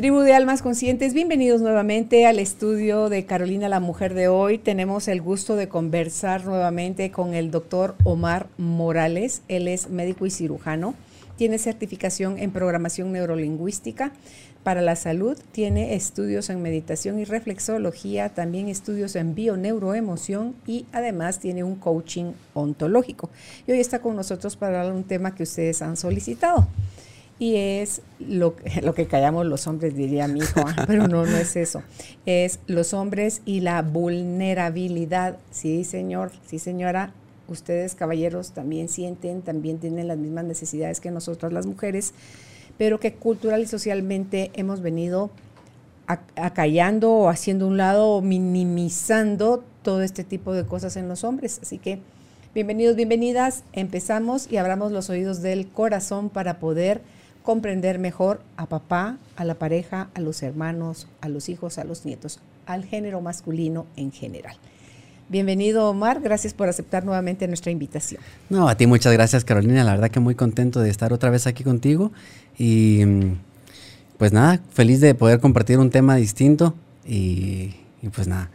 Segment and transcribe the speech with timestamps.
[0.00, 4.56] Tribu de Almas Conscientes, bienvenidos nuevamente al estudio de Carolina la Mujer de hoy.
[4.56, 9.42] Tenemos el gusto de conversar nuevamente con el doctor Omar Morales.
[9.48, 10.94] Él es médico y cirujano.
[11.36, 14.10] Tiene certificación en programación neurolingüística
[14.64, 15.36] para la salud.
[15.52, 22.32] Tiene estudios en meditación y reflexología, también estudios en bioneuroemoción y además tiene un coaching
[22.54, 23.28] ontológico.
[23.66, 26.68] Y hoy está con nosotros para hablar de un tema que ustedes han solicitado
[27.40, 31.36] y es lo, lo, que callamos los hombres, diría mi hijo, ah, pero no, no
[31.36, 31.82] es eso.
[32.26, 35.38] Es los hombres y la vulnerabilidad.
[35.50, 37.14] Sí, señor, sí, señora,
[37.48, 42.12] ustedes caballeros también sienten, también tienen las mismas necesidades que nosotras las mujeres,
[42.76, 45.30] pero que cultural y socialmente hemos venido
[46.36, 51.60] acallando o haciendo un lado o minimizando todo este tipo de cosas en los hombres.
[51.62, 52.00] Así que
[52.52, 57.00] bienvenidos, bienvenidas, empezamos y abramos los oídos del corazón para poder
[57.42, 62.04] comprender mejor a papá, a la pareja, a los hermanos, a los hijos, a los
[62.04, 64.56] nietos, al género masculino en general.
[65.28, 68.20] Bienvenido Omar, gracias por aceptar nuevamente nuestra invitación.
[68.48, 71.46] No, a ti muchas gracias Carolina, la verdad que muy contento de estar otra vez
[71.46, 72.10] aquí contigo
[72.58, 73.38] y mm,
[74.18, 76.74] pues nada, feliz de poder compartir un tema distinto
[77.06, 77.76] y,
[78.14, 78.50] pues nada.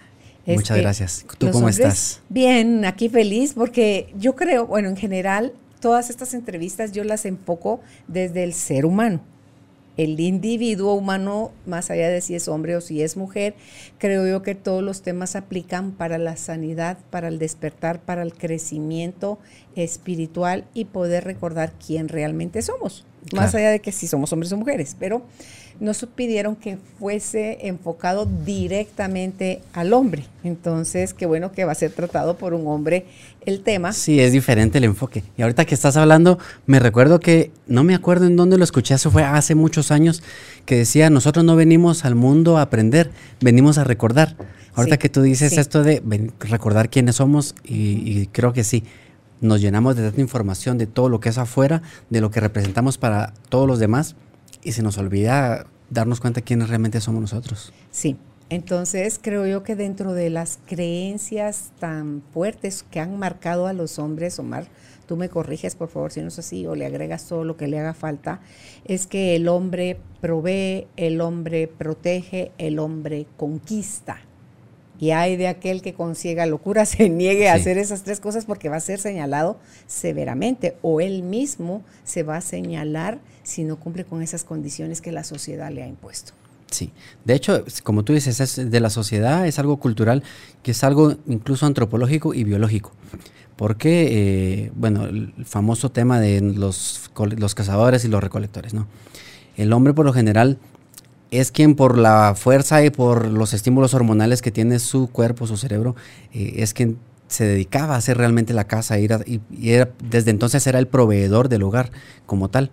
[0.45, 1.25] muchas gracias.
[1.37, 2.21] ¿Tú cómo estás?
[2.29, 5.53] Bien, aquí feliz porque yo creo, bueno, en general
[5.85, 9.21] todas estas entrevistas yo las enfoco desde el ser humano.
[9.97, 13.53] El individuo humano, más allá de si es hombre o si es mujer,
[13.99, 18.33] creo yo que todos los temas aplican para la sanidad, para el despertar, para el
[18.33, 19.37] crecimiento
[19.75, 23.05] espiritual y poder recordar quién realmente somos.
[23.35, 25.21] Más allá de que si somos hombres o mujeres, pero
[25.79, 30.25] nos pidieron que fuese enfocado directamente al hombre.
[30.43, 33.05] Entonces, qué bueno que va a ser tratado por un hombre
[33.45, 33.93] el tema.
[33.93, 35.23] Sí, es diferente el enfoque.
[35.37, 38.95] Y ahorita que estás hablando, me recuerdo que, no me acuerdo en dónde lo escuché,
[38.95, 40.23] eso fue hace muchos años,
[40.65, 44.35] que decía, nosotros no venimos al mundo a aprender, venimos a recordar.
[44.73, 46.01] Ahorita que tú dices esto de
[46.39, 48.83] recordar quiénes somos, y creo que sí,
[49.41, 52.97] nos llenamos de tanta información de todo lo que es afuera, de lo que representamos
[52.97, 54.15] para todos los demás,
[54.65, 57.71] y se nos olvida darnos cuenta quiénes realmente somos nosotros.
[57.91, 58.17] Sí,
[58.49, 63.99] entonces creo yo que dentro de las creencias tan fuertes que han marcado a los
[63.99, 64.67] hombres, Omar,
[65.07, 67.67] tú me corriges por favor si no es así o le agregas todo lo que
[67.67, 68.41] le haga falta,
[68.85, 74.19] es que el hombre provee, el hombre protege, el hombre conquista.
[74.99, 78.45] Y hay de aquel que con ciega locura se niegue a hacer esas tres cosas
[78.45, 83.79] porque va a ser señalado severamente o él mismo se va a señalar si no
[83.79, 86.33] cumple con esas condiciones que la sociedad le ha impuesto.
[86.71, 86.91] Sí,
[87.23, 90.23] de hecho, como tú dices, es de la sociedad, es algo cultural,
[90.63, 92.91] que es algo incluso antropológico y biológico.
[93.55, 94.07] Porque,
[94.65, 98.87] eh, bueno, el famoso tema de los, los cazadores y los recolectores, ¿no?
[99.55, 100.59] El hombre por lo general
[101.31, 105.57] es quien por la fuerza y por los estímulos hormonales que tiene su cuerpo, su
[105.57, 105.95] cerebro,
[106.33, 106.97] eh, es quien
[107.27, 109.05] se dedicaba a hacer realmente la casa y,
[109.63, 111.91] era, desde entonces era el proveedor del hogar
[112.25, 112.71] como tal.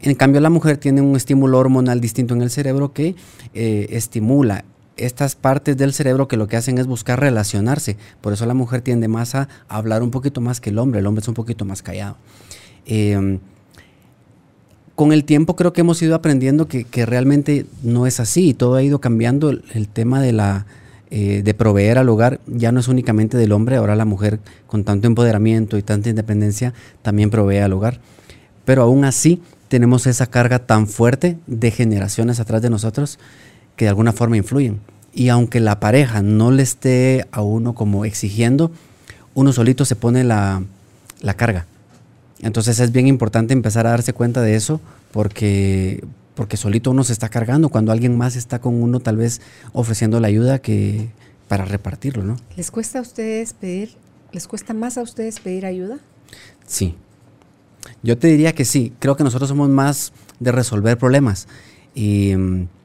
[0.00, 3.16] En cambio, la mujer tiene un estímulo hormonal distinto en el cerebro que
[3.54, 4.64] eh, estimula
[4.96, 7.96] estas partes del cerebro que lo que hacen es buscar relacionarse.
[8.20, 11.00] Por eso la mujer tiende más a hablar un poquito más que el hombre.
[11.00, 12.16] El hombre es un poquito más callado.
[12.86, 13.38] Em,
[14.98, 18.52] con el tiempo creo que hemos ido aprendiendo que, realmente no es así.
[18.52, 19.48] Todo ha ido cambiando.
[19.48, 20.66] El, tema de la
[21.12, 23.76] eh, de proveer al hogar ya no es únicamente del hombre.
[23.76, 28.00] Ahora la mujer con tanto empoderamiento y tanta independencia también provee al hogar.
[28.64, 33.20] Pero aún así tenemos esa carga tan fuerte de generaciones atrás de nosotros
[33.76, 34.80] que de alguna forma influyen.
[35.14, 38.72] Y aunque la pareja no le esté a uno como exigiendo,
[39.34, 40.64] uno solito se pone la,
[41.36, 41.66] carga.
[42.40, 44.80] Entonces es bien importante empezar a darse cuenta de eso
[45.12, 46.04] porque,
[46.34, 49.40] porque solito uno se está cargando cuando alguien más está con uno tal vez
[49.72, 51.08] ofreciendo la ayuda que
[51.48, 52.36] para repartirlo, ¿no?
[52.56, 53.90] ¿Les cuesta a ustedes pedir,
[54.32, 55.98] les cuesta más a ustedes pedir ayuda?
[56.66, 56.94] Sí,
[58.02, 61.48] yo te diría que sí, creo que nosotros somos más de resolver problemas.
[61.94, 62.34] Y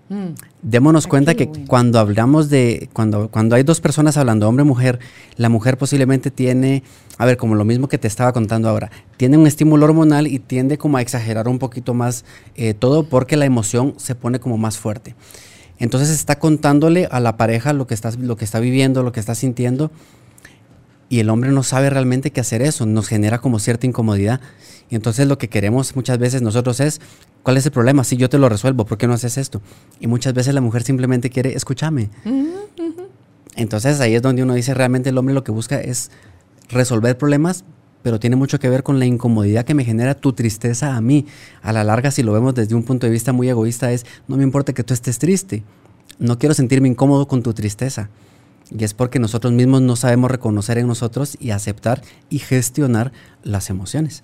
[0.09, 4.99] mm, démonos cuenta que cuando hablamos de, cuando, cuando hay dos personas hablando, hombre mujer,
[5.37, 6.83] la mujer posiblemente tiene,
[7.17, 10.39] a ver, como lo mismo que te estaba contando ahora, tiene un estímulo hormonal y
[10.39, 14.57] tiende como a exagerar un poquito más eh, todo porque la emoción se pone como
[14.57, 15.15] más fuerte.
[15.79, 19.19] Entonces está contándole a la pareja lo que, está, lo que está viviendo, lo que
[19.19, 19.91] está sintiendo
[21.09, 24.39] Y el hombre no sabe realmente qué hacer eso, nos genera como cierta incomodidad.
[24.89, 27.01] Y entonces lo que queremos muchas veces nosotros es,
[27.41, 28.03] ¿cuál es el problema?
[28.03, 29.61] Si yo te lo resuelvo, ¿por qué no haces esto?
[29.99, 32.09] Y muchas veces la mujer simplemente quiere, escúchame.
[33.55, 36.11] Entonces ahí es donde uno dice, realmente el hombre lo que busca es
[36.69, 37.63] resolver problemas,
[38.01, 41.25] pero tiene mucho que ver con la incomodidad que me genera tu tristeza a mí.
[41.61, 44.37] A la larga, si lo vemos desde un punto de vista muy egoísta, es, no
[44.37, 45.63] me importa que tú estés triste,
[46.19, 48.09] no quiero sentirme incómodo con tu tristeza.
[48.69, 53.11] Y es porque nosotros mismos no sabemos reconocer en nosotros y aceptar y gestionar
[53.43, 54.23] las emociones.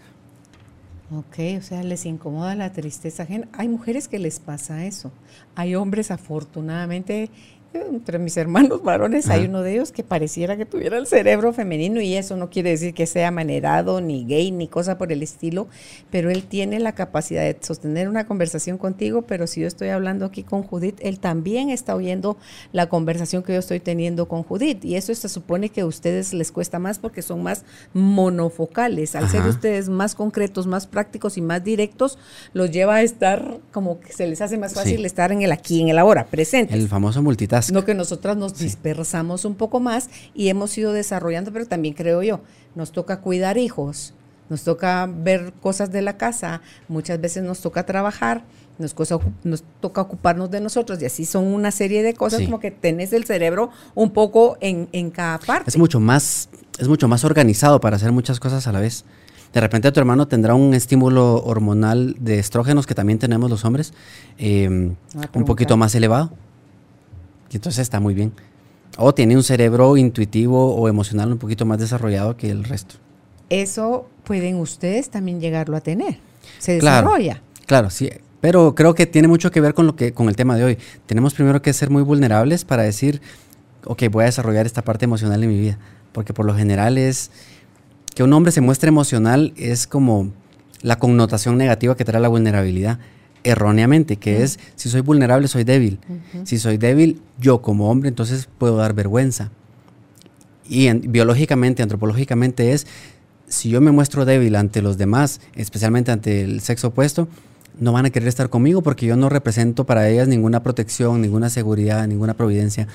[1.11, 3.47] Ok, o sea, les incomoda la tristeza ajena.
[3.53, 5.11] Hay mujeres que les pasa eso.
[5.55, 7.31] Hay hombres, afortunadamente,
[7.73, 12.01] entre mis hermanos varones hay uno de ellos que pareciera que tuviera el cerebro femenino
[12.01, 15.67] y eso no quiere decir que sea manerado, ni gay, ni cosa por el estilo,
[16.09, 20.25] pero él tiene la capacidad de sostener una conversación contigo, pero si yo estoy hablando
[20.25, 22.37] aquí con Judith, él también está oyendo
[22.71, 26.33] la conversación que yo estoy teniendo con Judith y eso se supone que a ustedes
[26.33, 31.41] les cuesta más porque son más monofocales, al ser ustedes más concretos, más prácticos y
[31.41, 32.17] más directos,
[32.53, 35.81] los lleva a estar como que se les hace más fácil estar en el aquí,
[35.81, 36.73] en el ahora, presente.
[36.73, 37.21] El famoso
[37.71, 42.23] no que nosotras nos dispersamos un poco más y hemos ido desarrollando, pero también creo
[42.23, 42.41] yo,
[42.75, 44.13] nos toca cuidar hijos,
[44.49, 48.43] nos toca ver cosas de la casa, muchas veces nos toca trabajar,
[48.79, 48.95] nos,
[49.43, 53.13] nos toca ocuparnos de nosotros y así son una serie de cosas como que tenés
[53.13, 55.69] el cerebro un poco en, en, cada parte.
[55.69, 59.05] Es mucho más, es mucho más organizado para hacer muchas cosas a la vez.
[59.53, 63.93] De repente tu hermano tendrá un estímulo hormonal de estrógenos que también tenemos los hombres,
[64.37, 66.31] eh, un poquito más elevado.
[67.51, 68.31] Y entonces está muy bien.
[68.97, 72.95] O tiene un cerebro intuitivo o emocional un poquito más desarrollado que el resto.
[73.49, 76.17] Eso pueden ustedes también llegarlo a tener.
[76.59, 77.41] Se desarrolla.
[77.65, 78.09] Claro, sí.
[78.41, 80.77] Pero creo que tiene mucho que ver con lo que con el tema de hoy.
[81.05, 83.21] Tenemos primero que ser muy vulnerables para decir,
[83.85, 85.77] ok, voy a desarrollar esta parte emocional en mi vida.
[86.11, 87.31] Porque por lo general es
[88.15, 90.31] que un hombre se muestre emocional es como
[90.81, 92.99] la connotación negativa que trae la vulnerabilidad
[93.43, 95.99] erróneamente, que es, si soy vulnerable, soy débil.
[96.43, 99.51] Si soy débil, yo como hombre, entonces puedo dar vergüenza.
[100.67, 102.85] Y biológicamente, antropológicamente es,
[103.47, 107.27] si yo me muestro débil ante los demás, especialmente ante el sexo opuesto,
[107.79, 111.49] no van a querer estar conmigo porque yo no represento para ellas ninguna protección, ninguna
[111.49, 112.87] seguridad, ninguna providencia.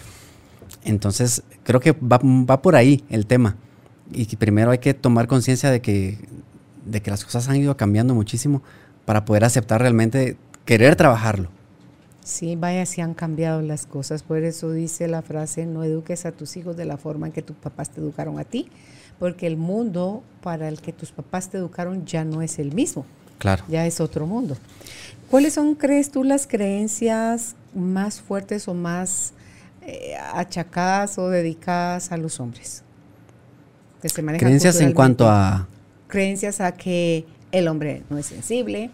[0.85, 3.57] Entonces, creo que va, va por ahí el tema.
[4.13, 6.19] Y que primero hay que tomar conciencia de que,
[6.85, 8.63] de que las cosas han ido cambiando muchísimo
[9.05, 11.51] para poder aceptar realmente, querer trabajarlo.
[12.25, 14.23] Sí, vaya, si han cambiado las cosas.
[14.23, 17.43] Por eso dice la frase, no eduques a tus hijos de la forma en que
[17.43, 18.69] tus papás te educaron a ti,
[19.19, 23.05] porque el mundo para el que tus papás te educaron ya no es el mismo.
[23.39, 23.65] Claro.
[23.69, 24.57] Ya es otro mundo.
[25.31, 29.35] ¿Cuáles son, crees tú, las creencias más fuertes o más
[29.83, 32.83] eh, achacadas o dedicadas a los hombres?
[34.01, 35.69] Que se manejan creencias en cuanto a...
[36.09, 38.91] Creencias a que el hombre no es sensible,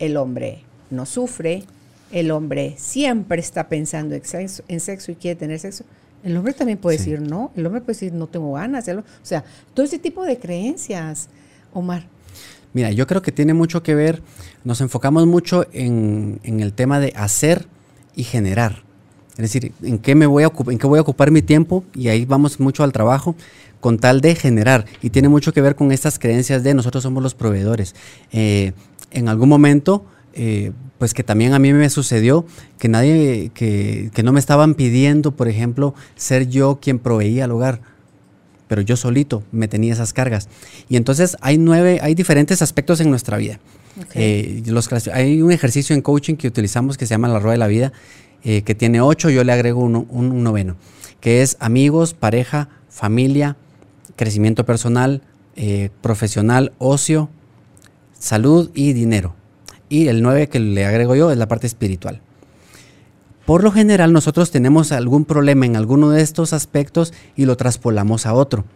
[0.00, 1.62] el hombre no sufre,
[2.10, 5.84] el hombre siempre está pensando en sexo, y quiere tener sexo.
[6.24, 8.88] El hombre también puede decir no, el hombre puede decir no tengo ganas.
[8.88, 11.28] O sea, todo ese tipo de creencias,
[11.72, 12.04] Omar.
[12.72, 14.22] Mira, yo creo que tiene mucho que ver,
[14.64, 17.66] nos enfocamos mucho en, en el tema de hacer
[18.16, 18.82] y generar.
[19.32, 21.84] Es decir, ¿en qué, me voy a, ¿en qué voy a ocupar mi tiempo?
[21.94, 23.36] Y ahí vamos mucho al trabajo
[23.80, 24.84] con tal de generar.
[25.02, 27.94] Y tiene mucho que ver con estas creencias de nosotros somos los proveedores.
[28.30, 28.72] Eh,
[29.10, 30.04] en algún momento,
[30.34, 32.44] eh, pues que también a mí me sucedió
[32.78, 37.52] que nadie, que, que, no me estaban pidiendo, por ejemplo, ser yo quien proveía al
[37.52, 37.80] hogar.
[38.68, 40.48] Pero yo solito me tenía esas cargas.
[40.88, 43.58] Y entonces hay nueve, hay diferentes aspectos en nuestra vida.
[44.14, 47.58] Eh, los, hay un ejercicio en coaching que utilizamos que se llama la rueda de
[47.58, 47.92] la vida,
[48.42, 50.76] que tiene ocho, yo le agrego un noveno,
[51.20, 53.56] que es amigos, pareja, familia,
[54.20, 55.22] crecimiento personal,
[55.56, 57.30] eh, profesional, ocio,
[58.18, 59.34] salud y dinero.
[59.88, 62.20] Y el 9 que le agrego yo es la parte espiritual.
[63.46, 68.26] Por lo general nosotros tenemos algún problema en alguno de estos aspectos y lo traspolamos
[68.26, 68.66] a otro.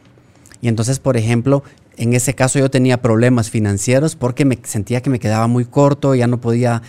[0.62, 1.62] Y entonces, por ejemplo,
[1.98, 6.14] en ese caso yo tenía problemas financieros porque me sentía que me quedaba muy corto,
[6.14, 6.80] ya no podía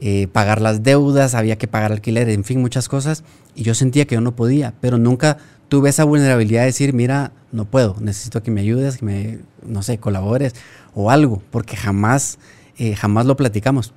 [0.00, 3.22] eh, pagar las deudas, había que pagar alquiler, en fin, muchas cosas.
[3.54, 5.38] Y yo sentía que yo no podía, pero nunca
[5.70, 9.82] tuve esa vulnerabilidad de decir, mira, no puedo, necesito que me ayudes, que me, no
[9.82, 10.54] sé, colabores
[10.94, 12.38] o algo, porque jamás,
[12.76, 13.94] eh, jamás lo platicamos.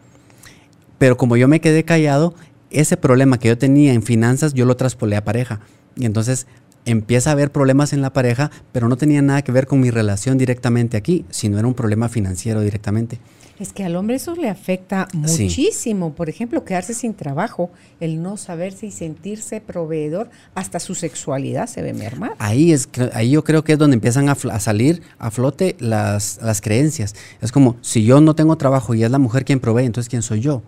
[0.99, 2.35] Pero como yo me quedé callado,
[2.69, 5.61] ese problema que yo tenía en finanzas, yo lo traspolé a pareja.
[5.95, 6.45] Y entonces
[6.85, 9.91] empieza a haber problemas en la pareja, pero no tenía nada que ver con mi
[9.91, 13.19] relación directamente aquí, sino era un problema financiero directamente.
[13.59, 16.13] Es que al hombre eso le afecta muchísimo.
[16.15, 21.81] Por ejemplo, quedarse sin trabajo, el no saberse y sentirse proveedor, hasta su sexualidad se
[21.83, 22.35] ve mermada.
[22.39, 26.61] Ahí, es, ahí yo creo que es donde empiezan a, salir a flote las, las
[26.61, 27.15] creencias.
[27.41, 30.23] Es como, si yo no tengo trabajo y es la mujer quien provee, entonces ¿quién
[30.23, 30.63] soy yo?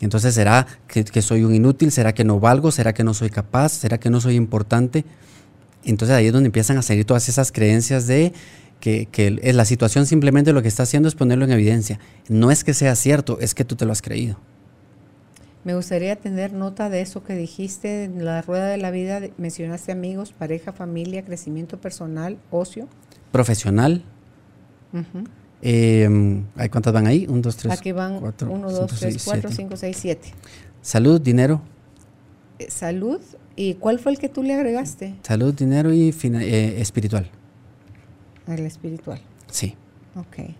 [0.00, 1.90] Entonces, ¿será que, que, soy un inútil?
[1.90, 2.70] ¿Será que no valgo?
[2.70, 3.70] ¿Será que no soy capaz?
[3.70, 5.04] ¿Será que no soy importante?
[5.84, 8.32] Entonces ahí es donde empiezan a salir todas esas creencias de
[8.80, 11.98] que, que la situación simplemente lo que está haciendo es ponerlo en evidencia.
[12.28, 14.36] No es que sea cierto, es que tú te lo has creído.
[15.66, 19.20] Me gustaría tener nota de eso que dijiste en la rueda de la vida.
[19.36, 22.86] Mencionaste amigos, pareja, familia, crecimiento personal, ocio.
[23.32, 24.04] Profesional.
[25.62, 27.26] Eh, ¿Cuántas van ahí?
[27.28, 27.72] Un, dos, tres.
[27.72, 30.28] Aquí van 1, 2, 3, 4, 5, 6, 7.
[30.82, 31.62] Salud, dinero.
[32.58, 33.20] Eh, salud.
[33.56, 35.14] ¿Y cuál fue el que tú le agregaste?
[35.22, 37.30] Salud, dinero y eh, espiritual.
[38.46, 39.20] El espiritual.
[39.50, 39.74] Sí.
[40.14, 40.50] Ok.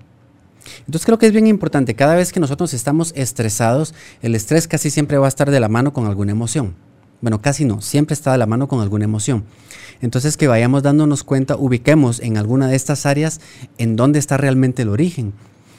[0.80, 4.90] Entonces creo que es bien importante, cada vez que nosotros estamos estresados, el estrés casi
[4.90, 6.74] siempre va a estar de la mano con alguna emoción.
[7.20, 9.44] Bueno, casi no, siempre está de la mano con alguna emoción.
[10.00, 13.40] Entonces que vayamos dándonos cuenta, ubiquemos en alguna de estas áreas
[13.78, 15.32] en dónde está realmente el origen.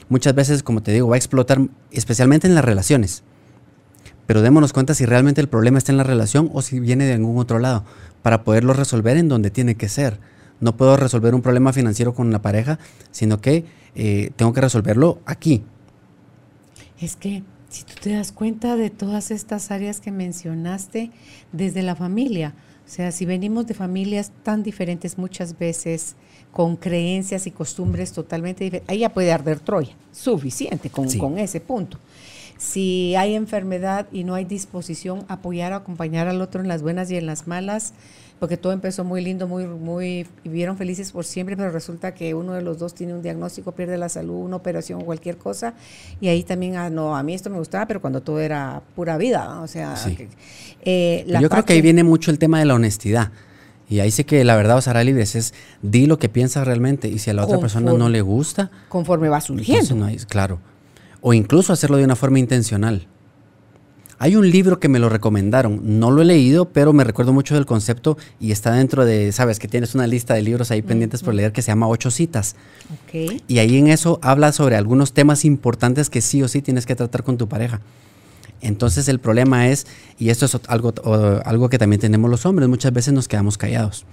[0.09, 1.59] Muchas veces, como te digo, va a explotar
[1.91, 3.23] especialmente en las relaciones.
[4.25, 7.13] Pero démonos cuenta si realmente el problema está en la relación o si viene de
[7.13, 7.85] algún otro lado,
[8.23, 10.19] para poderlo resolver en donde tiene que ser.
[10.59, 12.79] No puedo resolver un problema financiero con la pareja,
[13.11, 13.65] sino que
[13.95, 15.63] eh, tengo que resolverlo aquí.
[16.99, 17.43] Es que
[17.77, 21.11] si tú te das cuenta de todas estas áreas que mencionaste
[21.51, 22.55] desde la familia,
[22.85, 26.15] o sea, si venimos de familias tan diferentes muchas veces,
[26.51, 31.59] con creencias y costumbres totalmente diferentes, ahí ya puede arder Troya, suficiente con, con ese
[31.59, 31.99] punto.
[32.57, 36.81] Si hay enfermedad y no hay disposición a apoyar, a acompañar al otro en las
[36.81, 37.93] buenas y en las malas,
[38.39, 42.53] porque todo empezó muy lindo, muy, muy, vivieron felices por siempre, pero resulta que uno
[42.53, 45.73] de los dos tiene un diagnóstico, pierde la salud, una operación, cualquier cosa,
[46.21, 49.17] y ahí también, ah, no, a mí esto me gustaba, pero cuando todo era pura
[49.17, 49.95] vida, o sea...
[50.81, 53.31] Eh, Yo creo que ahí viene mucho el tema de la honestidad.
[53.89, 57.07] Y ahí sí que la verdad os hará libres, es di lo que piensas realmente
[57.07, 58.69] y si a la otra persona no le gusta...
[58.89, 59.95] Conforme va surgiendo.
[59.95, 60.59] No claro.
[61.21, 63.07] O incluso hacerlo de una forma intencional.
[64.19, 67.53] Hay un libro que me lo recomendaron, no lo he leído, pero me recuerdo mucho
[67.53, 71.21] del concepto y está dentro de, sabes, que tienes una lista de libros ahí pendientes
[71.21, 72.55] por leer que se llama Ocho Citas.
[73.47, 76.95] Y ahí en eso habla sobre algunos temas importantes que sí o sí tienes que
[76.95, 77.79] tratar con tu pareja.
[78.59, 79.85] Entonces el problema es,
[80.17, 80.93] y esto es algo,
[81.45, 84.05] algo que también tenemos los hombres, muchas veces nos quedamos callados.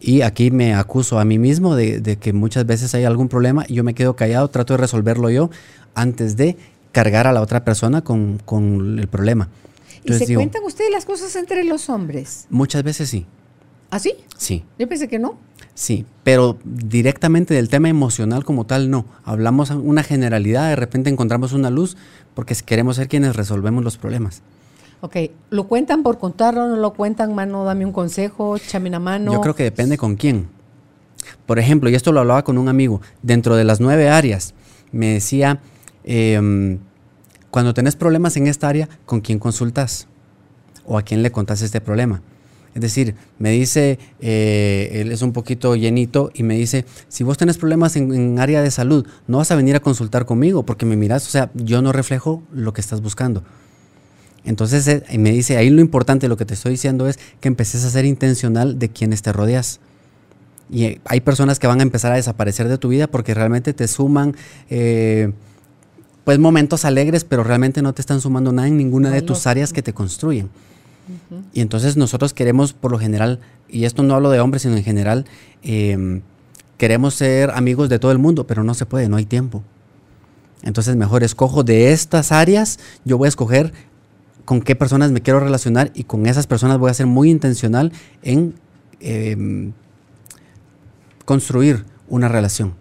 [0.00, 3.64] Y aquí me acuso a mí mismo de, de, que muchas veces hay algún problema
[3.68, 5.50] y yo me quedo callado, trato de resolverlo yo
[5.94, 6.56] antes de
[6.92, 9.48] cargar a la otra persona con, el problema.
[10.04, 12.46] ¿Y se cuentan ustedes las cosas entre los hombres?
[12.50, 13.26] Muchas veces sí.
[13.90, 14.14] ¿Ah, sí?
[14.36, 14.64] Sí.
[14.78, 15.36] Yo pensé que no.
[15.74, 19.04] Sí, pero directamente del tema emocional como tal no.
[19.24, 21.96] Hablamos una generalidad, de repente encontramos una luz
[22.34, 24.42] porque queremos ser quienes resolvemos los problemas.
[25.00, 25.16] Ok,
[25.48, 26.68] ¿lo cuentan por contarlo?
[26.68, 27.64] ¿No lo cuentan, mano?
[27.64, 29.32] Dame un consejo, chame una mano.
[29.32, 30.48] Yo creo que depende con quién.
[31.46, 34.54] Por ejemplo, y esto lo hablaba con un amigo, dentro de las nueve áreas,
[34.92, 35.60] me decía,
[36.12, 36.80] Em,
[37.52, 40.08] cuando tenés problemas en esta área, ¿con quién consultas?
[40.84, 42.20] ¿O a quién le contás este problema?
[42.74, 47.38] Es decir, me dice, eh, él es un poquito llenito y me dice, si vos
[47.38, 50.96] tenés problemas en, área de salud, no vas a venir a consultar conmigo porque me
[50.96, 53.44] miras, o sea, yo no reflejo lo que estás buscando.
[54.44, 57.84] Entonces eh, me dice, ahí lo importante, lo que te estoy diciendo es que empeces
[57.84, 59.78] a ser intencional de quienes te rodeas.
[60.68, 63.74] Y eh, hay personas que van a empezar a desaparecer de tu vida porque realmente
[63.74, 64.34] te suman
[66.24, 69.72] pues momentos alegres, pero realmente no te están sumando nada en ninguna de tus áreas
[69.72, 70.50] que te construyen.
[71.52, 74.84] Y entonces nosotros queremos, por lo general, y esto no hablo de hombres, sino en
[74.84, 75.26] general,
[75.62, 76.22] em,
[76.78, 79.62] queremos ser amigos de todo el mundo, pero no se puede, no hay tiempo.
[80.62, 83.72] Entonces mejor escojo de estas áreas, yo voy a escoger
[84.44, 87.92] con qué personas me quiero relacionar y con esas personas voy a ser muy intencional
[88.22, 88.54] en
[89.00, 89.72] em,
[91.24, 92.74] construir una relación.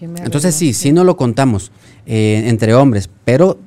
[0.00, 1.72] Entonces sí, sí no lo contamos
[2.06, 3.58] eh, entre hombres, pero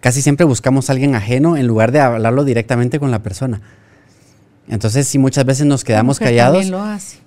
[0.00, 3.60] casi siempre buscamos a alguien ajeno en lugar de hablarlo directamente con la persona.
[4.68, 6.66] Entonces sí muchas veces nos quedamos callados.
[6.68, 7.18] Lo hace.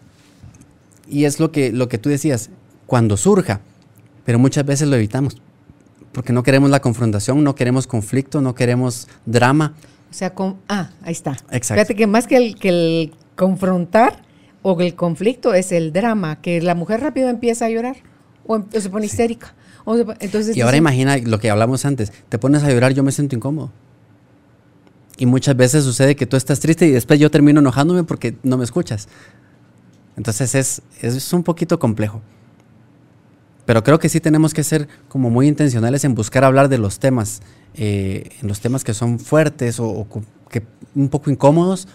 [1.09, 2.49] Y es lo que, lo que tú decías,
[2.87, 3.59] cuando surja,
[4.25, 5.37] pero muchas veces lo evitamos,
[6.11, 9.73] porque no queremos la confrontación, no queremos conflicto, no queremos drama.
[10.09, 11.31] O sea, con, ah, ahí está.
[11.51, 11.73] Exacto.
[11.73, 14.21] Fíjate que más que el, que el confrontar,
[14.63, 17.97] o el conflicto es el drama, que la mujer rápido empieza a llorar
[18.47, 19.53] o, em, se pone histérica.
[20.19, 23.35] entonces y ahora imagina lo que hablamos antes, te pones a llorar, yo me siento
[23.35, 23.71] incómodo.
[25.17, 28.57] Y muchas veces sucede que tú estás triste y después yo termino enojándome porque no
[28.57, 29.07] me escuchas.
[30.17, 32.21] Entonces es, es un poquito complejo.
[33.65, 36.99] Pero creo que sí tenemos que ser como muy intencionales en buscar hablar de los
[36.99, 37.41] temas,
[37.75, 40.07] eh, en los temas que son fuertes o,
[40.49, 40.63] que
[40.95, 41.87] un poco incómodos.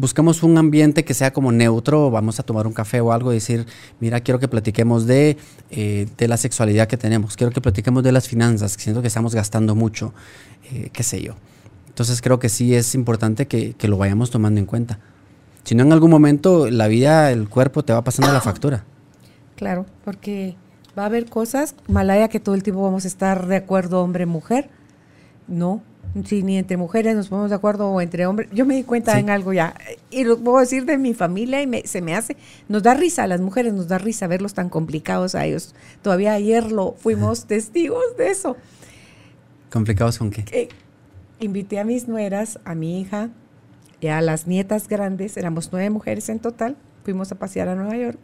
[0.00, 3.34] Buscamos un ambiente que sea como neutro, vamos a tomar un café o algo y
[3.34, 3.66] decir,
[4.00, 5.36] mira, quiero que platiquemos de,
[5.70, 9.08] eh, de la sexualidad que tenemos, quiero que platiquemos de las finanzas, que siento que
[9.08, 10.14] estamos gastando mucho,
[10.72, 11.34] eh, qué sé yo.
[11.88, 15.00] Entonces creo que sí es importante que, que lo vayamos tomando en cuenta.
[15.64, 18.84] Si no, en algún momento la vida, el cuerpo te va pasando la factura.
[19.54, 20.56] Claro, porque
[20.98, 24.70] va a haber cosas, Malaya, que todo el tiempo vamos a estar de acuerdo hombre-mujer.
[25.46, 25.82] No,
[26.24, 28.48] si ni entre mujeres nos ponemos de acuerdo o entre hombres.
[28.52, 29.74] Yo me di cuenta en algo ya,
[30.10, 32.36] y lo puedo decir de mi familia y se me hace,
[32.68, 35.74] nos da risa a las mujeres, nos da risa verlos tan complicados a ellos.
[36.02, 38.56] Todavía ayer lo fuimos testigos de eso.
[39.70, 40.68] ¿Complicados con qué?
[41.38, 43.30] Invité a mis nueras, a mi hija
[44.00, 47.96] y a las nietas grandes, éramos nueve mujeres en total, fuimos a pasear a Nueva
[47.96, 48.18] York.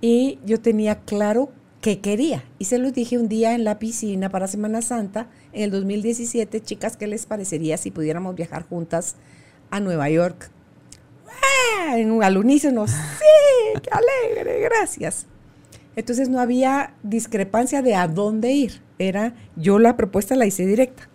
[0.00, 2.44] Y yo tenía claro que quería.
[2.58, 6.60] Y se los dije un día en la piscina para Semana Santa, en el 2017,
[6.60, 9.16] chicas, ¿qué les parecería si pudiéramos viajar juntas
[9.70, 10.50] a Nueva York?
[11.94, 12.94] En un al unísono, sí,
[13.82, 15.26] qué alegre, gracias.
[15.96, 18.82] Entonces no había discrepancia de a dónde ir.
[18.98, 21.08] Era, yo la propuesta la hice directa.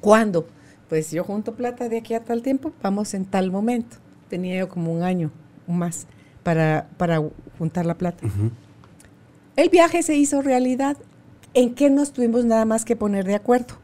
[0.00, 0.48] ¿Cuándo?
[0.88, 3.96] Pues yo junto plata de aquí a tal tiempo, vamos en tal momento.
[4.28, 5.30] Tenía yo como un año
[5.66, 6.06] o más
[6.42, 7.22] para, para
[7.58, 8.26] juntar la plata.
[9.56, 10.96] El viaje se hizo realidad.
[11.54, 13.74] ¿En qué nos tuvimos nada más que poner de acuerdo?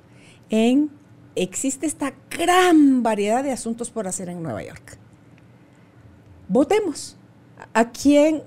[0.51, 0.91] En
[1.35, 4.99] existe esta gran variedad de asuntos por hacer en Nueva York.
[6.49, 7.17] Votemos.
[7.75, 8.43] ¿A quién?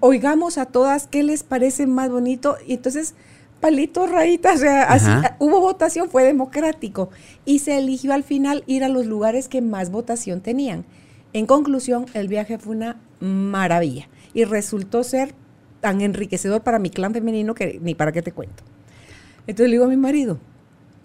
[0.00, 2.56] Oigamos a todas qué les parece más bonito.
[2.66, 3.14] Y entonces,
[3.60, 7.10] palitos, rayitas, o sea, así, hubo votación, fue democrático.
[7.44, 10.84] Y se eligió al final ir a los lugares que más votación tenían.
[11.32, 15.34] En conclusión, el viaje fue una maravilla y resultó ser
[15.86, 18.64] tan enriquecedor para mi clan femenino que ni para qué te cuento.
[19.46, 20.40] Entonces le digo a mi marido,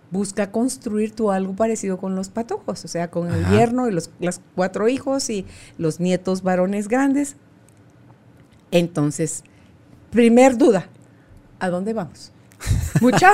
[0.10, 4.10] busca construir tú algo parecido con los patojos, o sea, con el yerno y los,
[4.56, 5.46] cuatro hijos y
[5.78, 7.36] los nietos varones grandes.
[8.72, 9.44] Entonces,
[10.10, 10.88] primer duda,
[11.60, 12.32] ¿a dónde vamos?
[13.02, 13.34] Mucha,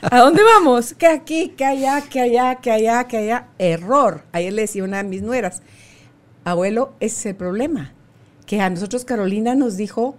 [0.00, 0.94] ¿a dónde vamos?
[0.94, 3.48] Que aquí, que allá, que allá, que allá, que allá.
[3.58, 4.22] Error.
[4.32, 5.60] Ayer le decía una de mis nueras,
[6.44, 7.92] abuelo, ese es el problema.
[8.46, 10.16] Que a nosotros Carolina nos dijo,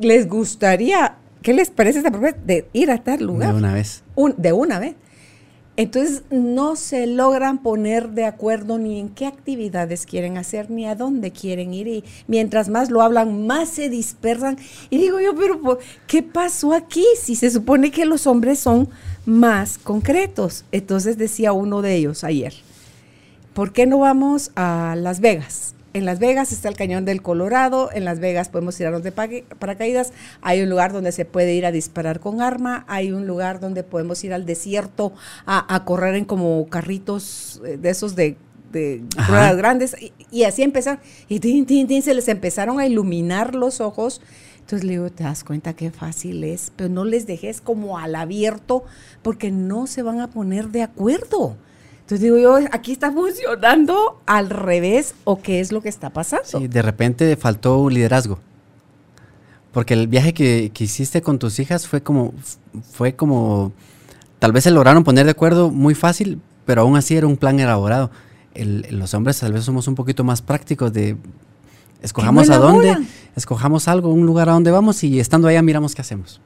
[0.00, 3.52] les gustaría, ¿qué les parece esta propuesta de ir a tal lugar?
[3.52, 4.02] De una vez.
[4.36, 4.94] de una vez.
[5.78, 10.96] Entonces no se logran poner de acuerdo ni en qué actividades quieren hacer, ni a
[10.96, 11.86] dónde quieren ir.
[11.86, 14.58] Y mientras más lo hablan, más se dispersan.
[14.90, 17.04] Y digo yo, pero ¿qué pasó aquí?
[17.16, 18.88] Si se supone que los hombres son
[19.24, 20.64] más concretos.
[20.72, 22.54] Entonces decía uno de ellos ayer,
[23.54, 25.76] ¿por qué no vamos a Las Vegas?
[25.98, 30.12] En Las Vegas está el Cañón del Colorado, en Las Vegas podemos tirarnos de paracaídas,
[30.42, 33.82] hay un lugar donde se puede ir a disparar con arma, hay un lugar donde
[33.82, 35.12] podemos ir al desierto
[35.44, 38.36] a, correr en como carritos eh, de esos de,
[38.70, 39.96] de ruedas grandes,
[40.30, 41.40] y, así empezaron, y
[42.02, 44.20] se les empezaron a iluminar los ojos.
[44.60, 48.14] Entonces le digo, te das cuenta qué fácil es, pero no les dejes como al
[48.14, 48.84] abierto
[49.22, 51.56] porque no se van a poner de acuerdo.
[52.08, 56.46] Entonces digo yo, aquí está funcionando al revés o qué es lo que está pasando.
[56.46, 58.38] Sí, de repente faltó un liderazgo.
[59.72, 62.32] Porque el viaje que, hiciste con tus hijas fue como,
[62.92, 63.72] fue como,
[64.38, 67.60] tal vez se lograron poner de acuerdo muy fácil, pero aún así era un plan
[67.60, 68.10] elaborado.
[68.54, 71.14] los hombres tal vez somos un poquito más prácticos de,
[72.00, 72.96] escojamos a dónde,
[73.36, 76.40] escojamos algo, un lugar a donde vamos y estando allá miramos qué hacemos.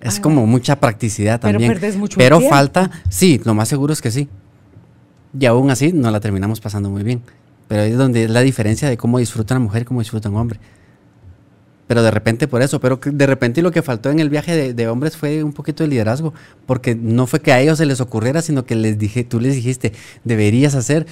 [0.00, 1.78] Es como mucha practicidad también.
[1.78, 4.28] Pero mucho Pero falta, sí, lo más seguro es que sí.
[5.38, 7.22] Y aún así no la terminamos pasando muy bien.
[7.68, 10.28] Pero ahí es donde es la diferencia de cómo disfruta una mujer y cómo disfruta
[10.28, 10.58] un hombre.
[11.86, 14.88] Pero de repente por eso, pero de repente lo que faltó en el viaje de,
[14.88, 16.32] hombres fue un poquito de liderazgo,
[16.64, 19.56] porque no fue que a ellos se les ocurriera, sino que les dije, tú les
[19.56, 21.06] dijiste, deberías hacer,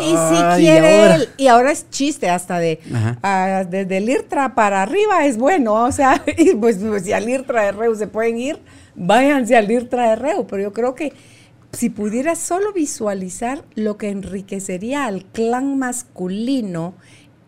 [0.00, 2.80] y si quiere él, y ahora es chiste hasta de,
[3.22, 6.22] ah, desde el IRTRA para arriba es bueno, o sea,
[6.60, 8.58] pues, pues, si al IRTRA de Reu se pueden ir,
[8.94, 11.12] váyanse al IRTRA de Reu, pero yo creo que
[11.72, 16.94] si pudiera solo visualizar lo que enriquecería al clan masculino,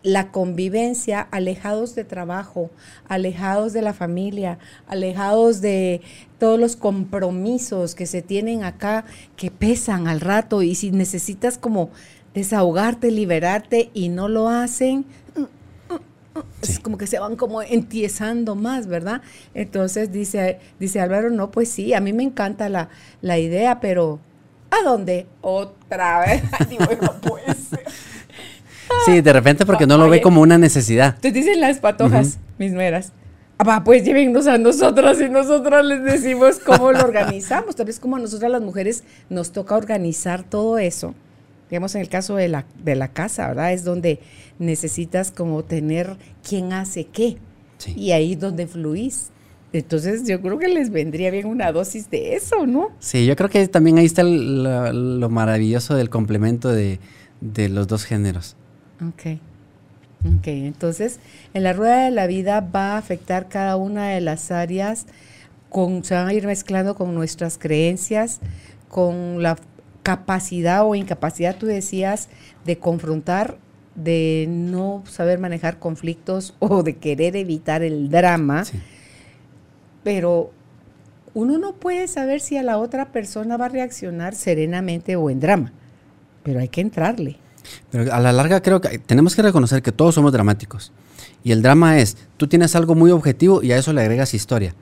[0.03, 2.69] la convivencia, alejados de trabajo,
[3.07, 4.57] alejados de la familia,
[4.87, 6.01] alejados de
[6.37, 9.03] todos los compromisos que se tienen acá,
[9.35, 11.89] que pesan al rato, y si necesitas como
[12.33, 15.05] desahogarte, liberarte y no lo hacen,
[16.61, 19.21] es como que se van como entiezando más, ¿verdad?
[19.53, 22.89] Entonces dice, dice Álvaro, no, pues sí, a mí me encanta la,
[23.21, 24.19] la idea, pero
[24.71, 25.27] ¿a dónde?
[25.41, 26.43] Otra vez.
[26.69, 27.83] Digo, no puede ser.
[29.05, 31.17] Sí, de repente porque no lo ve como una necesidad.
[31.19, 33.13] Te dicen las patojas, mis nueras.
[33.59, 37.75] Ah, pues llévennos a nosotras y nosotras les decimos cómo lo organizamos.
[37.75, 41.13] Tal vez como a nosotras las mujeres nos toca organizar todo eso.
[41.69, 43.73] Digamos, en el caso de la, de la casa, ¿verdad?
[43.73, 44.19] Es donde
[44.57, 47.37] necesitas como tener quién hace qué.
[47.95, 49.31] Y ahí es donde fluís.
[49.71, 52.89] Entonces yo creo que les vendría bien una dosis de eso, ¿no?
[52.99, 56.99] Sí, yo creo que también ahí está lo, maravilloso del complemento de,
[57.39, 58.55] de los dos géneros.
[59.07, 59.39] Ok.
[60.25, 61.19] Ok, entonces
[61.53, 65.05] en la rueda de la vida va a afectar cada una de las áreas,
[65.69, 68.41] con, se van a ir mezclando con nuestras creencias,
[68.89, 69.55] con la
[70.03, 72.29] capacidad o incapacidad, tú decías,
[72.65, 73.57] de confrontar,
[73.95, 78.63] de no saber manejar conflictos o de querer evitar el drama.
[80.03, 80.51] Pero
[81.33, 85.39] uno no puede saber si a la otra persona va a reaccionar serenamente o en
[85.39, 85.73] drama,
[86.43, 87.37] pero hay que entrarle.
[87.91, 90.91] Pero a la larga creo que tenemos que reconocer que todos somos dramáticos.
[91.43, 94.73] Y el drama es, tú tienes algo muy objetivo y a eso le agregas historia.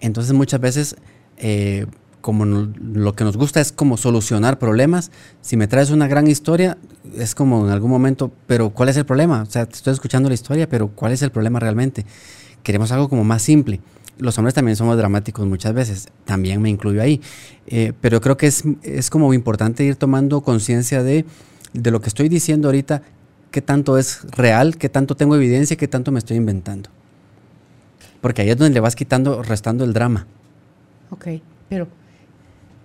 [0.00, 0.96] Entonces muchas veces,
[1.38, 1.86] eh,
[2.20, 6.76] como lo que nos gusta es como solucionar problemas, si me traes una gran historia,
[7.14, 9.42] es como en algún momento, pero ¿cuál es el problema?
[9.42, 12.04] O sea, te estoy escuchando la historia, pero ¿cuál es el problema realmente?
[12.62, 13.80] Queremos algo como más simple
[14.18, 17.20] los hombres también somos dramáticos muchas veces, también me incluyo ahí,
[17.66, 21.24] eh, pero creo que es, es como importante ir tomando conciencia de,
[21.72, 23.02] de lo que estoy diciendo ahorita,
[23.50, 26.90] qué tanto es real, qué tanto tengo evidencia, qué tanto me estoy inventando.
[28.20, 30.26] Porque ahí es donde le vas quitando, restando el drama.
[31.10, 31.26] Ok,
[31.68, 31.86] pero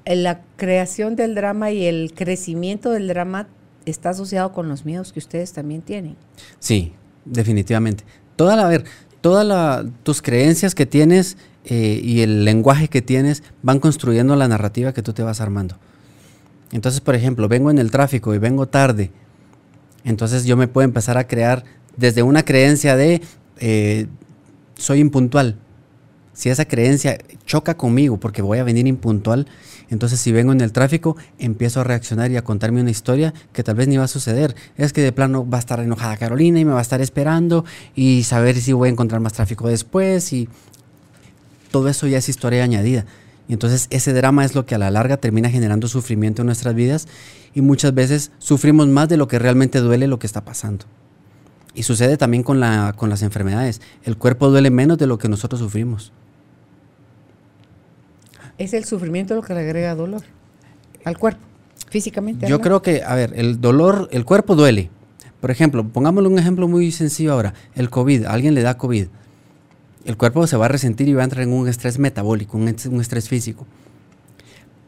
[0.06, 3.48] la creación del drama y el crecimiento del drama
[3.86, 6.16] está asociado con los miedos que ustedes también tienen.
[6.60, 6.94] Sí,
[7.26, 8.04] definitivamente.
[8.36, 8.86] Toda la, ver,
[9.22, 14.94] todas tus creencias que tienes eh, y el lenguaje que tienes van construyendo la narrativa
[14.94, 15.78] que tú te vas armando.
[16.72, 19.12] Entonces, por ejemplo, vengo en el tráfico y vengo tarde.
[20.04, 21.64] Entonces yo me puedo empezar a crear
[21.98, 23.22] desde una creencia de
[23.58, 24.08] eh,
[24.76, 25.58] soy impuntual.
[26.34, 29.48] Si esa creencia choca conmigo porque voy a venir impuntual,
[29.90, 33.64] entonces si vengo en el tráfico, empiezo a reaccionar y a contarme una historia que
[33.64, 34.56] tal vez ni va a suceder.
[34.78, 37.66] Es que de plano va a estar enojada Carolina y me va a estar esperando
[37.96, 40.48] y saber si voy a encontrar más tráfico después y
[41.72, 43.06] todo eso ya es historia añadida.
[43.50, 46.74] Y entonces ese drama es lo que a la larga termina generando sufrimiento en nuestras
[46.74, 47.10] vidas
[47.54, 50.86] y muchas veces sufrimos más de lo que realmente duele lo que está pasando.
[51.74, 53.82] Y sucede también con, la, con las enfermedades.
[54.04, 56.12] El cuerpo duele menos de lo que nosotros sufrimos
[58.64, 60.22] es el sufrimiento lo que le agrega dolor
[61.04, 61.42] al cuerpo,
[61.90, 62.48] físicamente.
[62.48, 64.92] Yo creo que, a ver, el dolor, el cuerpo duele.
[65.40, 69.08] Por ejemplo, pongámosle un ejemplo muy sencillo ahora, el COVID, alguien le da COVID.
[70.06, 72.68] El cuerpo se va a resentir y va a entrar en un estrés metabólico, un,
[72.68, 73.66] estrés físico.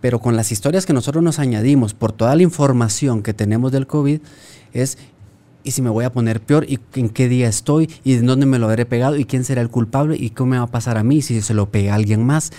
[0.02, 3.88] Pero con las historias que nosotros nos añadimos por toda la información que tenemos del
[3.88, 4.20] COVID,
[4.74, 5.00] es
[5.64, 8.46] y si me voy a poner peor y en qué día estoy y en dónde
[8.46, 10.98] me lo habré pegado y quién será el culpable y qué me va a pasar
[10.98, 12.52] a mí si se lo pega a alguien más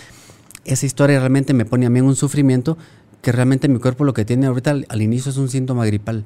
[0.64, 2.76] esa historia realmente me pone a mí en un sufrimiento
[3.22, 6.24] que realmente mi cuerpo lo que tiene ahorita al, inicio es un síntoma gripal.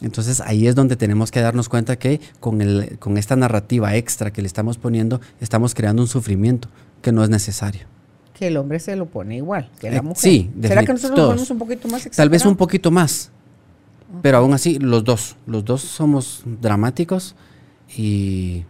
[0.00, 4.32] Entonces ahí es donde tenemos que darnos cuenta que con, el, con esta narrativa extra
[4.32, 6.68] que le estamos poniendo, estamos creando un sufrimiento
[7.00, 7.86] que no es necesario.
[8.32, 10.16] Que el hombre se lo pone igual que la eh, mujer.
[10.16, 13.30] Sí, ¿Será que nosotros lo ponemos un poquito más Tal vez un poquito más.
[14.22, 17.36] Pero aún así, los dos, los dos somos dramáticos
[17.96, 18.64] y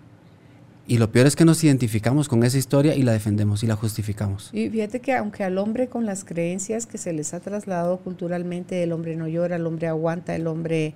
[0.87, 3.74] y lo peor es que nos identificamos con esa historia y la defendemos y la
[3.74, 4.50] justificamos.
[4.52, 8.83] Y fíjate que aunque al hombre con las creencias que se les ha trasladado culturalmente,
[8.83, 10.92] el hombre no llora, el hombre aguanta, el hombre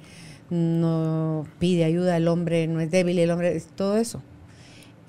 [0.50, 4.22] no pide ayuda, el hombre no es débil, el hombre, todo eso.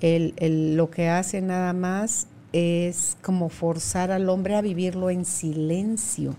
[0.00, 5.26] El, el, lo que hace nada más es como forzar al hombre a vivirlo en
[5.26, 6.36] silencio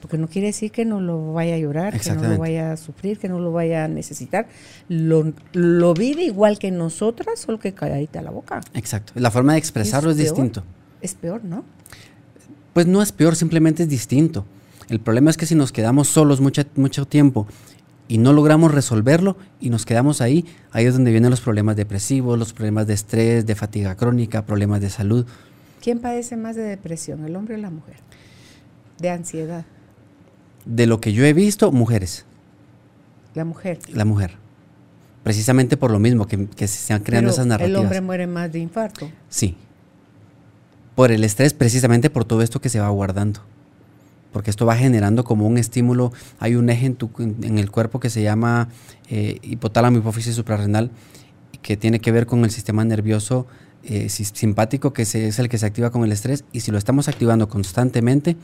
[0.00, 2.76] porque no quiere decir que no lo vaya a llorar, que no lo vaya a
[2.76, 4.46] sufrir, que no lo vaya a necesitar.
[4.88, 8.60] Lo, lo vive igual que nosotras, solo que calladita la boca.
[8.74, 9.12] Exacto.
[9.16, 10.62] La forma de expresarlo es, distinto.
[11.00, 11.64] Es peor, ¿no?
[12.74, 14.46] Pues no es peor, simplemente es distinto.
[14.88, 17.46] El problema es que si nos quedamos solos mucho, mucho tiempo
[18.06, 22.38] y no logramos resolverlo y nos quedamos ahí, ahí es donde vienen los problemas depresivos,
[22.38, 25.26] los problemas de estrés, de fatiga crónica, problemas de salud.
[25.82, 27.96] ¿Quién padece más de depresión, el hombre o la mujer?
[28.98, 29.64] De ansiedad
[30.68, 32.24] de lo que yo he visto, mujeres.
[33.34, 33.78] La mujer.
[33.92, 34.36] La mujer.
[35.22, 37.78] Precisamente por lo mismo, que, se están creando esas narrativas.
[37.78, 39.10] El hombre muere más de infarto.
[39.28, 39.56] Sí.
[40.94, 43.40] Por el estrés, precisamente por todo esto que se va guardando.
[44.32, 46.12] porque esto va generando como un estímulo.
[46.38, 48.68] Hay un eje en, tu, en el cuerpo que se llama
[49.08, 50.90] eh, hipotálamo hipófisis suprarrenal,
[51.62, 53.46] que tiene que ver con el sistema nervioso
[53.84, 57.08] eh, simpático, que es el que se activa con el estrés, y si lo estamos
[57.08, 58.36] activando constantemente,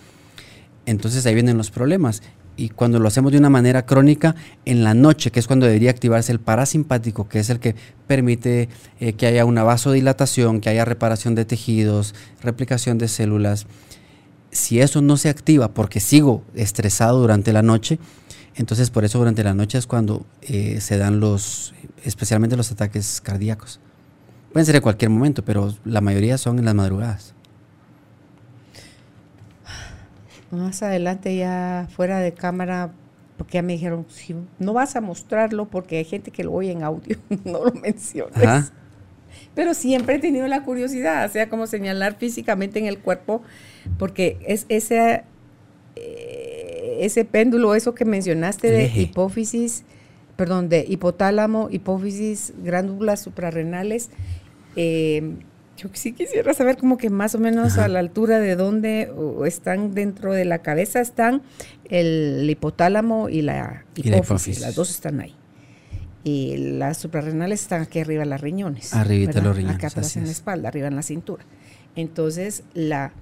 [0.86, 2.22] entonces ahí vienen los problemas.
[2.56, 5.90] Y cuando lo hacemos de una manera crónica, en la noche, que es cuando debería
[5.90, 7.74] activarse el parasimpático, que es el que
[8.06, 8.68] permite
[9.00, 13.66] eh, que haya una vasodilatación, que haya reparación de tejidos, replicación de células,
[14.52, 17.98] si eso no se activa porque sigo estresado durante la noche,
[18.54, 23.20] entonces por eso durante la noche es cuando eh, se dan los, especialmente los ataques
[23.20, 23.80] cardíacos.
[24.52, 27.33] Pueden ser en cualquier momento, pero la mayoría son en las madrugadas.
[30.54, 32.92] Más adelante ya fuera de cámara,
[33.36, 36.70] porque ya me dijeron, si no vas a mostrarlo porque hay gente que lo oye
[36.70, 38.72] en audio, no lo menciones.
[39.54, 43.42] Pero siempre he tenido la curiosidad, o sea, como señalar físicamente en el cuerpo,
[43.98, 45.24] porque es ese,
[45.96, 49.84] eh, ese péndulo, eso que mencionaste de hipófisis,
[50.36, 54.10] perdón, de hipotálamo, hipófisis, glándulas suprarrenales,
[54.76, 55.36] eh,
[55.76, 59.12] yo sí quisiera saber como que más o menos a la altura de dónde
[59.46, 61.42] están dentro de la cabeza están
[61.88, 65.34] el hipotálamo y la hipófisis, las dos están ahí.
[66.22, 68.94] Y las suprarrenales están aquí arriba las riñones.
[68.94, 69.76] Arriba de los riñones.
[69.76, 71.44] Acá atrás en la espalda, arriba en la cintura.
[71.96, 73.12] Entonces, la,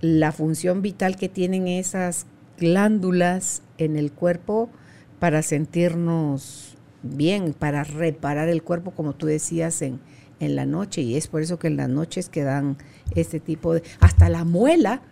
[0.00, 2.26] la función vital que tienen esas
[2.58, 4.70] glándulas en el cuerpo
[5.18, 9.98] para sentirnos bien, para reparar el cuerpo, como tú decías, en,
[10.42, 12.76] en la noche y es por eso que en las noches que dan
[13.14, 13.82] este tipo de...
[14.00, 15.02] Hasta la muela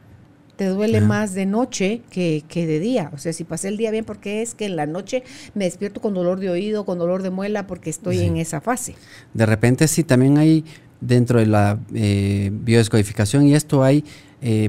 [0.57, 3.11] te duele más de noche que, de día.
[3.15, 5.23] O sea, si pasé el día bien, porque es que en la noche
[5.55, 8.95] me despierto con dolor de oído, con dolor de muela, porque estoy en esa fase.
[9.33, 10.67] De repente sí, también hay
[11.01, 14.05] dentro de la eh, biodescodificación y esto hay
[14.43, 14.69] eh,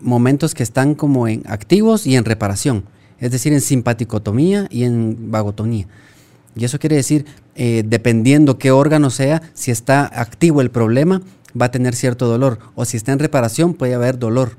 [0.00, 2.82] momentos que están como en activos y en reparación,
[3.20, 5.86] es decir, en simpaticotomía y en vagotonía.
[6.56, 11.22] Y eso quiere decir, eh, dependiendo qué órgano sea, si está activo el problema,
[11.60, 12.58] va a tener cierto dolor.
[12.74, 14.56] O si está en reparación, puede haber dolor.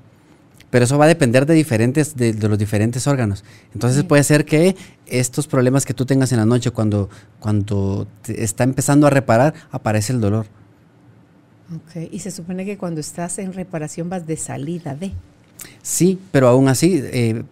[0.70, 3.44] Pero eso va a depender de, diferentes, de, los diferentes órganos.
[3.74, 4.76] Entonces puede ser que
[5.08, 10.14] estos problemas que tú tengas en la noche, cuando, cuando está empezando a reparar, aparece
[10.14, 10.46] el dolor.
[11.76, 15.12] Ok, y se supone que cuando estás en reparación vas de salida de.
[15.82, 17.44] Sí, pero aún así eh,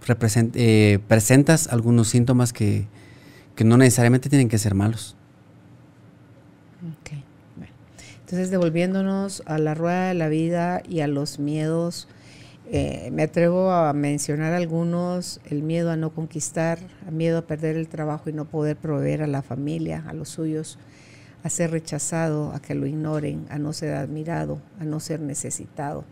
[0.54, 2.88] eh, presentas algunos síntomas que,
[3.58, 5.16] que no necesariamente tienen que ser malos.
[7.02, 7.24] Okay.
[8.20, 12.08] Entonces, devolviéndonos a la rueda de la vida y a los miedos,
[12.70, 17.78] eh, me atrevo a mencionar algunos, el miedo a no conquistar, el miedo a perder
[17.78, 20.78] el trabajo y no poder proveer a la familia, a los suyos,
[21.44, 26.06] a ser rechazado, a que lo ignoren, a no ser admirado, a no ser necesitado,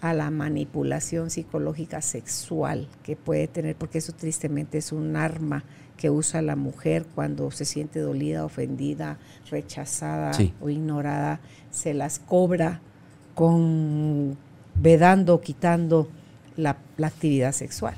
[0.00, 5.64] a la manipulación psicológica sexual que puede tener, porque eso tristemente es un arma
[5.98, 9.18] que usa la mujer cuando se siente dolida, ofendida,
[9.50, 10.30] rechazada
[10.62, 12.80] o ignorada, se las cobra
[13.34, 14.38] con
[14.74, 16.08] vedando, quitando
[16.56, 17.94] la, actividad sexual.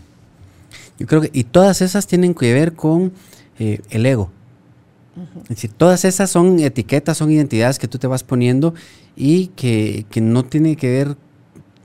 [0.99, 3.13] Yo creo que, y todas esas tienen que ver con
[3.59, 4.31] eh, el ego.
[5.43, 8.75] Es decir, todas esas son etiquetas, son identidades que tú te vas poniendo
[9.17, 11.17] y que, que no tiene que ver,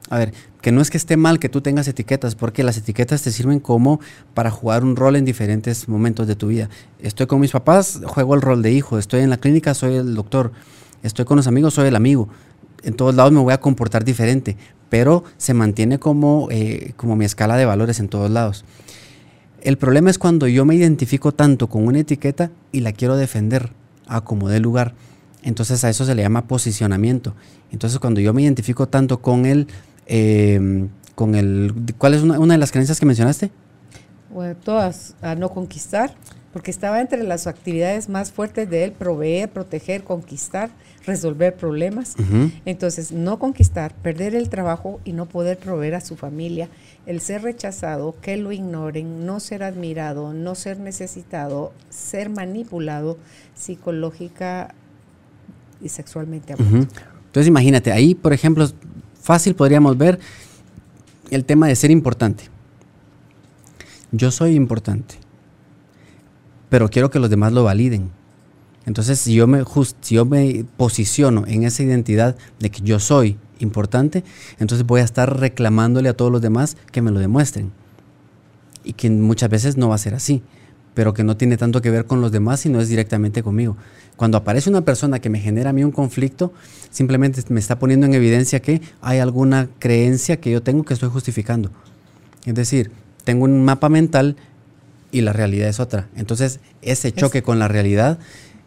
[0.09, 3.23] a ver, que no es que esté mal que tú tengas etiquetas, porque las etiquetas
[3.23, 3.99] te sirven como
[4.33, 6.69] para jugar un rol en diferentes momentos de tu vida.
[6.99, 10.13] Estoy con mis papás, juego el rol de hijo, estoy en la clínica, soy el
[10.13, 10.51] doctor,
[11.01, 12.29] estoy con los amigos, soy el amigo.
[12.83, 14.57] En todos lados me voy a comportar diferente,
[14.89, 18.63] pero se mantiene como, eh, como mi escala de valores en todos lados.
[19.61, 23.71] El problema es cuando yo me identifico tanto con una etiqueta y la quiero defender
[24.05, 24.93] a como de lugar.
[25.41, 27.35] Entonces a eso se le llama posicionamiento.
[27.71, 29.67] Entonces cuando yo me identifico tanto con el
[30.07, 33.51] eh, con el, ¿Cuál es una, de las creencias que mencionaste?
[34.29, 36.13] Bueno, todas, a no conquistar,
[36.51, 40.69] porque estaba entre las actividades más fuertes de él, proveer, proteger, conquistar,
[41.05, 42.15] resolver problemas.
[42.65, 46.69] Entonces, no conquistar, perder el trabajo y no poder proveer a su familia,
[47.05, 53.17] el ser rechazado, que lo ignoren, no ser admirado, no ser necesitado, ser manipulado
[53.53, 54.73] psicológica
[55.81, 56.53] y sexualmente.
[56.53, 58.67] Entonces, imagínate, ahí, por ejemplo,
[59.25, 60.19] fácil podríamos ver
[61.31, 62.43] el tema de ser importante.
[64.11, 65.15] Yo soy importante,
[66.69, 68.11] pero quiero que los demás lo validen.
[68.85, 69.63] Entonces, si yo me,
[70.77, 74.23] posiciono en esa identidad de que yo soy importante,
[74.59, 77.71] entonces voy a estar reclamándole a todos los demás que me lo demuestren.
[78.83, 80.43] Y que muchas veces no va a ser así,
[80.95, 83.77] pero que no tiene tanto que ver con los demás, sino es directamente conmigo.
[84.15, 86.53] Cuando aparece una persona que me genera a mí un conflicto,
[86.89, 91.09] simplemente me está poniendo en evidencia que hay alguna creencia que yo tengo que estoy
[91.09, 91.69] justificando.
[92.45, 92.91] Es decir,
[93.25, 94.37] tengo un mapa mental
[95.11, 96.07] y la realidad es otra.
[96.15, 98.17] Entonces, ese choque con la realidad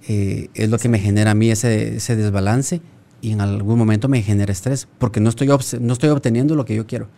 [0.06, 2.80] eh, es lo que me genera a mí ese, ese, desbalance
[3.20, 6.74] y en algún momento me genera estrés porque no estoy, no estoy obteniendo lo que
[6.74, 7.08] yo quiero.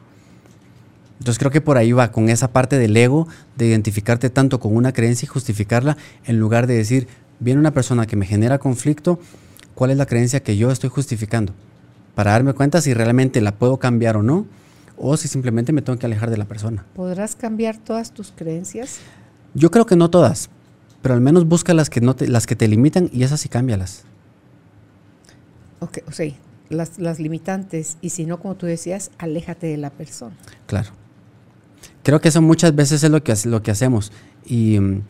[1.21, 4.75] Entonces creo que por ahí va, con esa parte del ego, de identificarte tanto con
[4.75, 7.09] una creencia y justificarla, en lugar de decir,
[7.41, 9.21] viene una persona que me genera conflicto,
[9.75, 11.53] ¿cuál es la creencia que yo estoy justificando?
[12.15, 14.47] Para darme cuenta si realmente la puedo cambiar o no,
[14.97, 16.87] o si simplemente me tengo que alejar de la persona.
[16.95, 19.01] ¿Podrás cambiar todas tus creencias?
[19.53, 20.49] Yo creo que no todas,
[21.03, 23.51] pero al menos busca las que, no te, las que te limitan y esas sí
[23.51, 24.05] cámbialas.
[25.81, 26.33] Ok, o sea,
[26.71, 30.35] las, las limitantes, y si no, como tú decías, aléjate de la persona.
[30.67, 30.93] Claro.
[32.03, 34.13] Creo que eso muchas veces es lo que, lo que hacemos.
[34.45, 35.03] Y mm,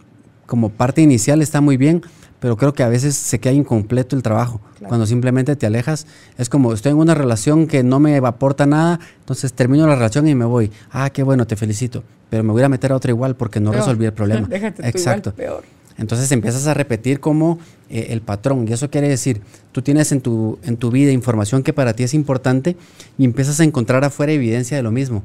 [0.47, 2.03] como parte inicial está muy bien,
[2.41, 4.61] pero creo que a veces se queda incompleto el trabajo.
[4.89, 6.07] Cuando simplemente te alejas,
[6.39, 10.27] es como estoy en una relación que no me aporta nada, entonces termino la relación
[10.27, 10.73] y me voy.
[10.91, 12.03] Ah, qué bueno, te felicito.
[12.31, 14.49] Pero me voy a meter a otra igual porque no resolví el problema.
[14.79, 15.35] Exacto.
[15.35, 15.65] peor.
[15.99, 17.59] Entonces empiezas a repetir como
[17.91, 18.67] eh, el patrón.
[18.67, 22.05] Y eso quiere decir, tú tienes en tu, en tu vida información que para ti
[22.05, 22.77] es importante
[23.19, 25.23] y empiezas a encontrar afuera evidencia de lo mismo.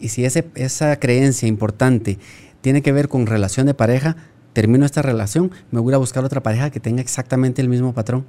[0.00, 2.18] Y si ese, esa creencia importante
[2.60, 4.16] tiene que ver con relación de pareja,
[4.52, 8.24] termino esta relación, me voy a buscar otra pareja que tenga exactamente el mismo patrón.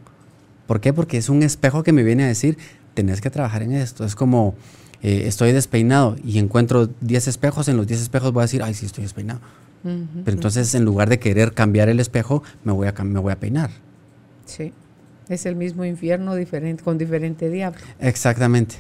[0.67, 0.93] ¿Por qué?
[0.93, 2.57] Porque es un espejo que me viene a decir,
[2.93, 4.05] tenés que trabajar en esto.
[4.05, 4.55] Es como,
[5.01, 8.73] eh, estoy despeinado y encuentro 10 espejos, en los 10 espejos voy a decir, ay,
[8.73, 9.41] sí, estoy despeinado.
[9.83, 13.39] Pero entonces, en lugar de querer cambiar el espejo, me voy a, me voy a
[13.39, 13.71] peinar.
[14.45, 14.73] Sí,
[15.27, 17.79] es el mismo infierno diferente, con diferente diablo.
[17.99, 18.75] Exactamente.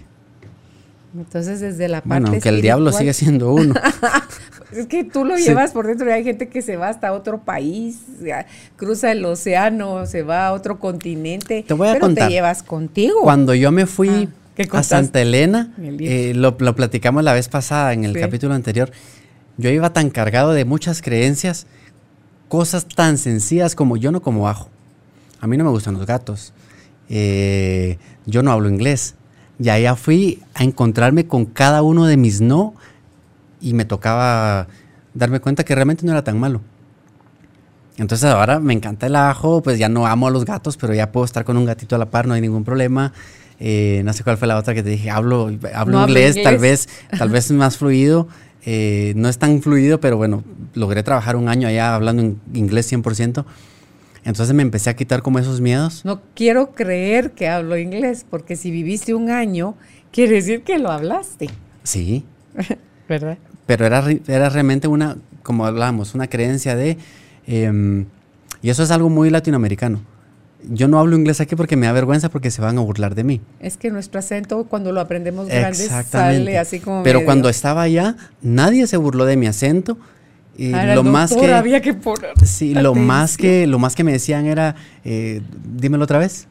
[1.15, 2.09] Entonces, desde la parte.
[2.09, 3.75] Bueno, aunque el diablo sigue siendo uno.
[4.71, 7.41] es que tú lo llevas por dentro y hay gente que se va hasta otro
[7.41, 7.99] país,
[8.77, 11.65] cruza el océano, se va a otro continente.
[11.67, 13.21] Te voy a pero te llevas contigo.
[13.23, 18.05] Cuando yo me fui ah, a Santa Elena, eh, lo, platicamos la vez pasada en
[18.05, 18.91] el capítulo anterior.
[19.57, 21.67] Yo iba tan cargado de muchas creencias,
[22.47, 24.69] cosas tan sencillas como yo no como ajo.
[25.41, 26.53] A mí no me gustan los gatos.
[27.09, 29.15] Eh, yo no hablo inglés
[29.61, 32.73] y allá fui a encontrarme con cada uno de mis no
[33.61, 34.67] y me tocaba
[35.13, 36.61] darme cuenta que realmente no era tan malo.
[37.97, 41.11] Entonces ahora me encanta el ajo, pues ya no amo a los gatos, pero ya
[41.11, 43.13] puedo estar con un gatito a la par, no hay ningún problema.
[43.59, 46.89] Eh, no sé cuál fue la otra que te dije, hablo, hablo inglés, tal vez,
[47.15, 48.27] tal vez más fluido.
[48.65, 50.43] Eh, no es tan fluido, pero bueno,
[50.73, 53.45] logré trabajar un año allá hablando inglés 100%.
[54.23, 56.05] Entonces me empecé a quitar como esos miedos.
[56.05, 59.75] No quiero creer que hablo inglés, porque si viviste un año,
[60.11, 61.49] quiere decir que lo hablaste.
[61.83, 62.25] Sí.
[63.09, 63.37] ¿Verdad?
[63.65, 66.97] Pero era, era realmente una, como hablábamos, una creencia de...
[67.47, 68.05] Em,
[68.61, 70.01] y eso es algo muy latinoamericano.
[70.69, 73.23] Yo no hablo inglés aquí porque me da vergüenza porque se van a burlar de
[73.23, 73.41] mí.
[73.59, 78.15] Es que nuestro acento cuando lo aprendemos grande sale así como Pero cuando estaba allá,
[78.43, 79.97] nadie se burló de mi acento
[80.61, 84.03] y ah, lo más que había que poner sí lo más que lo más que
[84.03, 85.41] me decían era eh,
[85.75, 86.47] dímelo otra vez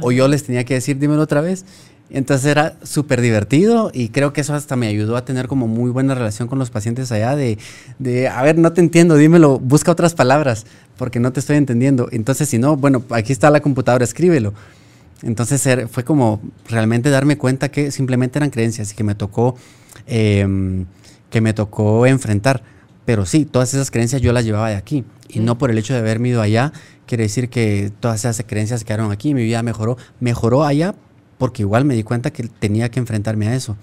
[0.00, 1.64] o yo les tenía que decir dímelo otra vez
[2.10, 5.90] entonces era súper divertido y creo que eso hasta me ayudó a tener como muy
[5.90, 7.56] buena relación con los pacientes allá de,
[7.98, 10.66] de, a ver, no te entiendo, dímelo, busca otras palabras
[10.98, 12.08] porque no te estoy entendiendo.
[12.12, 14.52] Entonces, si no, bueno, aquí está la computadora, escríbelo.
[15.22, 19.56] Entonces fue como realmente darme cuenta que simplemente eran creencias y que me tocó,
[20.06, 20.84] em,
[21.30, 22.62] que me tocó enfrentar.
[23.04, 25.04] Pero sí, todas esas creencias yo las llevaba de aquí.
[25.28, 26.72] Y no por el hecho de haberme ido allá,
[27.06, 29.96] quiere decir que todas esas creencias quedaron aquí, mi vida mejoró.
[30.20, 30.94] Mejoró allá
[31.38, 33.76] porque igual me di cuenta que tenía que enfrentarme a eso.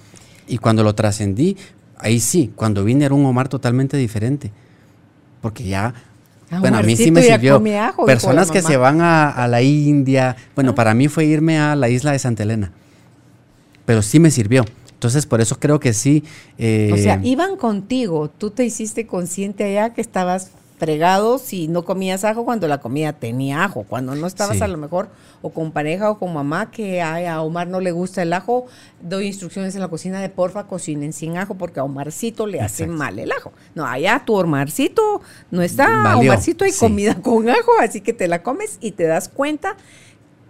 [0.47, 1.57] Y cuando lo trascendí,
[1.97, 4.51] ahí sí, cuando vine era un Omar totalmente diferente.
[5.41, 5.93] Porque ya,
[6.51, 7.61] ah, bueno, a mí sí me sirvió.
[8.05, 10.75] Personas que se van a, la India, bueno, ah.
[10.75, 12.71] para mí fue irme a la isla de Santa Elena.
[13.85, 14.63] Pero sí me sirvió.
[14.99, 16.25] Entonces, por eso creo que sí.
[16.57, 18.29] o sea, eh, iban contigo.
[18.29, 23.13] Tú te hiciste consciente allá que estabas fregado si no comías ajo cuando la comida
[23.13, 23.83] tenía ajo.
[23.83, 25.07] Cuando no estabas a lo mejor
[25.41, 28.65] o con pareja o con mamá que a Omar no le gusta el ajo,
[29.01, 32.85] doy instrucciones en la cocina de porfa cocinen sin ajo porque a Omarcito le hace
[32.85, 33.53] mal el ajo.
[33.75, 36.17] No, allá tu Omarcito no está.
[36.17, 39.77] Omarcito hay comida con ajo, así que te la comes y te das cuenta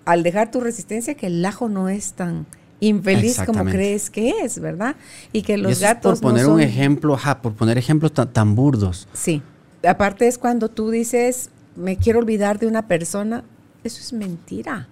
[0.05, 2.47] al dejar tu resistencia que el ajo no es tan
[2.79, 4.95] infeliz como crees que es, ¿verdad?
[5.31, 6.19] Y que los gatos.
[6.19, 9.07] por poner un ejemplo, por poner ejemplos tan, burdos.
[9.13, 9.41] Sí.
[9.87, 13.43] Aparte es cuando tú dices, me quiero olvidar de una persona,
[13.83, 14.87] eso es mentira.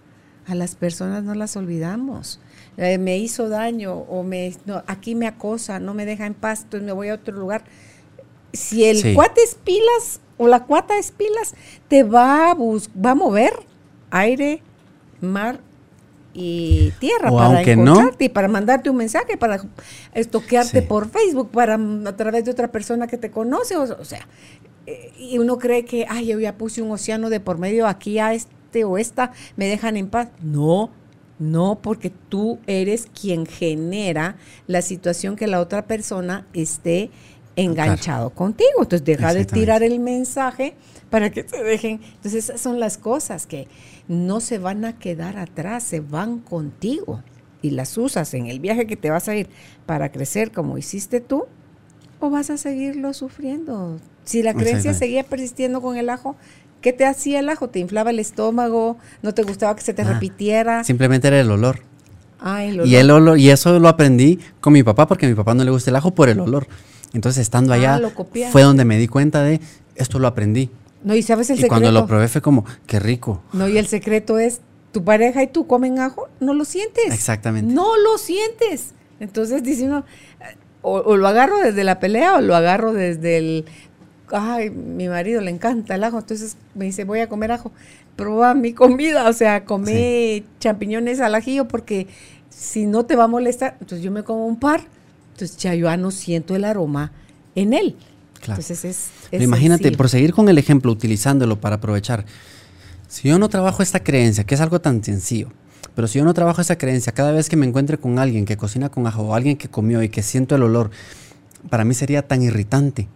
[0.45, 2.39] A las personas no las olvidamos.
[2.77, 6.85] Eh, me hizo daño o me aquí me acosa, no me deja en paz, entonces
[6.85, 7.65] me voy a otro lugar.
[8.53, 11.53] Si el cuate es pilas o la cuata es pilas,
[11.89, 13.51] te va a, va a mover
[14.09, 14.61] aire,
[15.19, 15.59] mar
[16.39, 17.67] y tierra O para no.
[17.67, 19.59] encontrarte y para mandarte un mensaje, para
[20.13, 20.87] estoquearte Sí.
[20.87, 21.73] por Facebook, para
[22.05, 24.27] a través de otra persona que te conoce, o, o sea,
[24.85, 28.19] eh, y uno cree que, ay, yo ya puse un océano de por medio aquí
[28.19, 30.29] a este o esta, me dejan en paz.
[30.41, 30.91] No,
[31.39, 34.35] no, porque tú eres quien genera
[34.67, 37.09] la situación que la otra persona esté
[37.57, 38.69] enganchado contigo.
[38.79, 40.75] Entonces deja de tirar el mensaje
[41.09, 41.99] para que te dejen.
[42.15, 43.67] Entonces esas son las cosas que
[44.07, 47.21] no se van a quedar atrás, se van contigo
[47.61, 49.49] y las usas en el viaje que te vas a ir
[49.85, 51.45] para crecer como hiciste tú
[52.19, 53.99] o vas a seguirlo sufriendo.
[54.23, 56.35] Si la creencia seguía persistiendo con el ajo,
[56.81, 57.69] ¿qué te hacía el ajo?
[57.69, 58.97] ¿Te inflaba el estómago?
[59.21, 60.83] ¿No te gustaba que se te Ah, repitiera?
[60.83, 61.79] Simplemente era el olor.
[62.39, 65.35] Ah, el Y el olor, y eso lo aprendí con mi papá, porque a mi
[65.35, 66.67] papá no le gusta el ajo por el olor.
[67.13, 68.01] Entonces, estando Ah, allá,
[68.51, 69.59] fue donde me di cuenta de
[69.95, 70.69] esto lo aprendí.
[71.03, 71.69] No, y sabes el y secreto.
[71.71, 73.41] cuando lo probé fue como, qué rico.
[73.53, 77.13] No, y el secreto es, tu pareja y tú comen ajo, no lo sientes.
[77.13, 77.71] Exactamente.
[77.73, 78.93] No lo sientes.
[79.19, 80.05] Entonces dice uno,
[80.81, 83.65] o, o lo agarro desde la pelea o lo agarro desde el,
[84.31, 87.71] ay, mi marido le encanta el ajo, entonces me dice, voy a comer ajo.
[88.15, 92.07] Prueba mi comida, o sea, come champiñones al ajillo porque
[92.49, 94.81] si no te va a molestar, entonces yo me como un par,
[95.37, 97.11] entonces ya yo no siento el aroma
[97.53, 97.95] en él.
[98.39, 98.59] Claro.
[98.59, 99.09] Entonces es...
[99.29, 99.97] Pero es imagínate, sencillo.
[99.97, 102.25] por seguir con el ejemplo, utilizándolo para aprovechar.
[103.07, 105.49] Si yo no trabajo esta creencia, que es algo tan sencillo,
[105.93, 108.57] pero si yo no trabajo esta creencia, cada vez que me encuentre con alguien que
[108.57, 110.89] cocina con ajo o alguien que comió y que siento el olor,
[111.69, 113.07] para mí sería tan irritante.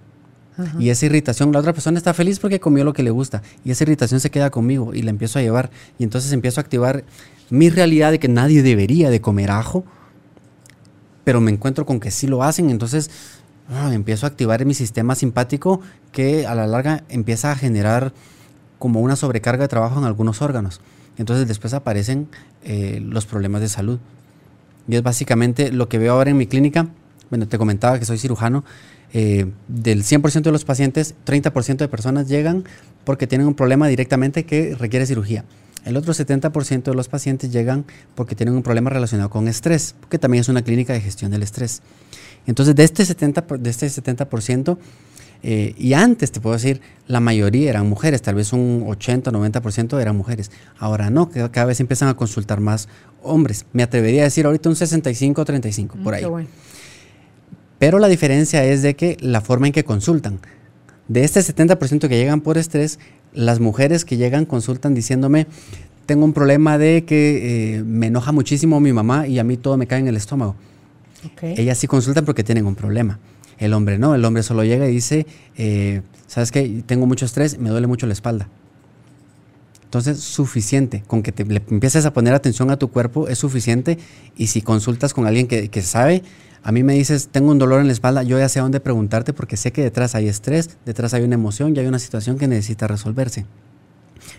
[0.57, 0.77] Ajá.
[0.79, 3.41] Y esa irritación, la otra persona está feliz porque comió lo que le gusta.
[3.65, 5.71] Y esa irritación se queda conmigo y la empiezo a llevar.
[5.97, 7.03] Y entonces empiezo a activar
[7.49, 9.85] mi realidad de que nadie debería de comer ajo.
[11.23, 12.69] Pero me encuentro con que sí lo hacen.
[12.69, 13.09] Entonces
[13.69, 18.13] ah, empiezo a activar mi sistema simpático que a la larga empieza a generar
[18.79, 20.81] como una sobrecarga de trabajo en algunos órganos.
[21.17, 22.27] Entonces después aparecen
[22.63, 23.99] eh, los problemas de salud.
[24.87, 26.87] Y es básicamente lo que veo ahora en mi clínica.
[27.29, 28.63] Bueno, te comentaba que soy cirujano.
[29.13, 32.63] eh, del 100% de los pacientes, 30% de personas llegan
[33.03, 35.43] porque tienen un problema directamente que requiere cirugía.
[35.85, 40.19] El otro 70% de los pacientes llegan porque tienen un problema relacionado con estrés, porque
[40.19, 41.81] también es una clínica de gestión del estrés.
[42.45, 44.77] Entonces, de este 70%, por- de este 70%
[45.43, 49.99] eh, y antes te puedo decir, la mayoría eran mujeres, tal vez un 80, 90%
[49.99, 50.51] eran mujeres.
[50.77, 52.87] Ahora no, que cada vez empiezan a consultar más
[53.23, 53.65] hombres.
[53.73, 56.21] Me atrevería a decir ahorita un 65, 35, por Mm, ahí.
[56.21, 56.47] qué bueno.
[57.79, 60.39] Pero la diferencia es de que la forma en que consultan.
[61.07, 62.99] De este 70% que llegan por estrés,
[63.33, 65.47] las mujeres que llegan consultan diciéndome,
[66.05, 69.77] tengo un problema de que eh, me enoja muchísimo mi mamá y a mí todo
[69.77, 70.55] me cae en el estómago.
[71.25, 71.43] Ok.
[71.43, 73.19] Ellas sí consultan porque tienen un problema.
[73.57, 76.83] El hombre no, el hombre solo llega y dice, eh, ¿sabes qué?
[76.85, 78.49] Tengo mucho estrés, me duele mucho la espalda.
[79.83, 81.03] Entonces, suficiente.
[81.05, 83.97] Con que te le empieces a poner atención a tu cuerpo es suficiente.
[84.37, 86.23] Y si consultas con alguien que, que sabe,
[86.63, 88.79] a mí me dices, tengo un dolor en la espalda, yo ya sé a dónde
[88.79, 92.37] preguntarte porque sé que detrás hay estrés, detrás hay una emoción y hay una situación
[92.37, 93.45] que necesita resolverse.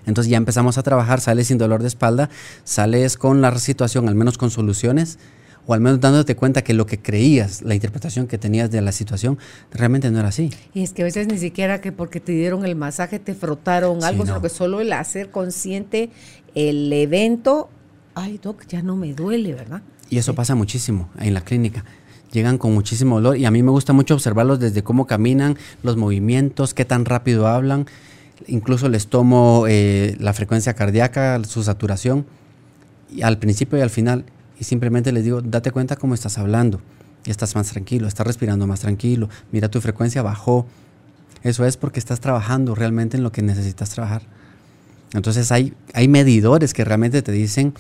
[0.07, 2.31] Entonces ya empezamos a trabajar, sales sin dolor de espalda,
[2.65, 5.19] sales con la situación, al menos con soluciones,
[5.67, 8.91] o al menos dándote cuenta que lo que creías, la interpretación que tenías de la
[8.91, 9.39] situación,
[9.71, 10.51] realmente no era así.
[10.75, 14.01] Y es que a veces ni siquiera que porque te dieron el masaje te frotaron
[14.01, 14.27] Sí, algo, no.
[14.27, 16.11] sino que solo el hacer consciente
[16.57, 17.69] el evento,
[18.15, 19.83] ay doc, ya no me duele, ¿verdad?
[20.11, 21.85] Y eso pasa muchísimo en la clínica.
[22.33, 25.99] Llegan con muchísimo dolor y a mí me gusta mucho observarlos desde cómo caminan, los
[25.99, 27.87] movimientos, qué tan rápido hablan.
[28.47, 32.25] Incluso les tomo eh, la frecuencia cardíaca, su saturación,
[33.11, 34.25] y al principio y al final.
[34.59, 36.81] Y simplemente les digo, date cuenta cómo estás hablando.
[37.27, 39.29] Estás más tranquilo, estás respirando más tranquilo.
[39.53, 40.67] Mira, tu frecuencia bajó.
[41.43, 44.23] Eso es porque estás trabajando realmente en lo que necesitas trabajar.
[45.13, 47.75] Entonces hay, hay medidores que realmente te dicen,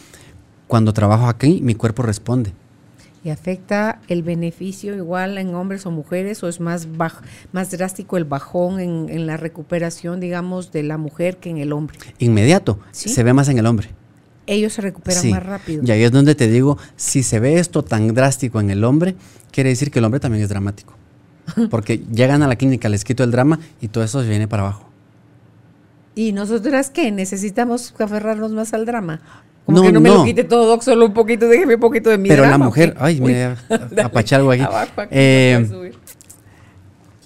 [0.66, 2.52] cuando trabajo aquí, mi cuerpo responde.
[3.24, 7.20] ¿Y afecta el beneficio igual en hombres o mujeres o es más, baj-
[7.52, 11.72] más drástico el bajón en, en la recuperación, digamos, de la mujer que en el
[11.72, 11.96] hombre?
[12.18, 13.08] Inmediato, ¿Sí?
[13.10, 13.90] se ve más en el hombre.
[14.48, 15.30] Ellos se recuperan Sí.
[15.30, 15.84] más rápido.
[15.86, 19.14] Y ahí es donde te digo, si se ve esto tan drástico en el hombre,
[19.52, 20.94] quiere decir que el hombre también es dramático.
[21.70, 24.64] Porque llegan a la clínica, les quito el drama y todo eso se viene para
[24.64, 24.88] abajo.
[26.16, 27.10] ¿Y nosotras qué?
[27.12, 29.20] ¿Necesitamos aferrarnos más al drama?
[29.64, 32.10] Como No, que no, me lo quite todo, doc, solo un poquito, déjeme un poquito
[32.10, 33.56] de mi Pero la drama, ¿o mujer, ay, mira,
[34.04, 34.62] apaché algo aquí.
[34.62, 35.92] abajo, aquí, Eh.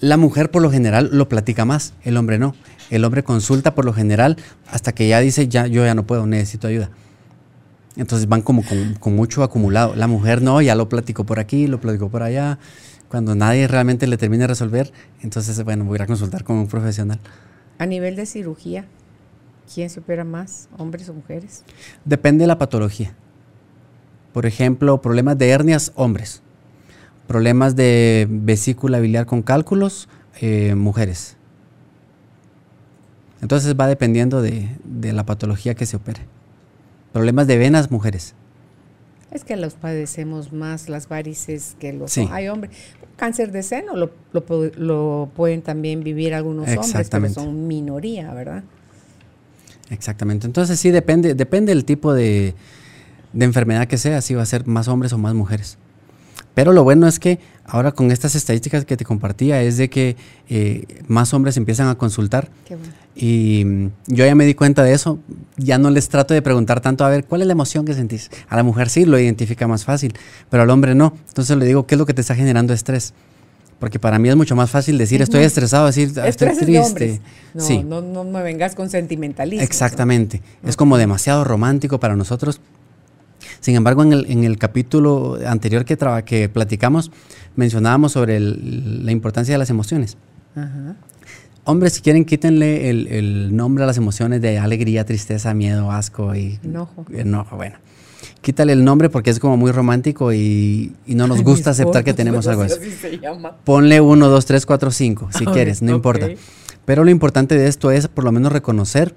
[0.01, 2.55] La mujer por lo general lo platica más, el hombre no.
[2.91, 4.37] El hombre consulta por lo general
[4.71, 6.91] hasta que ya dice, ya, yo ya no puedo, necesito ayuda.
[7.97, 9.97] Entonces van como con, con mucho acumulado.
[9.97, 12.59] La mujer no, ya lo platicó por aquí, lo platicó por allá.
[13.09, 16.57] Cuando nadie realmente le termina de resolver, entonces, bueno, voy a ir a consultar con
[16.57, 17.19] un profesional.
[17.79, 18.85] A nivel de cirugía,
[19.73, 21.65] ¿quién se opera más, hombres o mujeres?
[22.05, 23.15] Depende de la patología.
[24.33, 26.43] por ejemplo, problemas de hernias, hombres.
[27.27, 30.11] Problemas de vesícula biliar con cálculos,
[30.43, 31.37] eh, mujeres.
[33.41, 34.69] Entonces va dependiendo de,
[35.01, 36.21] la patología que se opere.
[37.13, 38.35] Problemas de venas, mujeres.
[39.31, 42.77] Es que los padecemos más las varices que los hay hombres.
[43.17, 48.65] Cáncer de seno lo, pueden también vivir algunos hombres, pero son minoría, ¿verdad?
[49.91, 50.47] Exactamente.
[50.47, 52.55] Entonces sí depende, depende del tipo de,
[53.33, 55.79] de enfermedad que sea, si va a ser más hombres o más mujeres.
[56.57, 60.17] Pero lo bueno es que ahora con estas estadísticas que te compartía es de que
[60.49, 62.49] eh, más hombres empiezan a consultar.
[63.15, 65.19] Y mm, yo ya me di cuenta de eso.
[65.59, 68.31] Ya no les trato de preguntar tanto, a ver, ¿cuál es la emoción que sentís?
[68.49, 70.15] A la mujer sí lo identifica más fácil,
[70.49, 71.13] pero al hombre no.
[71.29, 73.13] Entonces le digo, ¿qué es lo que te está generando estrés?
[73.79, 77.21] Porque para mí es mucho más fácil decir estoy estresado, decir ah, estoy triste.
[77.55, 79.63] No, no, me vengas con sentimentalismo.
[79.63, 80.41] Exactamente.
[80.65, 82.61] Es como demasiado romántico para nosotros
[83.61, 87.11] sin embargo, en el, en el capítulo anterior que, que platicamos,
[87.57, 90.17] mencionábamos sobre la importancia de las emociones.
[91.65, 96.61] Hombres, si quieren, quítenle el, nombre a las emociones de alegría, tristeza, miedo, asco y
[96.63, 97.07] enojo.
[97.13, 97.77] enojo bueno,
[98.47, 102.47] quítale el nombre porque es como muy romántico y, no nos gusta aceptar que tenemos
[102.47, 102.79] algo así.
[103.65, 106.29] Ponle uno, dos, tres, cuatro, cinco, si quieres, no importa.
[106.85, 109.17] Pero lo importante de esto es por lo menos reconocer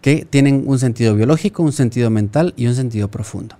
[0.00, 3.56] que tienen un sentido biológico, un sentido mental y un sentido profundo.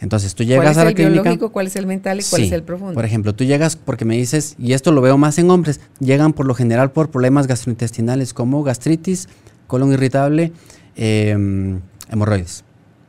[0.00, 0.96] Entonces tú llegas a la clínica.
[0.96, 2.94] ¿Cuál es el biológico, cuál es el mental y cuál es el profundo?
[2.94, 6.32] Por ejemplo, tú llegas porque me dices, y esto lo veo más en hombres, llegan
[6.32, 9.28] por lo general por problemas gastrointestinales como gastritis,
[9.68, 10.52] colon irritable,
[10.96, 12.65] em, hemorroides.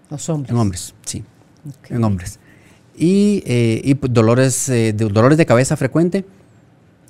[0.09, 0.51] Los hombres.
[0.51, 1.23] En hombres, sí.
[1.89, 2.39] En hombres.
[2.95, 6.25] Y, eh, dolores, eh, de, dolores de cabeza frecuente,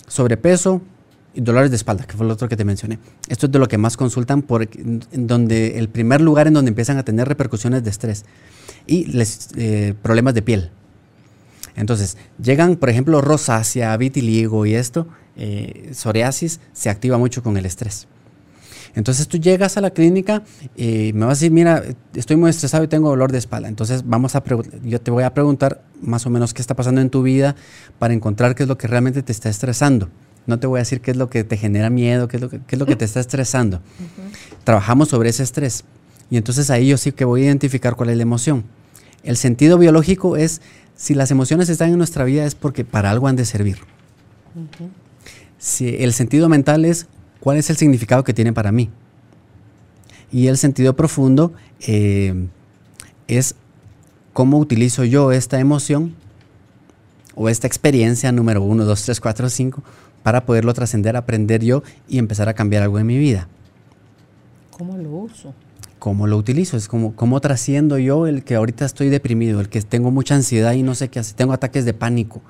[0.07, 0.81] sobrepeso,
[1.33, 2.97] y dolores de espalda, que fue el otro que te mencioné.
[3.29, 6.69] Esto es de lo que más consultan, por, en donde el primer lugar en donde
[6.69, 8.25] empiezan a tener repercusiones de estrés
[8.87, 10.71] y les, eh, problemas de piel.
[11.75, 15.07] Entonces, llegan, por ejemplo, rosácea, vitiligo y esto,
[15.91, 18.07] psoriasis, se activa mucho con el estrés.
[18.97, 20.41] Entonces tú llegas a la clínica
[20.75, 21.83] y me vas a decir, mira,
[22.15, 23.67] estoy muy estresado y tengo dolor de espalda.
[23.67, 24.43] Entonces vamos a
[24.83, 27.55] yo te voy a preguntar más o menos qué está pasando en tu vida
[27.99, 30.09] para encontrar qué es lo que realmente te está estresando.
[30.47, 32.49] No te voy a decir qué es lo que te genera miedo, qué es lo
[32.49, 33.81] que, es lo que te está estresando.
[34.63, 35.83] Trabajamos sobre ese estrés.
[36.31, 38.63] Y entonces ahí yo sí que voy a identificar cuál es la emoción.
[39.21, 40.59] El sentido biológico es,
[40.95, 43.77] si las emociones están en nuestra vida es porque para algo han de servir.
[45.59, 47.05] si el sentido mental es,
[47.39, 48.89] ¿cuál es el significado que tiene para mí?
[50.31, 52.47] Y el sentido profundo eh,
[53.27, 53.55] es
[54.33, 56.15] cómo utilizo yo esta emoción
[57.35, 59.83] o esta experiencia número uno, dos, tres, cuatro, cinco
[60.23, 63.47] para poderlo trascender, aprender yo y empezar a cambiar algo en mi vida.
[64.71, 65.53] ¿Cómo lo uso?
[65.99, 66.77] ¿Cómo lo utilizo?
[66.77, 70.73] Es como cómo trasciendo yo el que ahorita estoy deprimido, el que tengo mucha ansiedad
[70.73, 72.41] y no sé qué hacer, tengo ataques de pánico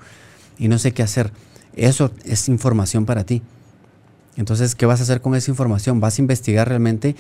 [0.58, 1.32] y no sé qué hacer.
[1.76, 3.44] Eso es información para ti.
[4.38, 6.00] Entonces, ¿qué vas a hacer con esa información?
[6.00, 7.16] Vas a investigar realmente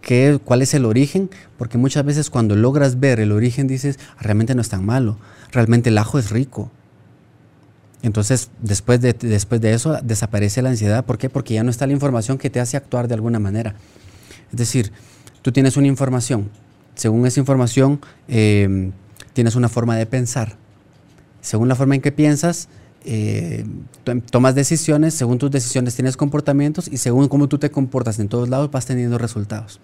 [0.00, 4.54] qué, cuál es el origen, porque muchas veces cuando logras ver el origen dices, realmente
[4.54, 5.18] no es tan malo,
[5.52, 6.70] realmente el ajo es rico,
[8.02, 11.04] entonces, después de, después de eso, desaparece la ansiedad.
[11.04, 11.28] ¿Por qué?
[11.28, 13.74] Porque ya no está la información que te hace actuar de alguna manera.
[14.52, 14.92] Es decir,
[15.42, 16.48] tú tienes una información.
[16.94, 18.92] Según esa información, em,
[19.32, 20.56] tienes una forma de pensar.
[21.40, 22.68] Según la forma en que piensas,
[23.04, 23.64] eh,
[24.30, 25.14] tomas decisiones.
[25.14, 26.88] Según tus decisiones, tienes comportamientos.
[26.88, 29.80] Y según cómo tú te comportas en todos lados, vas teniendo resultados.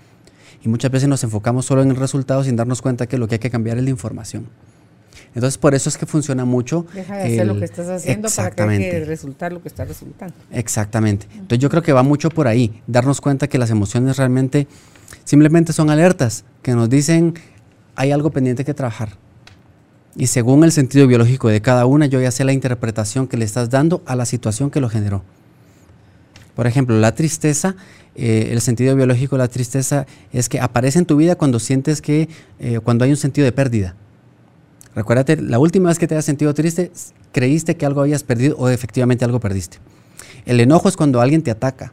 [0.64, 3.36] Y muchas veces nos enfocamos solo en el resultado sin darnos cuenta que lo que
[3.36, 4.46] hay que cambiar es la información.
[5.34, 6.86] Entonces, por eso es que funciona mucho.
[6.94, 10.34] Deja de hacer lo que estás haciendo para que resultar lo que está resultando.
[10.52, 11.26] Exactamente.
[11.32, 14.68] Entonces, yo creo que va mucho por ahí, darnos cuenta que las emociones realmente
[15.24, 17.34] simplemente son alertas que nos dicen
[17.96, 19.10] hay algo pendiente que trabajar.
[20.16, 23.44] Y según el sentido biológico de cada una, yo ya sé la interpretación que le
[23.44, 25.22] estás dando a la situación que lo generó.
[26.54, 27.74] Por ejemplo, la tristeza,
[28.14, 32.00] eh, el sentido biológico de la tristeza es que aparece en tu vida cuando sientes
[32.00, 32.28] que,
[32.60, 33.96] eh, cuando hay un sentido de pérdida.
[34.94, 36.92] Recuérdate, la última vez que te has sentido triste,
[37.32, 39.78] creíste que algo habías perdido o efectivamente algo perdiste.
[40.46, 41.92] El enojo es cuando alguien te ataca.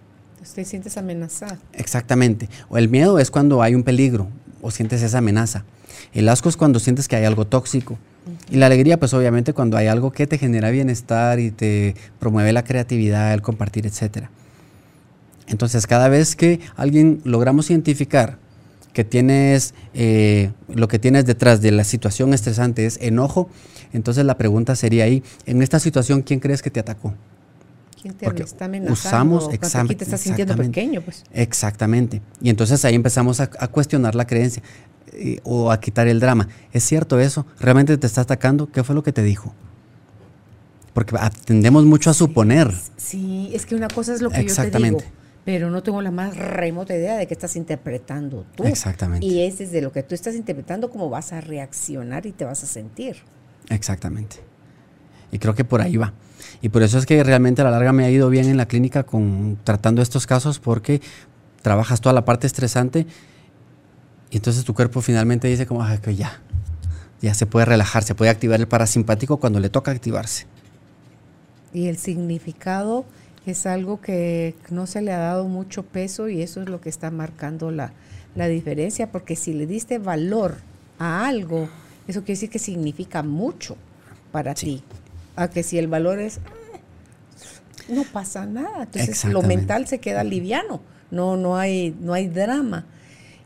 [0.53, 1.57] Te sientes amenazado.
[1.73, 2.49] Exactamente.
[2.69, 4.27] O el miedo es cuando hay un peligro
[4.61, 5.63] o sientes esa amenaza.
[6.13, 7.97] El asco es cuando sientes que hay algo tóxico.
[8.49, 12.53] Y la alegría, pues obviamente cuando hay algo que te genera bienestar y te promueve
[12.53, 14.27] la creatividad, el compartir, etc.
[15.47, 18.37] Entonces, cada vez que alguien logramos identificar
[18.93, 23.49] que tienes, eh, lo que tienes detrás de la situación estresante es enojo,
[23.93, 27.13] entonces la pregunta sería ahí, en esta situación, ¿quién crees que te atacó?
[28.01, 28.93] ¿Quién te está amenazando?
[28.93, 29.95] Usamos, exactamente.
[29.95, 31.23] te estás sintiendo pequeño, pues.
[31.33, 32.21] Exactamente.
[32.41, 34.63] Y entonces ahí empezamos a, cuestionar la creencia.
[35.43, 36.47] O a quitar el drama.
[36.71, 37.45] ¿Es cierto eso?
[37.59, 38.71] ¿Realmente te está atacando?
[38.71, 39.53] ¿Qué fue lo que te dijo?
[40.93, 42.73] Porque atendemos mucho a suponer.
[42.97, 44.99] Sí, es que una cosa es lo que yo te digo,
[45.45, 48.63] pero no tengo la más remota idea de qué estás interpretando tú.
[48.63, 49.25] Exactamente.
[49.25, 52.45] Y ese es de lo que tú estás interpretando, cómo vas a reaccionar y te
[52.45, 53.17] vas a sentir.
[53.69, 54.37] Exactamente.
[55.31, 56.13] Y creo que por ahí va.
[56.61, 58.67] Y por eso es que realmente a la larga me ha ido bien en la
[58.67, 61.01] clínica con tratando estos casos porque
[61.61, 63.07] trabajas toda la parte estresante
[64.31, 66.39] y entonces tu cuerpo finalmente dice como que ya,
[67.21, 70.47] ya se puede relajar, se puede activar el parasimpático cuando le toca activarse.
[71.73, 73.05] Y el significado
[73.45, 76.87] es algo que no se le ha dado mucho peso y eso es lo que
[76.87, 77.91] está marcando la,
[78.33, 80.55] diferencia, porque si le diste valor
[80.97, 81.67] a algo,
[82.07, 83.75] eso quiere decir que significa mucho
[84.31, 84.81] para ti.
[85.35, 86.77] A que si el valor es, ah,
[87.89, 92.85] no pasa nada, entonces lo mental se queda liviano, no, no, hay, no hay drama.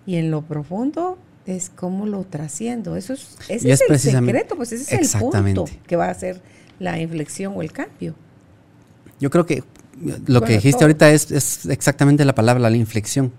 [0.06, 2.95] Y en lo profundo es cómo lo trasciendo.
[2.95, 6.41] Eso es, ese es, el secreto, pues ese es el punto que va a ser
[6.80, 8.16] la inflexión o el cambio.
[9.20, 9.64] Yo creo que
[10.28, 13.32] lo que dijiste ahorita es, es, exactamente la palabra, la inflexión.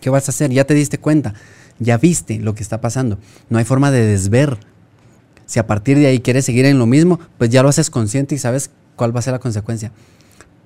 [0.00, 0.50] ¿Qué vas a hacer?
[0.50, 1.34] Ya te diste cuenta,
[1.78, 3.18] ya viste lo que está pasando.
[3.48, 4.58] No hay forma de desver.
[5.46, 8.34] Si a partir de ahí quieres seguir en lo mismo, pues ya lo haces consciente
[8.34, 9.92] y sabes cuál va a ser la consecuencia.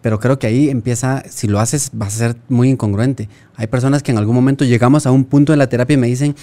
[0.05, 3.31] Pero creo que ahí empieza, si lo haces, vas a ser muy incongruente.
[3.57, 6.09] Hay personas que en algún momento llegamos a un punto de la terapia y me
[6.09, 6.37] dicen,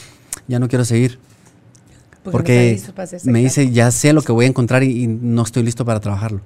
[0.48, 1.20] ya no quiero seguir.
[2.24, 2.82] Porque,
[3.24, 6.42] me dice, ya sé lo que voy a encontrar y, no estoy listo para trabajarlo.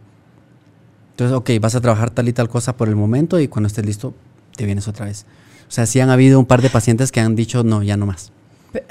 [1.11, 3.85] Entonces, ok, vas a trabajar tal y tal cosa por el momento y cuando estés
[3.85, 4.13] listo,
[4.57, 5.25] te vienes otra vez.
[5.69, 8.07] O sea, sí han habido un par de pacientes que han dicho, no, ya no
[8.07, 8.33] más.
[8.73, 8.85] Pero,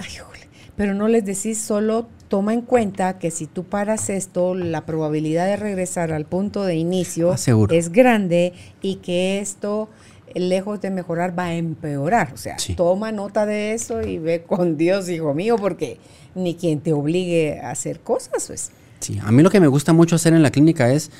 [0.76, 5.46] pero no les decís solo toma en cuenta que si tú paras esto, la probabilidad
[5.46, 9.88] de regresar al punto de inicio ah, es grande y que esto,
[10.34, 12.32] lejos de mejorar, va a empeorar.
[12.34, 16.00] O sea, toma nota de eso y ve con Dios, hijo mío, porque
[16.34, 18.48] ni quien te obligue a hacer cosas.
[18.48, 18.72] Pues.
[18.98, 21.12] Sí, a mí lo que me gusta mucho hacer en la clínica es,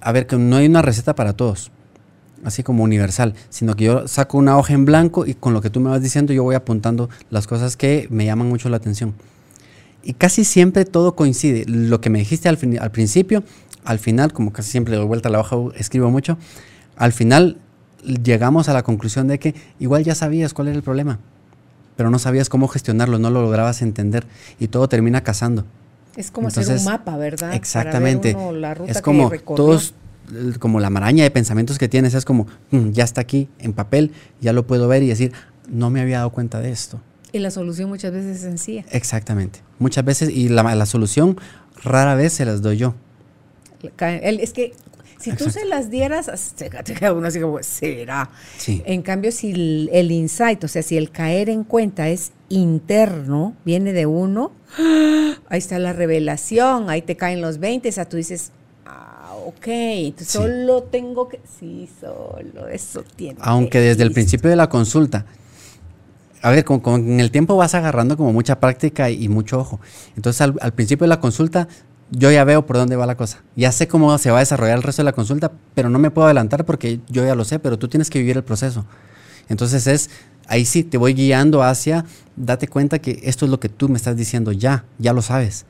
[0.00, 1.70] a ver, que no hay una receta para todos
[2.44, 5.68] así como universal, sino que yo saco una hoja en blanco y con lo que
[5.68, 9.12] tú me vas diciendo yo voy apuntando las cosas que me llaman mucho la atención.
[10.02, 11.64] Y casi siempre todo coincide.
[11.66, 13.44] Lo que me dijiste al, al principio,
[13.84, 16.38] al final, como casi siempre de vuelta a la hoja escribo mucho,
[16.96, 17.58] al final
[18.02, 21.18] llegamos a la conclusión de que igual ya sabías cuál era el problema,
[21.96, 24.26] pero no sabías cómo gestionarlo, no lo lograbas entender
[24.58, 25.64] y todo termina casando.
[26.16, 27.54] Es como hacer un mapa, ¿verdad?
[27.54, 28.36] Exactamente.
[28.86, 29.94] es como todos,
[30.58, 34.12] como la maraña de pensamientos que tienes, es como, mm, ya está aquí en papel,
[34.40, 35.32] ya lo puedo ver y decir,
[35.68, 37.00] no me había dado cuenta de esto.
[37.32, 38.84] Y la solución muchas veces es sencilla.
[38.90, 39.60] Exactamente.
[39.80, 41.36] Muchas veces, y la, la solución
[41.82, 42.94] rara vez se las doy yo.
[43.98, 44.74] es que
[45.20, 46.30] si tú se las dieras,
[47.14, 48.30] uno así como, será.
[48.56, 48.82] Sí.
[48.86, 53.92] En cambio, si el, insight, o sea, si el caer en cuenta es interno, viene
[53.92, 54.52] de uno,
[55.48, 58.52] ahí está la revelación, ahí te caen los 20, o sea, tú dices,
[58.86, 63.38] ah, ok, entonces solo tengo que, sí, solo, eso tiene.
[63.42, 65.26] Aunque desde el principio de la consulta
[66.42, 69.80] a ver, con, el tiempo vas agarrando como mucha práctica y, mucho ojo.
[70.16, 71.68] Entonces al, principio de la consulta
[72.10, 73.42] yo ya veo por dónde va la cosa.
[73.56, 76.10] Ya sé cómo se va a desarrollar el resto de la consulta, pero no me
[76.10, 78.84] puedo adelantar porque yo ya lo sé, pero tú tienes que vivir el proceso.
[79.48, 80.10] Entonces es,
[80.46, 82.04] ahí sí, te voy guiando hacia,
[82.36, 85.66] date cuenta que esto es lo que tú me estás diciendo ya, ya lo sabes.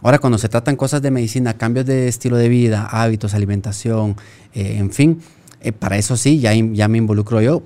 [0.00, 4.16] Ahora, cuando se tratan cosas de medicina, cambios de estilo de vida, hábitos, alimentación,
[4.54, 5.20] eh, en fin,
[5.60, 7.64] eh, para eso sí, ya, ya me involucro yo,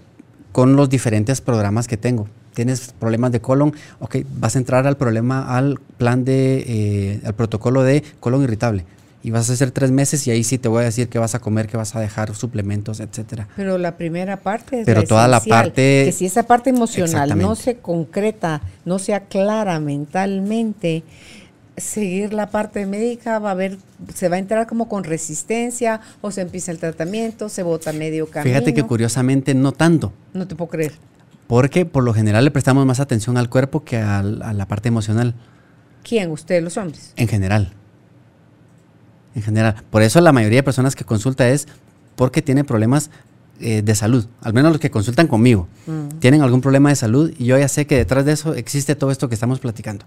[0.53, 2.28] con los diferentes programas que tengo.
[2.55, 7.34] Tienes problemas de colon, ok, vas a entrar al problema, al plan de, eh, al
[7.34, 8.84] protocolo de colon irritable.
[9.24, 11.34] Y vas a hacer tres meses y ahí sí te voy a decir qué vas
[11.36, 13.48] a comer, qué vas a dejar, suplementos, etcétera.
[13.55, 16.03] Pero la primera parte es Pero toda la parte...
[16.05, 21.05] Que si esa parte emocional no se concreta, no se aclara mentalmente,
[21.76, 23.78] seguir la parte médica, va a haber,
[24.14, 28.28] se va a entrar como con resistencia o se empieza el tratamiento, se vota medio
[28.28, 28.54] camino.
[28.54, 30.12] Fíjate que curiosamente no tanto.
[30.34, 30.92] No te puedo creer.
[31.46, 35.34] Porque por lo general le prestamos más atención al cuerpo que a, la parte emocional.
[36.02, 36.30] ¿Quién?
[36.30, 37.12] ¿Ustedes los hombres?
[37.16, 37.72] En general.
[39.34, 39.76] En general.
[39.90, 41.68] Por eso la mayoría de personas que consulta es
[42.16, 43.10] porque tiene problemas
[43.60, 44.26] eh, de salud.
[44.42, 45.68] Al menos los que consultan conmigo.
[45.86, 46.18] Mm.
[46.18, 49.10] Tienen algún problema de salud y yo ya sé que detrás de eso existe todo
[49.10, 50.04] esto que estamos platicando.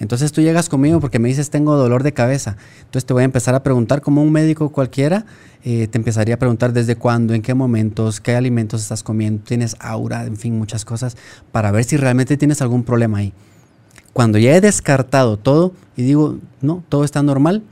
[0.00, 2.56] Entonces tú llegas conmigo porque me dices tengo dolor de cabeza.
[2.80, 5.24] Entonces te voy a empezar a preguntar como un médico cualquiera,
[5.64, 9.76] eh, te empezaría a preguntar desde cuándo, en qué momentos, qué alimentos estás comiendo, tienes
[9.78, 11.16] aura, en fin, muchas cosas,
[11.52, 13.32] para ver si realmente tienes algún problema ahí.
[14.12, 17.62] Cuando ya he descartado todo y digo, no, todo está normal,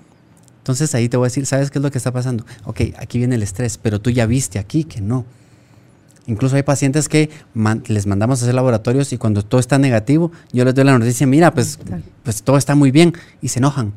[0.59, 2.47] entonces ahí te voy a decir, ¿sabes qué es lo que está pasando?
[2.65, 5.25] Ok, aquí viene el estrés, pero tú ya viste aquí que no.
[6.27, 7.31] Incluso hay pacientes que
[7.87, 11.27] les mandamos a hacer laboratorios y cuando todo está negativo, yo les doy la noticia,
[11.27, 11.79] mira, pues,
[12.23, 13.93] pues todo está muy bien y se enojan.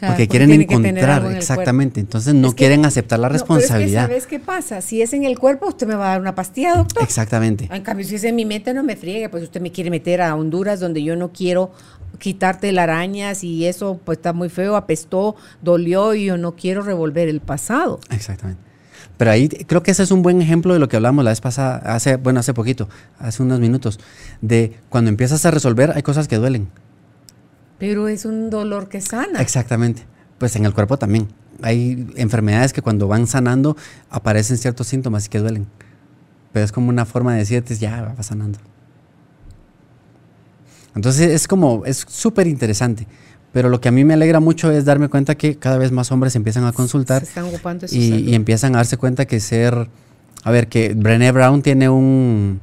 [0.00, 2.00] porque quieren encontrar, exactamente.
[2.00, 4.06] Entonces no quieren aceptar la responsabilidad.
[4.06, 4.80] Pero es que, ¿Sabes qué pasa?
[4.80, 7.02] Si es en el cuerpo, usted me va a dar una pastilla, doctor.
[7.02, 7.68] Exactamente.
[7.70, 9.28] En cambio, si es en mi mente, no me friegue.
[9.28, 11.72] Pues usted me quiere meter a Honduras, donde yo no quiero
[12.18, 16.82] quitarte las arañas y eso pues está muy feo, apestó, dolió y yo no quiero
[16.82, 18.00] revolver el pasado.
[18.10, 18.69] Exactamente.
[19.20, 21.42] Pero ahí creo que ese es un buen ejemplo de lo que hablamos la vez
[21.42, 24.00] pasada, hace, bueno, hace poquito, hace unos minutos,
[24.40, 26.70] de cuando empiezas a resolver hay cosas que duelen.
[27.78, 29.42] Pero es un dolor que sana.
[29.42, 30.04] Exactamente.
[30.38, 31.28] Pues en el cuerpo también.
[31.60, 33.76] Hay enfermedades que cuando van sanando
[34.08, 35.66] aparecen ciertos síntomas y que duelen.
[36.54, 38.58] Pero es como una forma de decirte, ya va sanando.
[40.94, 43.06] Entonces es como, es súper interesante.
[43.52, 46.12] Pero lo que a mí me alegra mucho es darme cuenta que cada vez más
[46.12, 47.24] hombres empiezan a consultar
[47.90, 49.88] y, empiezan a darse cuenta que ser,
[50.44, 52.60] a ver, que Brené Brown tiene un,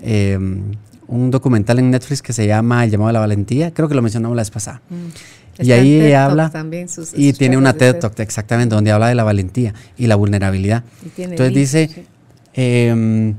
[0.00, 0.72] em,
[1.06, 4.02] un documental en Netflix que se llama El llamado a la valentía, creo que lo
[4.02, 4.82] mencionamos la vez pasada.
[4.90, 5.64] Mm.
[5.64, 6.52] Y ahí habla
[7.16, 10.84] y tiene una TED Talk exactamente donde habla de la valentía y la vulnerabilidad.
[11.16, 12.06] Entonces dice,
[12.52, 13.34] em,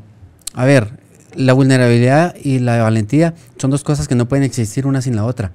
[0.54, 0.90] a ver,
[1.36, 5.24] la vulnerabilidad y la valentía son dos cosas que no pueden existir una sin la
[5.24, 5.54] otra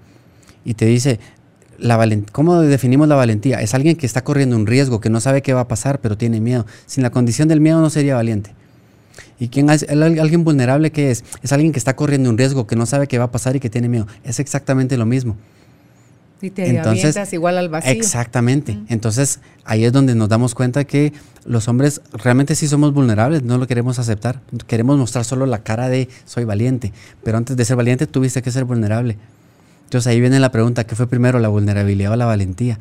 [0.64, 1.20] y te dice,
[1.78, 1.98] la
[2.32, 3.60] ¿cómo definimos la valentía?
[3.60, 6.16] Es alguien que está corriendo un riesgo, que no sabe qué va a pasar, pero
[6.16, 6.66] tiene miedo.
[6.86, 8.52] Sin la condición del miedo no sería valiente.
[9.38, 11.24] ¿Y quién es alguien vulnerable qué es?
[11.42, 13.60] Es alguien que está corriendo un riesgo, que no sabe qué va a pasar y
[13.60, 14.06] que tiene miedo.
[14.24, 15.36] Es exactamente lo mismo.
[16.40, 17.92] Y te Entonces, igual al vacío.
[17.92, 18.78] Exactamente.
[18.88, 21.12] Entonces, ahí es donde nos damos cuenta que
[21.46, 24.40] los hombres realmente sí somos vulnerables, no lo queremos aceptar.
[24.66, 26.92] Queremos mostrar solo la cara de soy valiente,
[27.22, 29.16] pero antes de ser valiente tuviste que ser vulnerable.
[29.85, 32.78] Entonces ahí viene la pregunta, ¿qué fue primero, la vulnerabilidad o la valentía?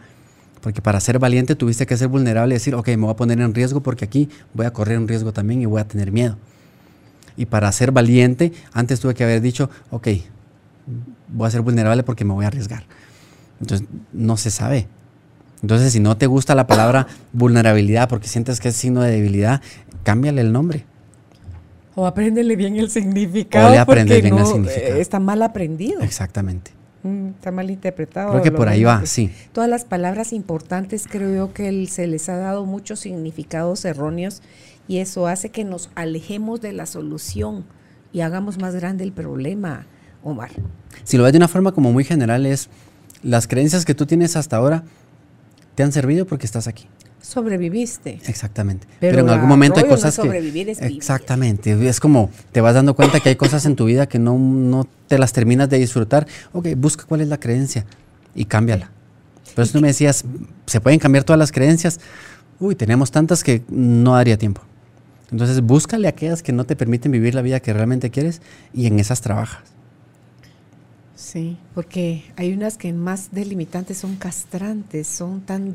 [0.61, 3.39] Porque para ser valiente tuviste que ser vulnerable y decir, ok, me voy a poner
[3.41, 6.37] en riesgo porque aquí voy a correr un riesgo también y voy a tener miedo.
[7.35, 10.07] Y para ser valiente, antes tuve que haber dicho, ok,
[11.27, 12.83] voy a ser vulnerable porque me voy a arriesgar.
[13.59, 14.87] Entonces, no se sabe.
[15.61, 19.61] Entonces, si no te gusta la palabra vulnerabilidad porque sientes que es signo de debilidad,
[20.03, 20.85] cámbiale el nombre.
[21.95, 23.67] O apréndele bien el significado.
[23.67, 24.95] O le aprendes bien el significado.
[24.95, 26.01] Está mal aprendido.
[26.01, 26.71] Exactamente.
[27.03, 28.31] Mm, está mal interpretado.
[28.31, 29.29] Creo que por ahí va, sí.
[29.51, 34.41] Todas las palabras importantes creo yo que se les ha dado muchos significados erróneos
[34.87, 37.65] y eso hace que nos alejemos de la solución
[38.13, 39.85] y hagamos más grande el problema,
[40.23, 40.51] Omar.
[41.03, 42.69] Si lo ves de una forma como muy general es,
[43.21, 44.83] las creencias que tú tienes hasta ahora
[45.75, 46.87] te han servido porque estás aquí
[47.23, 48.19] sobreviviste.
[48.27, 48.85] Exactamente.
[48.99, 51.87] Pero, en algún momento hay cosas no sobrevivir Es exactamente.
[51.87, 54.87] Es como te vas dando cuenta que hay cosas en tu vida que no, no
[55.07, 56.27] te las terminas de disfrutar.
[56.51, 57.85] Ok, busca cuál es la creencia
[58.35, 58.91] y cámbiala.
[59.55, 60.25] Pero tú me decías,
[60.65, 61.99] ¿se pueden cambiar todas las creencias?
[62.59, 64.61] Uy, tenemos tantas que no daría tiempo.
[65.31, 68.41] Entonces, búscale aquellas que no te permiten vivir la vida que realmente quieres
[68.73, 69.63] y en esas trabajas.
[71.23, 75.71] Sí, porque hay unas que más delimitantes son castrantes, son tan,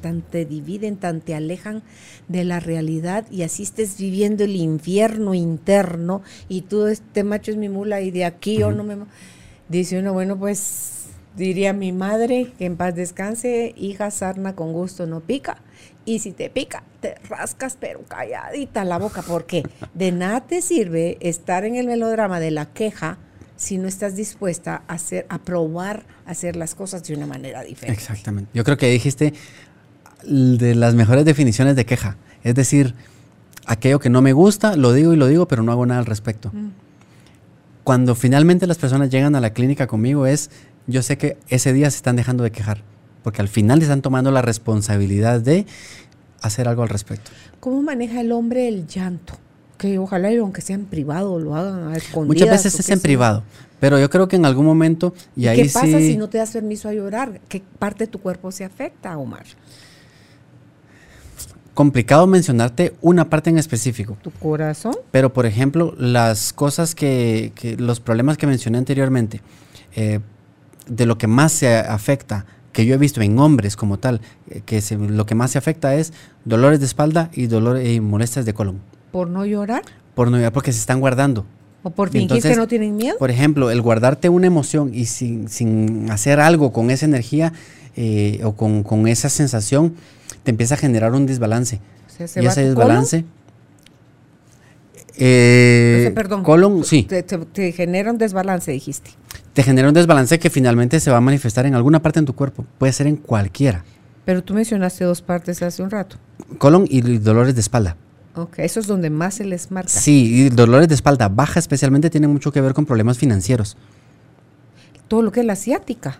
[0.00, 1.82] tan, te dividen, tan te alejan
[2.28, 7.56] de la realidad y así estés viviendo el infierno interno y tú, este macho es
[7.56, 8.96] mi mula y de aquí yo no me...
[9.68, 11.06] Dice uno, bueno, pues
[11.36, 15.60] diría mi madre, que en paz descanse, hija sarna con gusto no pica.
[16.04, 21.18] Y si te pica, te rascas, pero calladita la boca, porque de nada te sirve
[21.20, 23.18] estar en el melodrama de la queja
[23.62, 28.00] si no estás dispuesta a hacer, a probar hacer las cosas de una manera diferente.
[28.00, 28.50] Exactamente.
[28.52, 29.34] Yo creo que dijiste
[30.24, 32.16] de las mejores definiciones de queja.
[32.42, 32.96] Es decir,
[33.64, 36.06] aquello que no me gusta, lo digo y lo digo, pero no hago nada al
[36.06, 36.50] respecto.
[36.52, 36.70] Mm.
[37.84, 40.50] Cuando finalmente las personas llegan a la clínica conmigo es,
[40.88, 42.82] yo sé que ese día se están dejando de quejar,
[43.22, 45.66] porque al final están tomando la responsabilidad de
[46.40, 47.30] hacer algo al respecto.
[47.60, 49.38] ¿Cómo maneja el hombre el llanto?
[49.82, 52.28] Que ojalá aunque sea en privado lo hagan a escondidas.
[52.28, 53.42] Muchas veces es en privado,
[53.80, 56.52] pero yo creo que en algún momento y, ahí ¿Qué pasa si no te das
[56.52, 57.40] permiso a llorar?
[57.48, 59.44] ¿Qué parte de tu cuerpo se afecta, Omar?
[61.74, 64.16] Complicado mencionarte una parte en específico.
[64.22, 64.94] ¿Tu corazón?
[65.10, 69.40] Pero, por ejemplo, las cosas que, los problemas que mencioné anteriormente,
[69.96, 70.20] eh,
[70.86, 74.62] de lo que más se afecta que yo he visto en hombres como tal, eh,
[74.64, 76.12] que lo que más se afecta es
[76.44, 78.92] dolores de espalda y dolores y molestias de colon.
[79.12, 79.82] ¿Por no llorar?
[80.14, 81.46] Por no llorar, porque se están guardando.
[81.82, 83.18] ¿O por fingir que no tienen miedo?
[83.18, 87.52] Por ejemplo, el guardarte una emoción y sin, sin hacer algo con esa energía
[87.96, 89.94] eh, o con, con, esa sensación,
[90.44, 91.80] te empieza a generar un desbalance.
[92.18, 93.24] y ese desbalance...
[95.18, 96.42] Eh, perdón.
[96.42, 97.02] Colon, sí.
[97.02, 99.10] Te, te, genera un desbalance, dijiste.
[99.52, 102.34] Te genera un desbalance que finalmente se va a manifestar en alguna parte en tu
[102.34, 102.64] cuerpo.
[102.78, 103.84] Puede ser en cualquiera.
[104.24, 106.16] Pero tú mencionaste dos partes hace un rato.
[106.56, 107.96] Colon y dolores de espalda.
[108.34, 109.90] Ok, eso es donde más se les marca.
[109.90, 113.76] Sí, y dolores de espalda baja especialmente tienen mucho que ver con problemas financieros.
[115.08, 116.18] Todo lo que es la asiática.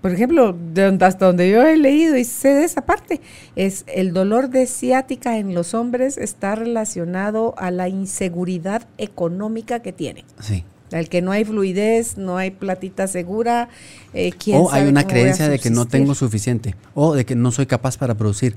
[0.00, 3.20] Por ejemplo, de hasta donde yo he leído y sé de esa parte,
[3.54, 9.92] es el dolor de ciática en los hombres está relacionado a la inseguridad económica que
[9.92, 10.24] tienen.
[10.40, 10.64] Sí.
[10.92, 13.68] Al que no hay fluidez, no hay platita segura.
[14.14, 17.52] eh, ¿quién O hay una creencia de que no tengo suficiente o de que no
[17.52, 18.56] soy capaz para producir.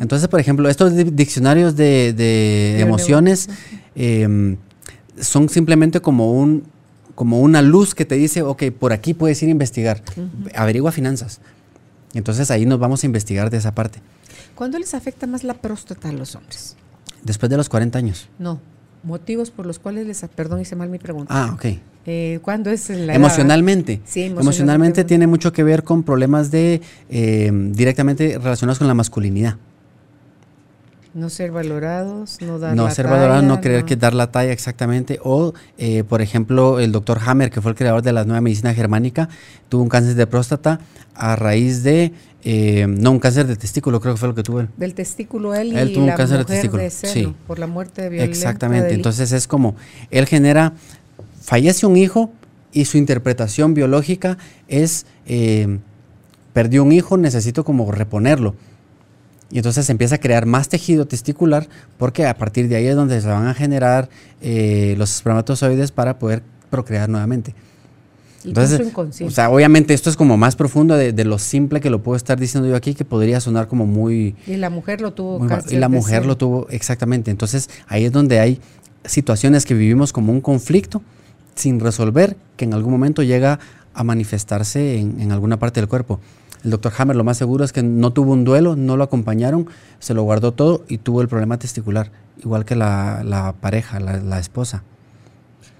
[0.00, 3.48] Entonces, por ejemplo, estos di- diccionarios de, emociones
[3.94, 4.56] em,
[5.20, 6.64] son simplemente como un
[7.14, 10.02] como una luz que te dice, ok, por aquí puedes ir a investigar,
[10.54, 11.40] averigua finanzas.
[12.14, 14.00] Entonces ahí nos vamos a investigar de esa parte.
[14.54, 16.74] ¿Cuándo les afecta más la próstata a los hombres?
[17.22, 18.28] Después de los 40 años.
[18.38, 18.60] No.
[19.02, 20.22] Motivos por los cuales les...
[20.34, 21.32] Perdón, hice mal mi pregunta.
[21.34, 21.66] Ah, ok.
[22.06, 23.14] Eh, ¿Cuándo es la?
[23.14, 24.00] Emocionalmente.
[24.04, 24.40] Sí, emocionalmente.
[24.40, 25.04] emocionalmente.
[25.04, 26.80] tiene mucho que ver con problemas de
[27.10, 29.56] eh, directamente relacionados con la masculinidad.
[31.14, 34.30] No ser valorados, no dar no la ser talla, valorado, no creer que dar la
[34.32, 35.20] talla exactamente.
[35.22, 38.72] O, eh, por ejemplo, el doctor Hammer, que fue el creador de la nueva medicina
[38.72, 39.28] germánica,
[39.68, 40.80] tuvo un cáncer de próstata
[41.14, 44.60] a raíz de, eh, no, un cáncer de testículo, creo que fue lo que tuvo
[44.60, 44.68] él.
[44.78, 47.34] Del testículo él, Él y tuvo un cáncer de testículo, de seno, sí.
[47.46, 48.94] por la muerte violenta Exactamente.
[48.94, 49.76] Entonces es como,
[50.10, 50.72] él genera,
[51.42, 52.30] fallece un hijo
[52.72, 54.38] y su interpretación biológica
[54.68, 55.78] es, eh,
[56.52, 58.54] perdió un hijo, necesito como reponerlo.
[59.50, 61.68] Y entonces se empieza a crear más tejido testicular
[61.98, 64.08] porque a partir de ahí es donde se van a generar
[64.40, 67.54] eh, los espermatozoides para poder procrear nuevamente.
[68.44, 72.02] y o sea, obviamente esto es como más profundo de, de lo simple que lo
[72.02, 75.46] puedo estar diciendo yo aquí, que podría sonar como muy, y la mujer lo tuvo
[75.46, 77.30] cáncer Y la mujer lo tuvo exactamente.
[77.30, 78.58] Entonces ahí es donde hay
[79.04, 81.02] situaciones que vivimos como un conflicto
[81.54, 83.58] sin resolver que en algún momento llega
[83.94, 86.20] a manifestarse en, en alguna parte del cuerpo.
[86.64, 89.66] El doctor Hammer lo más seguro es que no tuvo un duelo, no lo acompañaron,
[89.98, 94.18] se lo guardó todo y tuvo el problema testicular, igual que la, la pareja, la,
[94.18, 94.84] la esposa.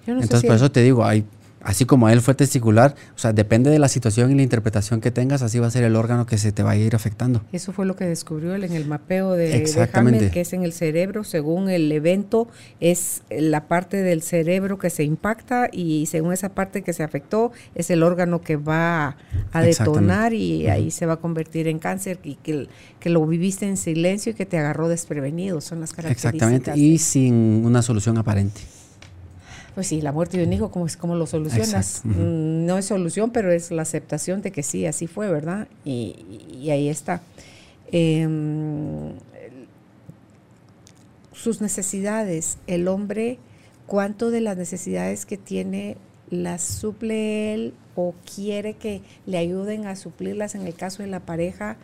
[0.07, 1.25] No Entonces si por eso te digo, hay,
[1.63, 5.11] así como él fue testicular, o sea, depende de la situación y la interpretación que
[5.11, 7.43] tengas, así va a ser el órgano que se te va a ir afectando.
[7.53, 10.19] Eso fue lo que descubrió él en el mapeo de, de Exactamente.
[10.19, 12.49] Hammer, que es en el cerebro, según el evento,
[12.81, 17.53] es la parte del cerebro que se impacta y según esa parte que se afectó,
[17.75, 19.17] es el órgano que va
[19.53, 22.69] a detonar y ahí se va a convertir en cáncer y que,
[23.01, 26.35] que lo viviste en silencio y que te agarró desprevenido, son las características.
[26.35, 28.61] Exactamente, y sin una solución aparente.
[29.75, 32.03] Pues sí, la muerte de un hijo, ¿cómo, es, cómo lo solucionas?
[32.05, 35.66] Mm, No es solución, pero es la aceptación de que sí, así fue, ¿verdad?
[35.85, 37.23] Y, y ahí está.
[37.91, 39.14] Em,
[41.33, 43.39] sus necesidades, el hombre,
[43.87, 45.97] ¿cuánto de las necesidades que tiene
[46.31, 51.20] las suple él o quiere que le ayuden a suplirlas en el caso de la
[51.20, 51.77] pareja?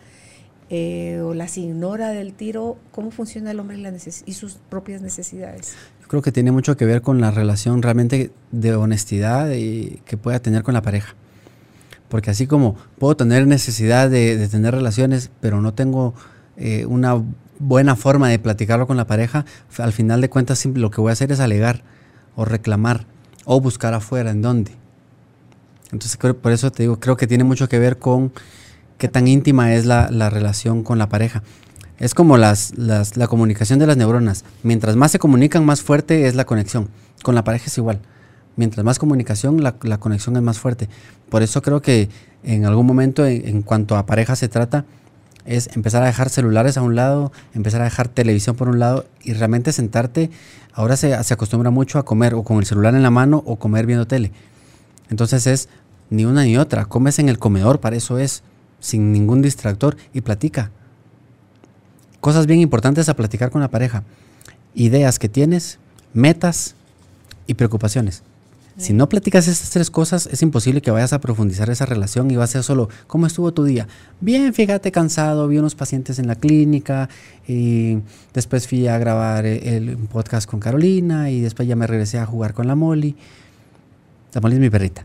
[0.71, 5.75] eh, o las ignora del tiro, ¿cómo funciona el hombre y, y sus propias necesidades?
[6.09, 10.41] Creo que tiene mucho que ver con la relación realmente de honestidad y que pueda
[10.41, 11.15] tener con la pareja.
[12.09, 16.15] Porque así como puedo tener necesidad de, tener relaciones, pero no tengo
[16.57, 17.23] eh, una
[17.59, 19.45] buena forma de platicarlo con la pareja,
[19.77, 21.83] al final de cuentas lo que voy a hacer es alegar
[22.37, 23.05] o reclamar
[23.45, 24.73] o buscar afuera en dónde.
[25.93, 28.33] Entonces por eso te digo, creo que tiene mucho que ver con
[28.97, 31.43] qué tan íntima es la relación con la pareja.
[31.99, 34.45] Es como las, las- la comunicación de las neuronas.
[34.63, 36.89] Mientras más se comunican, más fuerte es la conexión.
[37.23, 38.01] Con la pareja es igual.
[38.57, 40.89] Mientras más comunicación, la, conexión es más fuerte.
[41.29, 42.09] Por eso creo que
[42.45, 44.85] en algún momento, en, en cuanto a pareja se trata,
[45.45, 49.07] es empezar a dejar celulares a un lado, empezar a dejar televisión por un lado
[49.23, 50.31] y realmente sentarte.
[50.73, 53.57] Ahora se, se acostumbra mucho a comer o con el celular en la mano o
[53.57, 54.33] comer viendo tele.
[55.11, 55.69] Entonces es
[56.11, 56.85] ni una ni otra.
[56.85, 58.43] Comes en el comedor, para eso es,
[58.81, 60.71] sin ningún distractor y platica.
[62.21, 64.03] Cosas bien importantes a platicar con la pareja.
[64.75, 65.79] Ideas que tienes,
[66.13, 66.75] metas
[67.47, 68.23] y preocupaciones.
[68.79, 72.37] Si no platicas estas tres cosas, es imposible que vayas a profundizar esa relación y
[72.37, 73.89] va a ser solo, ¿cómo estuvo tu día?
[74.21, 77.09] Bien, fíjate, cansado, vi unos pacientes en la clínica
[77.49, 77.99] y
[78.33, 82.27] después fui a grabar el, el podcast con Carolina y después ya me regresé a
[82.27, 83.17] jugar con la Molly.
[84.33, 85.05] La Molly es mi perrita.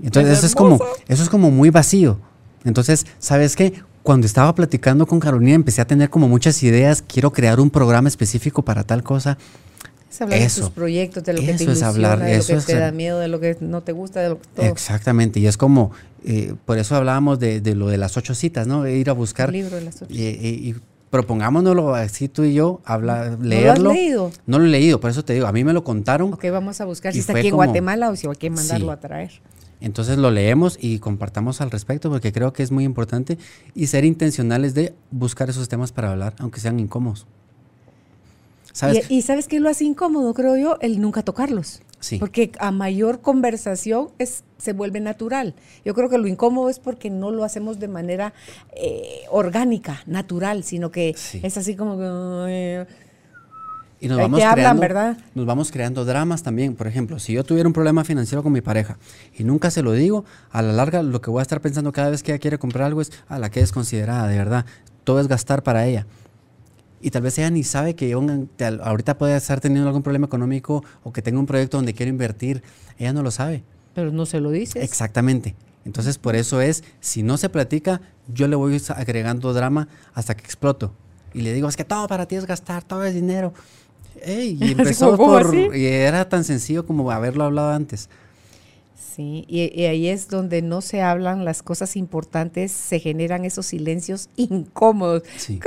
[0.00, 2.20] Entonces Es eso es como, eso es como muy vacío.
[2.64, 3.82] Entonces, ¿sabes qué?
[4.06, 8.06] Cuando estaba platicando con Carolina empecé a tener como muchas ideas, quiero crear un programa
[8.08, 9.36] específico para tal cosa.
[10.08, 10.60] Es hablar de Eso.
[10.60, 12.66] tus proyectos, de lo que te Eso es ilusiona, hablar, de lo eso que es
[12.66, 14.64] te da miedo, de lo que no te gusta, de lo que todo.
[14.66, 15.90] Exactamente, y es como,
[16.24, 18.84] eh, por eso hablábamos de, de lo de las ocho citas, ¿no?
[18.84, 19.48] De ir a buscar.
[19.48, 20.14] El libro de las ocho.
[20.14, 20.76] Y,
[21.10, 23.90] propongámonoslo así tú y yo, hablar, ¿No lo leerlo.
[23.90, 24.30] has leído?
[24.46, 26.32] No lo he leído, por eso te digo, a mí me lo contaron.
[26.32, 28.86] Ok, vamos a buscar si está aquí en como- Guatemala o si hay que mandarlo
[28.86, 28.92] Sí.
[28.92, 29.32] a traer.
[29.86, 33.38] Entonces lo leemos y compartamos al respecto porque creo que es muy importante
[33.74, 37.26] y ser intencionales de buscar esos temas para hablar, aunque sean incómodos.
[38.72, 39.10] ¿Sabes?
[39.10, 40.76] Y, y ¿sabes qué lo hace incómodo, creo yo?
[40.82, 41.80] El nunca tocarlos.
[41.98, 42.18] Sí.
[42.18, 45.54] Porque a mayor conversación es, se vuelve natural.
[45.82, 48.34] Yo creo que lo incómodo es porque no lo hacemos de manera
[48.74, 51.40] eh, orgánica, natural, sino que Sí.
[51.42, 52.04] es así como que...
[52.50, 52.86] eh,
[53.98, 55.18] Y nos vamos te hablan, creando, ¿verdad?
[55.34, 56.74] Nos vamos creando dramas también.
[56.74, 58.98] Por ejemplo, si yo tuviera un problema financiero con mi pareja
[59.36, 62.10] y nunca se lo digo, a la larga lo que voy a estar pensando cada
[62.10, 64.66] vez que ella quiere comprar algo es a la que es considerada, de verdad.
[65.04, 66.06] Todo es gastar para ella.
[67.00, 68.22] Y tal vez ella ni sabe que yo
[68.82, 72.62] ahorita puede estar teniendo algún problema económico o que tenga un proyecto donde quiero invertir.
[72.98, 73.62] Ella no lo sabe.
[73.94, 74.82] pero no se lo dices.
[74.82, 75.54] Exactamente.
[75.86, 80.44] Entonces, por eso es, si no se platica, yo le voy agregando drama hasta que
[80.44, 80.92] exploto.
[81.32, 83.52] Y le digo, es que todo para ti es gastar, todo es dinero.
[84.26, 85.76] Y empezó como, ¿cómo por...
[85.76, 88.08] Y era tan sencillo como haberlo hablado antes.
[88.94, 93.66] Sí, y, y ahí es donde no se hablan las cosas importantes, se generan esos
[93.66, 95.22] silencios incómodos.
[95.36, 95.60] Sí.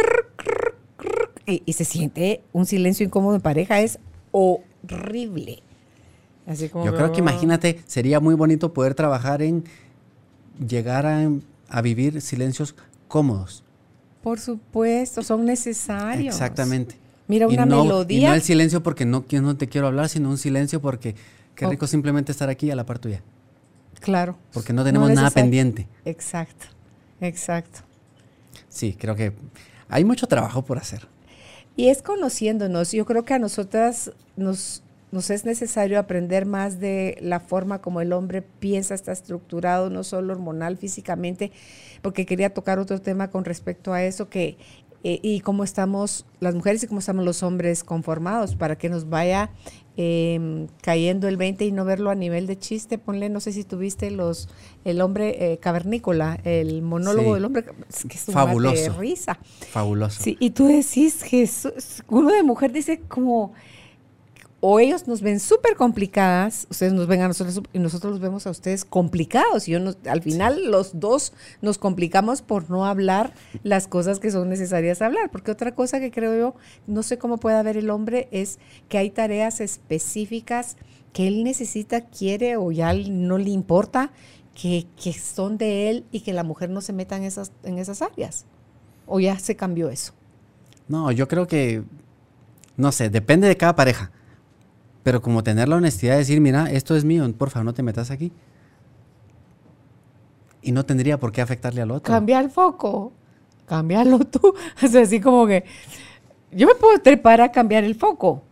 [1.47, 3.97] Y, y se siente un silencio incómodo en pareja, es
[4.32, 5.64] horrible.
[6.45, 9.64] Así como Yo creo que imagínate, sería muy bonito poder trabajar en
[10.68, 11.30] llegar a,
[11.70, 12.76] a vivir silencios
[13.07, 13.64] cómodos.
[14.22, 16.36] Por supuesto, son necesarios.
[16.36, 16.95] Exactamente.
[17.30, 18.27] Mira, Y una no- Y melodía.
[18.30, 21.15] no el silencio porque no, que no te quiero hablar, sino un silencio porque
[21.55, 21.69] qué Oh.
[21.69, 23.21] rico simplemente estar aquí a la par tuya.
[24.01, 24.38] Claro.
[24.53, 25.88] Porque no tenemos nada pendiente.
[26.05, 26.65] Exacto,
[27.21, 27.80] exacto.
[28.67, 29.34] Sí, creo que
[29.89, 31.07] hay mucho trabajo por hacer.
[31.75, 32.91] Y es conociéndonos.
[32.91, 38.01] Yo creo que a nosotras nos, nos es necesario aprender más de la forma como
[38.01, 41.51] el hombre piensa, está estructurado, no solo hormonal, físicamente,
[42.01, 44.57] porque quería tocar otro tema con respecto a eso, que
[45.03, 49.09] eh, y cómo estamos las mujeres y cómo estamos los hombres conformados, para que nos
[49.09, 49.49] vaya
[49.97, 52.97] eh, cayendo el 20 y no verlo a nivel de chiste.
[52.97, 54.47] Ponle, no sé si tuviste los
[54.85, 57.33] el hombre eh, cavernícola, el monólogo Sí.
[57.35, 58.93] del hombre, es que es un mate de Fabuloso.
[58.99, 59.39] risa.
[59.71, 60.23] Fabuloso.
[60.23, 63.53] Sí, y tú decís, Jesús, uno de mujer dice como,
[64.62, 68.45] o ellos nos ven súper complicadas, ustedes nos ven a nosotros y nosotros los vemos
[68.45, 69.70] a ustedes complicados.
[69.70, 71.32] Y yo al final los dos
[71.62, 73.34] nos complicamos por no hablar
[73.64, 75.32] las cosas que son necesarias hablar.
[75.32, 76.55] Porque otra cosa que creo yo,
[76.88, 80.76] no sé cómo puede ver el hombre, es que hay tareas específicas
[81.14, 84.12] que él necesita, quiere o ya no le importa,
[84.53, 87.78] que, que son de él y que la mujer no se meta en esas, en
[87.78, 88.45] esas áreas.
[89.07, 90.12] O ya se cambió eso.
[90.89, 91.84] No, yo creo que,
[92.76, 94.12] no sé, depende de cada pareja.
[95.03, 97.83] Pero como tener la honestidad de decir, mira, esto es mío, por favor no te
[97.83, 98.31] metas aquí.
[100.61, 102.13] Y no tendría por qué afectarle al otro.
[102.13, 103.13] Cambia el foco,
[103.65, 104.53] cámbialo tú.
[104.83, 105.63] O sea, así como que
[106.51, 108.43] yo me puedo trepar a cambiar el foco,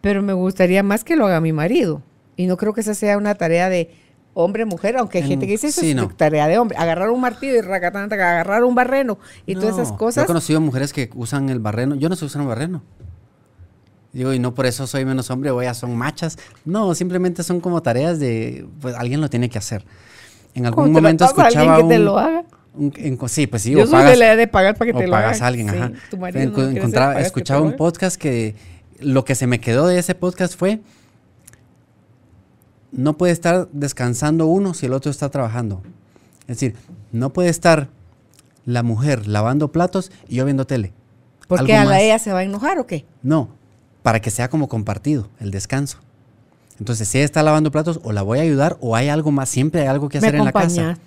[0.00, 2.02] pero me gustaría más que lo haga mi marido.
[2.36, 3.90] Y no creo que esa sea una tarea de
[4.32, 6.08] hombre-mujer, aunque hay En- gente que dice eso sí, es no.
[6.08, 6.78] tarea de hombre.
[6.78, 10.24] Agarrar un martillo y racatán, agarrar un barreno y todas esas Yo he cosas.
[10.24, 11.94] conocido mujeres que usan el barreno.
[11.96, 12.82] Yo no sé usar un barreno.
[14.12, 16.36] Digo, y no por eso soy menos hombre o ellas son machas.
[16.64, 19.84] No, simplemente son como tareas de, pues alguien lo tiene que hacer.
[20.54, 22.42] En algún momento escuchaba que un, te lo haga.
[22.74, 24.76] un- en co- sí, pues sí, yo o soy pagas, de la idea de pagar
[24.76, 25.42] para que te lo pagas hagan.
[25.42, 25.92] a alguien, Sí, ajá.
[26.10, 28.56] tu marido no encontraba- pagas escuchaba un podcast que
[28.98, 30.80] lo que se me quedó de ese podcast fue
[32.92, 35.82] no puede estar descansando uno si el otro está trabajando.
[36.42, 36.74] Es decir,
[37.12, 37.88] no puede estar
[38.66, 40.92] la mujer lavando platos y yo viendo tele.
[41.46, 42.00] Porque a la más.
[42.00, 43.04] ella se va a enojar o qué?
[43.22, 43.50] No,
[44.02, 45.98] para que sea como compartido el descanso.
[46.78, 49.48] Entonces, si ella está lavando platos, o la voy a ayudar, o hay algo más,
[49.50, 50.98] siempre hay algo que hacer en la casa.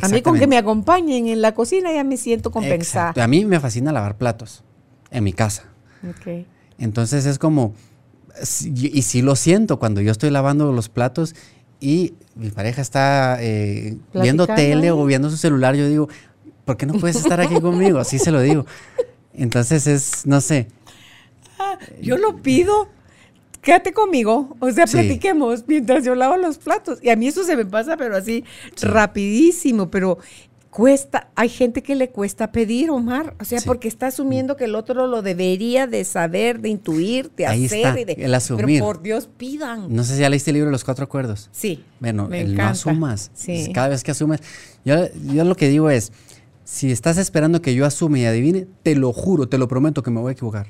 [0.00, 3.10] A mí con que me acompañen en la cocina ya me siento compensada.
[3.10, 3.22] Exacto.
[3.22, 4.64] A mí me fascina lavar platos
[5.10, 5.64] en mi casa.
[6.78, 7.74] Entonces es como,
[8.64, 11.34] y sí lo siento cuando yo estoy lavando los platos
[11.78, 16.08] y mi pareja está eh, viendo tele o viendo su celular, yo digo,
[16.64, 17.98] ¿por qué no puedes estar aquí conmigo?
[17.98, 18.66] Así se lo digo.
[19.34, 20.68] Entonces es, no sé,
[22.00, 22.88] Yo lo pido.
[23.60, 24.96] Quédate conmigo, o sea, Sí.
[24.96, 26.98] platiquemos mientras yo lavo los platos.
[27.00, 28.42] Y a mí eso se me pasa, pero así
[28.80, 30.18] rapidísimo, pero
[30.70, 33.66] cuesta, hay gente que le cuesta pedir, Omar, o sea, Sí.
[33.66, 37.78] porque está asumiendo que el otro lo debería de saber, de intuir, de Ahí hacer
[37.86, 38.64] está, y de el asumir.
[38.66, 39.94] Pero por Dios, pidan.
[39.94, 41.48] no sé si ya leíste el libro de los cuatro acuerdos.
[41.52, 41.84] Sí.
[42.00, 43.30] Bueno, me el no asumas.
[43.34, 43.70] Sí.
[43.74, 44.40] Cada vez que asumes.
[44.84, 44.96] Yo,
[45.32, 46.10] yo lo que digo es,
[46.64, 50.10] si estás esperando que yo asume y adivine, te lo juro, te lo prometo que
[50.10, 50.68] me voy a equivocar.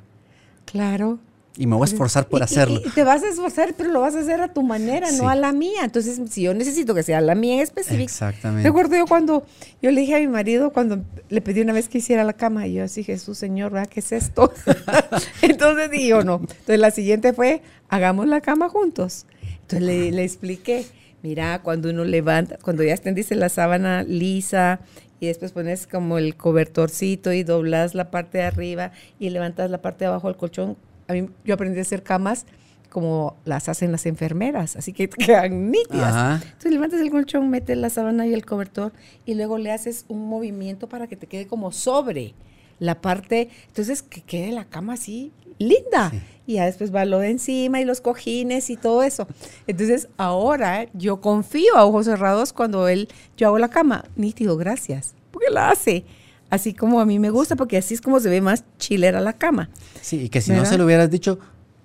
[0.73, 1.19] Claro.
[1.55, 2.81] Y me voy a esforzar por Y- y- hacerlo.
[2.83, 5.19] Y, te vas a esforzar, pero lo vas a hacer a tu manera, Sí.
[5.19, 5.83] no a la mía.
[5.85, 8.03] Entonces, si yo necesito que sea la mía en específico.
[8.05, 8.67] Exactamente.
[8.67, 9.45] Recuerdo yo cuando
[9.83, 12.67] yo le dije a mi marido, cuando le pedí una vez que hiciera la cama,
[12.67, 13.89] y yo así, Jesús, Señor, ¿verdad?
[13.91, 14.51] ¿qué es esto?
[15.43, 16.37] Entonces dije yo, no.
[16.41, 17.61] Entonces la siguiente fue,
[17.91, 19.27] hagamos la cama juntos.
[19.63, 20.87] Entonces le, le expliqué,
[21.23, 24.81] mira, cuando uno levanta, cuando ya extendiste la sábana lisa
[25.23, 29.81] y después pones como el cobertorcito y doblas la parte de arriba y levantas la
[29.81, 32.45] parte de abajo del colchón, a mí, yo aprendí a hacer camas
[32.91, 36.13] como las hacen las enfermeras, así que quedan nítidas.
[36.13, 36.41] Ajá.
[36.43, 38.93] Entonces levantas el colchón, metes la sábana y el cobertor
[39.25, 42.35] y luego le haces un movimiento para que te quede como sobre
[42.83, 46.11] la parte, entonces que quede la cama así linda.
[46.11, 46.21] Sí.
[46.45, 49.29] Y ya después va lo de encima y los cojines y todo eso.
[49.69, 55.15] Entonces ahora yo confío a ojos cerrados cuando él, yo hago la cama, nítido, gracias,
[55.31, 56.05] porque la hace.
[56.51, 59.33] Así como a mí me gusta, porque así es como se ve más chilera la
[59.35, 59.71] cama.
[60.01, 61.39] Sí, y que si no se lo hubieras dicho,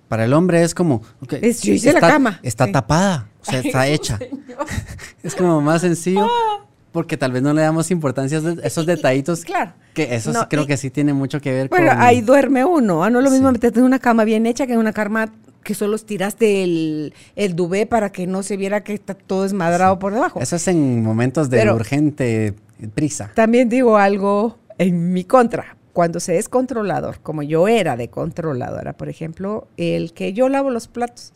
[0.08, 0.96] para el hombre es como...
[1.22, 2.40] ok, Es, yo hice la cama.
[2.42, 2.72] Está Sí.
[2.72, 4.18] tapada, o sea, está hecha.
[5.22, 6.26] Es como más sencillo,
[6.92, 9.44] porque tal vez no le damos importancia a esos, esos Y- y- detallitos.
[9.44, 9.72] claro.
[9.94, 12.00] Que eso No, creo y- que sí tiene mucho que ver Bueno, con...
[12.00, 13.04] ahí duerme uno.
[13.04, 13.52] Ah, no es lo mismo Sí.
[13.52, 15.32] meterte en una cama bien hecha que en una cama
[15.62, 19.98] que solo estiraste el, el duvet para que no se viera que está todo desmadrado
[19.98, 20.40] por debajo.
[20.40, 22.54] Eso es en momentos de Pero- urgente
[22.94, 23.30] prisa.
[23.34, 25.76] También digo algo en mi contra.
[25.92, 30.70] Cuando se es controlador, como yo era de controladora, por ejemplo, el que yo lavo
[30.70, 31.32] los platos.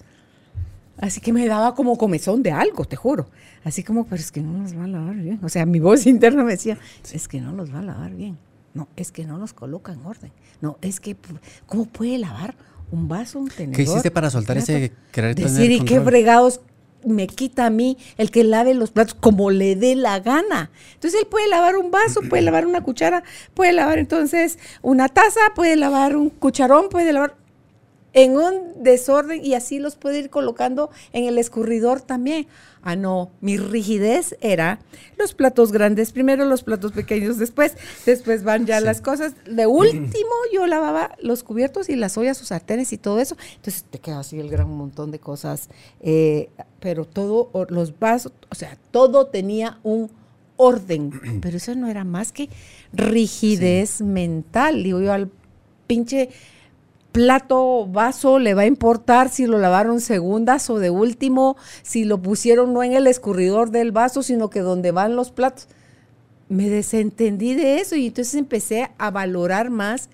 [0.99, 3.27] Así que me daba como comezón de algo, te juro.
[3.65, 5.41] Así como, pero es que no los va a lavar bien.
[5.43, 6.79] O sea, mi voz interna me decía,
[7.13, 8.39] es que no los va a lavar bien.
[8.75, 10.33] No, es que no los coloca en orden.
[10.61, 11.17] No, es que,
[11.67, 12.55] ¿cómo puede lavar
[12.91, 13.77] un vaso, un tenedor?
[13.77, 16.61] ¿Qué hiciste para soltar ese querer tener Decir, ¿y qué fregados
[17.05, 20.71] me quita a mí el que lave los platos como le dé la gana?
[20.95, 25.41] Entonces él puede lavar un vaso, puede lavar una cuchara, puede lavar entonces una taza,
[25.55, 27.37] puede lavar un cucharón, puede lavar
[28.15, 32.47] en un desorden y así los puede ir colocando en el escurridor también.
[32.85, 34.81] Ah, no, mi rigidez era
[35.17, 38.85] los platos grandes primero, los platos pequeños después, después van ya Sí.
[38.85, 39.35] las cosas.
[39.49, 43.37] De último yo lavaba los cubiertos y las ollas, sus sartenes y todo eso.
[43.57, 45.69] Entonces te queda así el gran montón de cosas,
[46.01, 46.51] eh,
[46.81, 50.11] pero todo, los vasos, o sea, todo tenía un
[50.57, 52.49] orden, pero eso no era más que
[52.93, 54.83] rigidez mental.
[54.83, 55.31] Digo yo al
[55.87, 56.31] pinche
[57.13, 62.21] plato, vaso, le va a importar si lo lavaron segundas o de último, si lo
[62.21, 65.69] pusieron no en el escurridor del vaso, sino que donde van los platos.
[66.49, 70.09] Me desentendí de eso y entonces empecé a valorar más.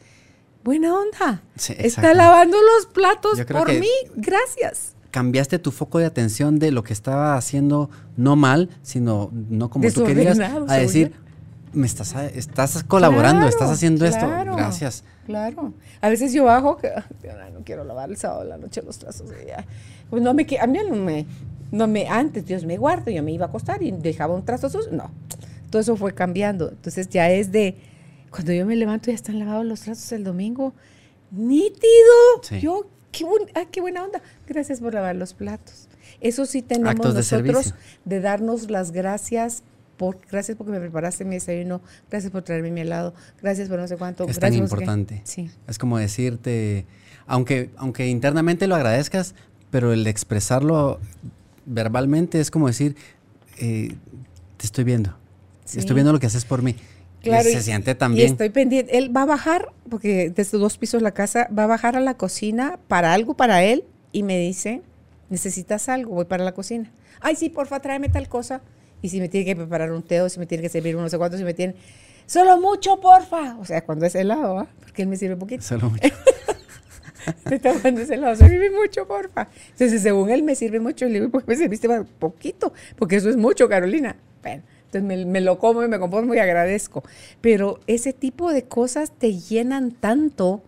[0.64, 1.42] Buena onda.
[1.56, 3.88] Sí, Está lavando los platos por mí.
[4.14, 4.94] Gracias.
[5.10, 9.90] Cambiaste tu foco de atención de lo que estaba haciendo no mal, sino no como
[9.90, 11.14] tú querías, a decir,
[11.72, 14.56] me estás, estás colaborando, Claro, estás haciendo claro, esto.
[14.56, 15.04] Gracias.
[15.26, 15.74] Claro.
[16.00, 18.98] A veces yo bajo, que "Ay, no quiero lavar el sábado de la noche los
[18.98, 19.28] trazos.
[19.46, 19.64] ya.
[20.10, 21.26] Pues no me, a mí no me,
[21.70, 24.68] no me, antes Dios me guarda, yo me iba a acostar y dejaba un trazo
[24.70, 24.90] sucio.
[24.92, 25.10] No,
[25.70, 26.70] todo eso fue cambiando.
[26.70, 27.76] Entonces ya es de,
[28.30, 30.72] cuando yo me levanto ya están lavados los trazos el domingo.
[31.30, 31.82] Nítido.
[32.42, 32.60] Sí.
[32.60, 34.20] Yo, qué, buen- ah, qué buena onda.
[34.46, 35.88] Gracias por lavar los platos.
[36.20, 39.62] Eso sí tenemos Actos nosotros de darnos las gracias
[39.98, 43.86] por, gracias porque me preparaste mi desayuno, gracias por traerme mi helado, gracias por no
[43.86, 44.24] sé cuánto.
[44.24, 44.74] Es tan gracias qué.
[44.76, 45.20] importante.
[45.24, 45.50] Sí.
[45.66, 46.86] Es como decirte,
[47.26, 49.34] aunque, aunque internamente lo agradezcas,
[49.70, 50.98] pero el expresarlo
[51.66, 52.96] verbalmente es como decir,
[53.58, 53.94] eh,
[54.56, 55.14] te estoy viendo.
[55.64, 55.78] Sí.
[55.80, 56.74] Estoy viendo lo que haces por mí.
[57.20, 58.30] Claro, y se y- siente Y también.
[58.30, 58.96] estoy pendiente.
[58.96, 62.14] Él va a bajar, porque desde dos pisos la casa, va a bajar a la
[62.14, 64.82] cocina para algo para él y me dice,
[65.28, 66.90] necesitas algo, voy para la cocina.
[67.20, 68.62] Ay, sí, porfa, tráeme tal cosa.
[69.02, 71.04] Y si me tiene que preparar un té o si me tiene que servir uno
[71.04, 71.74] no sé cuánto, si me tiene...
[72.26, 73.56] Solo mucho, porfa.
[73.58, 74.66] O sea, cuando es helado, ¿ah?
[74.80, 75.62] Porque él me sirve poquito.
[75.62, 76.08] Solo mucho.
[77.44, 79.48] Me está dando ese helado, sirve mucho, porfa.
[79.70, 81.06] Entonces, según él, me sirve mucho.
[81.06, 81.88] Le digo, ¿por qué me serviste
[82.18, 82.72] poquito?
[82.96, 84.16] Porque eso es mucho, Carolina.
[84.42, 87.02] Bueno, entonces me, me lo como y me conformo y agradezco.
[87.40, 90.62] Pero ese tipo de cosas te llenan tanto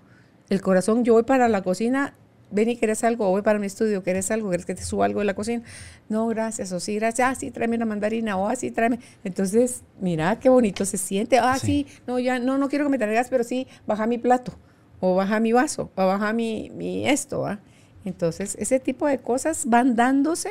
[0.51, 1.05] el corazón.
[1.05, 2.15] Yo voy para la cocina,
[2.51, 5.05] ven y querés algo, o voy para mi estudio, querés algo, querés que te suba
[5.07, 5.63] algo de la cocina.
[6.09, 7.29] No, gracias, o sí, gracias.
[7.29, 8.99] Ah, sí, tráeme una mandarina, o así, tráeme.
[9.25, 11.39] Entonces, mira qué bonito se siente.
[11.39, 11.87] Ah, Sí.
[11.89, 14.53] sí, no, ya, no, no quiero que me traigas, pero sí, baja mi plato,
[15.01, 17.61] o baja mi vaso, o baja mi, mi esto, ¿ah?
[18.05, 20.51] Entonces, ese tipo de cosas van dándose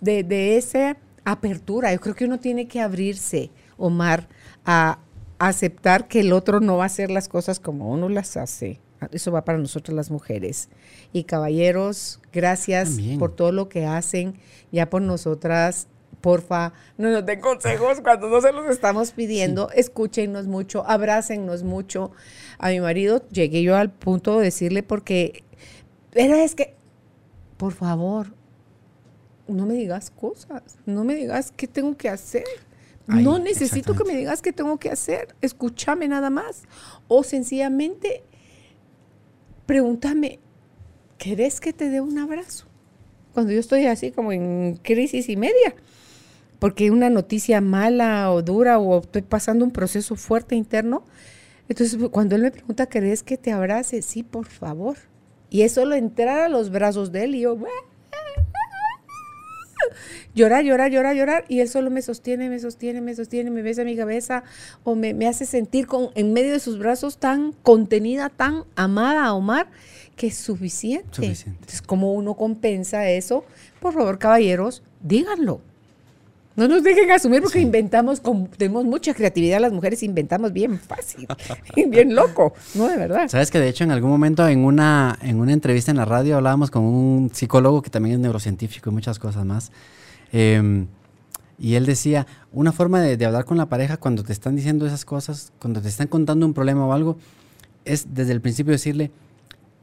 [0.00, 1.92] de, de esa apertura.
[1.92, 4.26] Yo creo que uno tiene que abrirse, Omar,
[4.64, 4.98] a
[5.38, 8.80] aceptar que el otro no va a hacer las cosas como uno las hace.
[9.12, 10.68] Eso va para nosotras las mujeres.
[11.12, 13.18] Y caballeros, gracias También.
[13.18, 14.34] por todo lo que hacen.
[14.72, 15.88] Ya por nosotras,
[16.20, 19.70] porfa, no nos den consejos cuando no se los estamos pidiendo.
[19.70, 22.12] Escúchenos mucho, abrácennos mucho.
[22.58, 25.44] A mi marido llegué yo al punto de decirle porque,
[26.10, 26.74] pero es que,
[27.56, 28.34] por favor,
[29.46, 32.44] no me digas cosas, no me digas qué tengo que hacer.
[33.10, 35.34] Ahí, no necesito que me digas qué tengo que hacer.
[35.40, 36.64] Escúchame nada más.
[37.08, 38.22] O sencillamente
[39.68, 40.38] pregúntame,
[41.18, 42.64] ¿querés que te dé un abrazo?
[43.34, 45.74] Cuando yo estoy así como en crisis y media,
[46.58, 51.04] porque una noticia mala o dura o estoy pasando un proceso fuerte interno,
[51.68, 54.00] entonces cuando él me pregunta, ¿querés que te abrace?
[54.00, 54.96] Sí, por favor.
[55.50, 57.58] Y es solo entrar a los brazos de él y yo,
[60.34, 63.84] llorar, llorar, llorar, llorar, y él solo me sostiene, me sostiene, me sostiene, me besa
[63.84, 64.44] mi cabeza
[64.84, 69.34] o me, hace sentir con, en medio de sus brazos tan contenida, tan amada a
[69.34, 69.68] Omar,
[70.16, 71.08] que es suficiente.
[71.12, 71.58] suficiente.
[71.60, 73.44] Entonces, ¿cómo uno compensa eso?
[73.80, 75.60] Por favor, caballeros, díganlo.
[76.58, 78.20] No nos dejen asumir porque inventamos,
[78.56, 81.28] tenemos mucha creatividad las mujeres, inventamos bien fácil,
[81.88, 82.88] bien loco, ¿no?
[82.88, 83.28] De verdad.
[83.28, 86.36] Sabes que de hecho en algún momento en una, en una entrevista en la radio
[86.36, 89.70] hablábamos con un psicólogo que también es neurocientífico y muchas cosas más.
[90.32, 90.88] Em,
[91.60, 95.04] y él decía, una forma de, hablar con la pareja cuando te están diciendo esas
[95.04, 97.18] cosas, cuando te están contando un problema o algo,
[97.84, 99.12] es desde el principio decirle,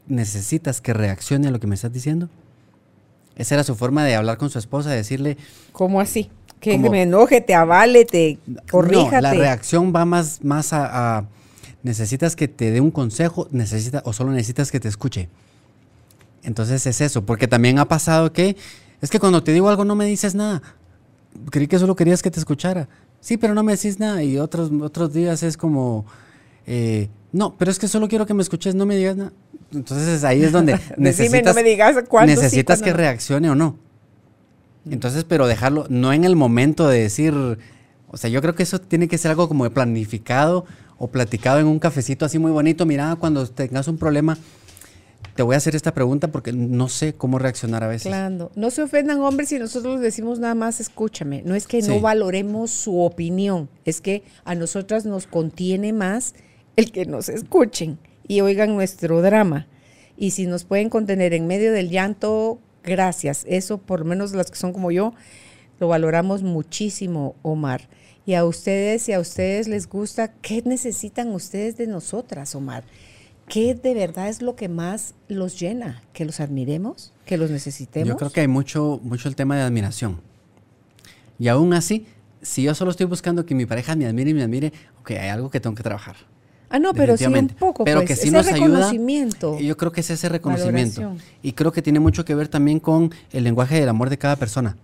[0.08, 2.28] necesitas que reaccione a lo que me estás diciendo.
[3.34, 5.38] Esa era su forma de hablar con su esposa, de decirle...
[5.72, 6.30] ¿Cómo así?
[6.60, 8.38] Que me enoje, te avale, te
[8.70, 9.22] corríjate.
[9.22, 11.26] la reacción va más, más a,
[11.82, 15.28] necesitas que te dé un consejo, necesita, o solo necesitas que te escuche.
[16.42, 18.56] Entonces es eso, porque también ha pasado que
[19.00, 20.62] es que cuando te digo algo no me dices nada.
[21.50, 22.88] Creí que solo querías que te escuchara.
[23.20, 24.22] Sí, pero no me decís nada.
[24.22, 26.06] Y otros, otros días es como,
[26.66, 29.32] eh, no, pero es que solo quiero que me escuches, no me digas nada.
[29.72, 31.96] Entonces ahí es donde necesitas, no me digas
[32.26, 33.78] necesitas que reaccione o no.
[34.90, 37.34] Entonces, pero dejarlo, no en el momento de decir,
[38.08, 40.64] o sea, yo creo que eso tiene que ser algo como planificado
[40.98, 42.86] o platicado en un cafecito así muy bonito.
[42.86, 44.38] Mira, cuando tengas un problema,
[45.34, 48.08] te voy a hacer esta pregunta porque no sé cómo reaccionar a veces.
[48.08, 51.42] Claro, no se ofendan hombres si nosotros les decimos nada más, escúchame.
[51.44, 56.34] No es que no valoremos su opinión, es que a nosotras nos contiene más
[56.76, 59.66] el que nos escuchen y oigan nuestro drama.
[60.16, 63.44] Y si nos pueden contener en medio del llanto, gracias.
[63.46, 65.12] Eso, por lo menos las que son como yo,
[65.78, 67.88] lo valoramos muchísimo, Omar.
[68.24, 72.84] Y a ustedes, si a ustedes les gusta, ¿qué necesitan ustedes de nosotras, Omar?
[73.48, 76.02] ¿Qué de verdad es lo que más los llena?
[76.12, 77.12] ¿Que los admiremos?
[77.24, 78.08] ¿Que los necesitemos?
[78.08, 80.20] Yo creo que hay mucho, mucho el tema de admiración.
[81.38, 82.06] Y aún así,
[82.42, 85.28] si yo solo estoy buscando que mi pareja me admire y me admire, ok, hay
[85.28, 86.16] algo que tengo que trabajar.
[86.68, 89.54] Ah, no, pero sí un poco, pero pues, que sí nos reconocimiento.
[89.54, 91.16] Ayuda, yo creo que es ese reconocimiento.
[91.42, 94.36] Y creo que tiene mucho que ver también con el lenguaje del amor de cada
[94.36, 94.76] persona.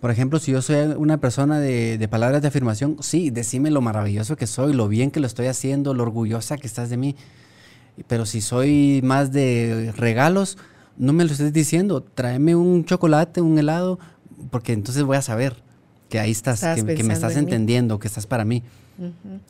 [0.00, 3.82] Por ejemplo, si yo soy una persona de, de, palabras de afirmación, sí, decime lo
[3.82, 7.16] maravilloso que soy, lo bien que lo estoy haciendo, lo orgullosa que estás de mí.
[8.06, 10.56] Pero si soy más de regalos,
[10.96, 12.02] no me lo estés diciendo.
[12.02, 13.98] Tráeme un chocolate, un helado,
[14.50, 15.56] porque entonces voy a saber
[16.08, 18.62] que ahí estás, que, me estás entendiendo, que estás para mí.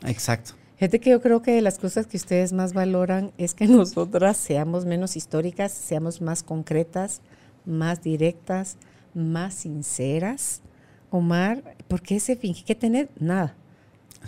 [0.05, 0.53] Exacto.
[0.81, 4.39] Fíjate que yo creo que de las cosas que ustedes más valoran es que nosotras
[4.39, 7.21] seamos menos históricas, seamos más concretas,
[7.67, 8.79] más directas,
[9.13, 10.63] más sinceras.
[11.11, 13.55] Omar, ¿por qué se finge que tener nada?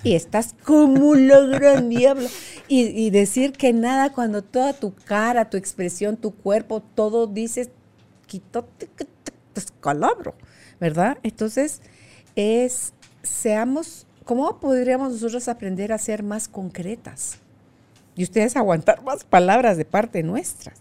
[0.05, 2.29] y estás como la gran diablo.
[2.69, 7.71] Y, decir que nada cuando toda tu cara, tu expresión, tu cuerpo, todo dices,
[8.27, 10.35] quítate que te descalabro,
[10.79, 11.17] ¿verdad?
[11.23, 11.81] Entonces,
[12.37, 12.93] es,
[13.23, 17.39] seamos, ¿cómo podríamos nosotros aprender a ser más concretas?
[18.15, 20.75] Y ustedes aguantar más palabras de parte nuestra.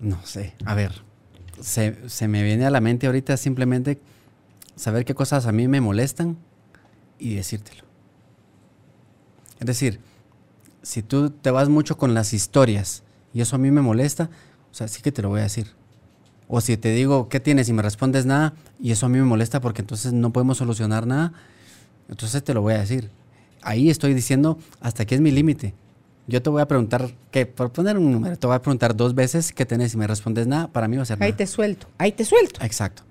[0.00, 0.92] No sé, a ver,
[1.60, 4.00] se, se me viene a la mente ahorita simplemente
[4.74, 6.36] saber qué cosas a mí me molestan
[7.18, 7.84] y decírtelo.
[9.60, 10.00] Es decir,
[10.82, 14.28] si tú te vas mucho con las historias y eso a mí me molesta,
[14.70, 15.68] o sea, sí que te lo voy a decir.
[16.48, 17.68] O si te digo, ¿qué tienes?
[17.68, 21.06] y me respondes nada y eso a mí me molesta porque entonces no podemos solucionar
[21.06, 21.32] nada,
[22.08, 23.10] entonces te lo voy a decir.
[23.62, 25.74] Ahí estoy diciendo, hasta aquí es mi límite.
[26.26, 29.14] Yo te voy a preguntar, que por poner un número, te voy a preguntar dos
[29.14, 31.26] veces qué tienes y me respondes nada, para mí va a ser nada.
[31.26, 32.60] Ahí te suelto, ahí te suelto.
[32.64, 33.02] Exacto.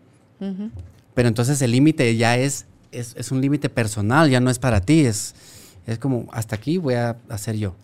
[1.14, 5.06] Pero entonces el límite ya es es, un límite personal, ya no es para ti,
[5.06, 5.34] es,
[5.88, 7.76] es como hasta aquí voy a hacer yo.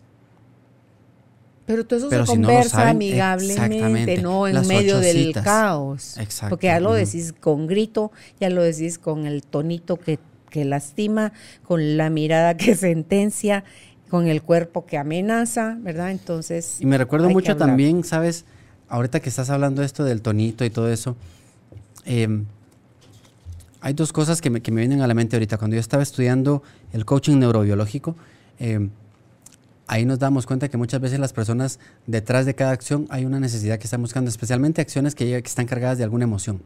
[1.68, 6.16] Pero todo eso se conversa amigablemente, no en medio del caos.
[6.48, 10.18] Porque ya lo decís con grito, ya lo decís con el tonito que,
[10.50, 11.34] que lastima,
[11.66, 13.66] con la mirada que sentencia,
[14.10, 16.12] con el cuerpo que amenaza, ¿verdad?
[16.12, 16.78] Entonces.
[16.80, 18.46] Y me recuerdo mucho también, ¿sabes?
[18.88, 21.18] Ahorita que estás hablando esto del tonito y todo eso,
[22.06, 22.44] eh,
[23.82, 25.58] hay dos cosas que me, vienen a la mente ahorita.
[25.58, 26.64] Cuando yo estaba estudiando
[26.94, 28.16] el coaching neurobiológico,
[28.58, 28.90] em,
[29.88, 33.40] ahí nos damos cuenta que muchas veces las personas detrás de cada acción hay una
[33.40, 36.62] necesidad que están buscando, especialmente acciones que, están cargadas de alguna emoción.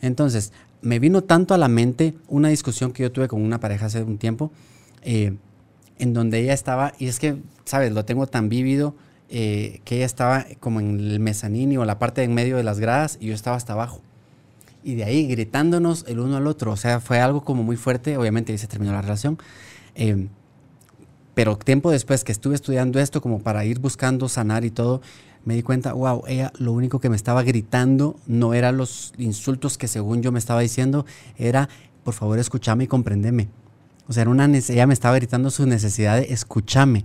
[0.00, 0.52] Entonces,
[0.82, 4.02] me vino tanto a la mente una discusión que yo tuve con una pareja hace
[4.02, 4.50] un tiempo,
[5.02, 5.36] eh,
[5.98, 7.92] en donde ella estaba, y es que, ¿sabes?
[7.92, 8.94] Lo tengo tan vívido,
[9.28, 12.80] eh, que ella estaba como en el mezanín o la parte en medio de las
[12.80, 14.00] gradas y yo estaba hasta abajo
[14.82, 16.72] y de ahí gritándonos el uno al otro.
[16.72, 18.16] O sea, fue algo como muy fuerte.
[18.16, 19.38] Obviamente ahí se terminó la relación.
[19.94, 20.28] Eh,
[21.34, 25.00] Pero tiempo después que estuve estudiando esto como para ir buscando sanar y todo,
[25.44, 29.78] me di cuenta, wow, ella lo único que me estaba gritando no eran los insultos
[29.78, 31.06] que según yo me estaba diciendo,
[31.38, 31.68] era,
[32.04, 33.48] por favor, escúchame y comprendeme.
[34.06, 37.04] O sea, era una, ella me estaba gritando su necesidad de escúchame.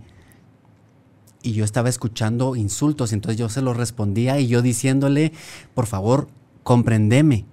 [1.43, 5.31] Y yo estaba escuchando insultos, entonces yo se los respondía y yo diciéndole,
[5.75, 6.27] por favor,
[6.63, 7.45] comprendeme.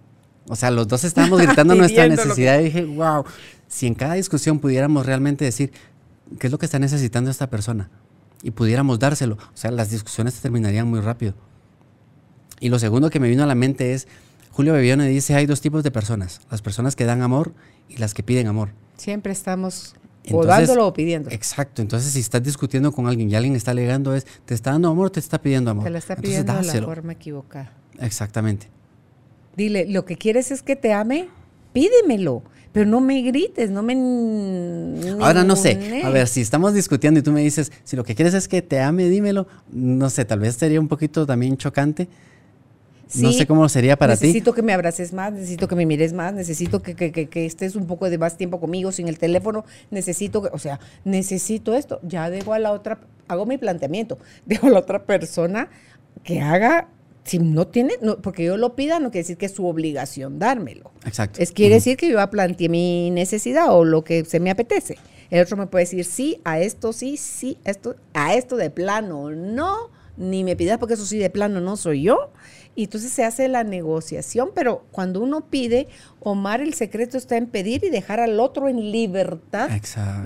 [0.49, 3.25] O sea, los dos estábamos gritando nuestra necesidad y dije, wow,
[3.69, 5.73] si en cada discusión pudiéramos realmente decir,
[6.39, 7.91] ¿qué es lo que está necesitando esta persona?
[8.43, 9.35] y pudiéramos dárselo.
[9.35, 11.35] O sea, las discusiones terminarían muy rápido.
[12.61, 14.09] Y lo segundo que me vino a la mente es,
[14.51, 17.55] Julio Bebione dice, hay dos tipos de personas, las personas que dan amor
[17.89, 18.71] y las que piden amor.
[18.97, 19.95] Siempre estamos
[20.31, 21.31] o dándolo o pidiendo.
[21.31, 24.91] Exacto, entonces si estás discutiendo con alguien y alguien está alegando es, ¿te está dando
[24.91, 25.85] amor o te está pidiendo amor?
[25.85, 27.73] Te la está pidiendo de la forma equivocada.
[27.99, 28.69] Exactamente.
[29.57, 31.29] Dile, lo que quieres es que te ame,
[31.73, 32.43] pídemelo.
[32.73, 33.95] Pero no me grites, no me...
[35.21, 38.15] Ahora no sé, a ver, si estamos discutiendo y tú me dices, si lo que
[38.15, 42.09] quieres es que te ame, dímelo, no sé, tal vez sería un poquito también chocante.
[43.17, 44.27] no sé cómo sería para ti.
[44.27, 47.77] Necesito que me abraces más, necesito que me mires más, necesito que, que, que, estés
[47.77, 52.01] un poco de más tiempo conmigo sin el teléfono, necesito, que, o sea, necesito esto.
[52.03, 55.69] Ya dejo a la otra, hago mi planteamiento, dejo a la otra persona
[56.25, 56.89] que haga
[57.25, 60.39] si no tiene, no, porque yo lo pida, no quiere decir que es su obligación
[60.39, 60.91] dármelo.
[61.05, 61.41] Exacto.
[61.41, 64.99] Es quiere decir que yo planteé mi necesidad o lo que se me apetece.
[65.31, 69.31] El otro me puede decir sí, a esto sí, sí, esto, a esto de plano
[69.31, 72.33] no, ni me pidas porque eso sí de plano no soy yo.
[72.75, 75.89] Y entonces se hace la negociación, pero cuando uno pide,
[76.21, 79.71] Omar, el secreto está en pedir y dejar al otro en libertad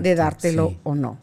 [0.01, 1.19] de dártelo o no.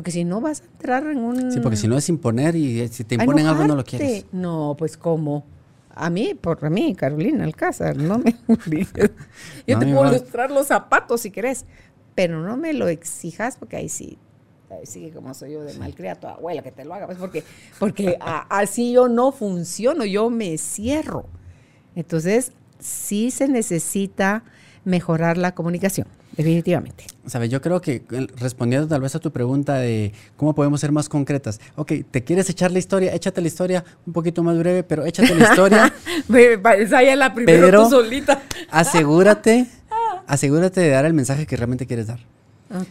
[0.00, 1.52] Porque si no vas a entrar en un...
[1.52, 4.24] Sí, porque si no es imponer y si te imponen algo no lo quieres.
[4.32, 5.44] No, pues ¿cómo?
[5.90, 8.34] A mí, por mí, Carolina Alcázar, no me
[9.66, 11.66] Yo te puedo mostrar los zapatos si querés,
[12.14, 14.16] pero no me lo exijas porque ahí sí,
[14.70, 17.44] ahí sí como soy yo de malcriado, abuela, que te lo haga, pues porque,
[17.78, 18.16] porque
[18.48, 21.26] así yo no funciono, yo me cierro.
[21.94, 24.44] Entonces, sí se necesita
[24.86, 26.06] mejorar la comunicación
[26.40, 27.04] definitivamente.
[27.26, 28.02] Sabes, yo creo que
[28.36, 31.60] respondiendo tal vez a tu pregunta de cómo podemos ser más concretas.
[31.76, 33.14] Ok, ¿te quieres echar la historia?
[33.14, 35.94] Échate la historia un poquito más breve, pero échate la historia.
[36.78, 38.42] Esa la primera pero tú solita.
[38.70, 39.66] asegúrate,
[40.26, 42.20] asegúrate de dar el mensaje que realmente quieres dar.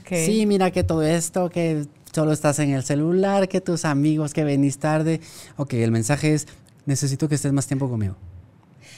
[0.01, 0.25] Okay.
[0.25, 4.43] Sí, mira que todo esto, que solo estás en el celular, que tus amigos, que
[4.43, 5.21] venís tarde.
[5.55, 6.47] Ok, el mensaje es,
[6.85, 8.15] necesito que estés más tiempo conmigo.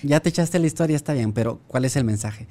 [0.04, 2.48] Ya te echaste la historia, está bien, pero ¿cuál es el mensaje?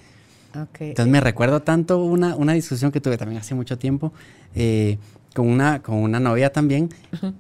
[0.53, 4.13] Entonces me recuerdo tanto una, una, discusión que tuve también hace mucho tiempo
[4.55, 4.99] eh,
[5.35, 6.89] con, una, con una novia también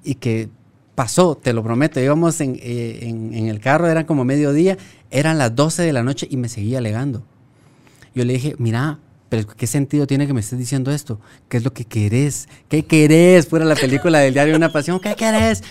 [0.05, 0.49] y que
[0.95, 4.77] pasó, te lo prometo, íbamos en, eh, en, en, el carro, eran como mediodía,
[5.11, 7.25] eran las 12 de la noche y me seguía alegando.
[8.15, 11.21] Yo le dije, mira, pero ¿qué sentido tiene que me estés diciendo esto?
[11.49, 12.49] ¿Qué es lo que querés?
[12.69, 13.47] ¿Qué querés?
[13.47, 15.63] Fuera la película del diario de una pasión, ¿qué querés?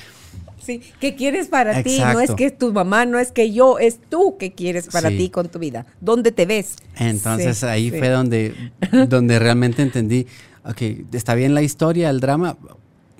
[1.00, 2.00] ¿Qué quieres para ti?
[2.00, 5.30] No es que tu mamá, no es que yo, es tú que quieres para ti
[5.30, 5.86] con tu vida.
[6.00, 6.76] ¿Dónde te ves?
[6.98, 8.54] Entonces ahí fue donde,
[9.10, 10.28] donde realmente entendí,
[10.64, 10.82] ok,
[11.14, 12.58] está bien la historia, el drama,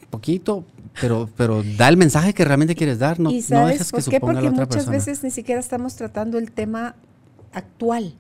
[0.10, 0.66] poquito,
[1.00, 4.42] pero, pero da el mensaje que realmente quieres dar, no, no dejes que suponga Porque
[4.42, 6.96] la otra muchas veces ni siquiera estamos tratando el tema
[7.54, 8.14] actual,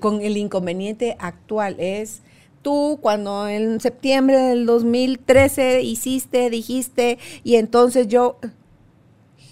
[0.00, 2.22] con el inconveniente actual es
[2.64, 8.38] tú cuando en septiembre del 2013 hiciste, dijiste, y entonces yo...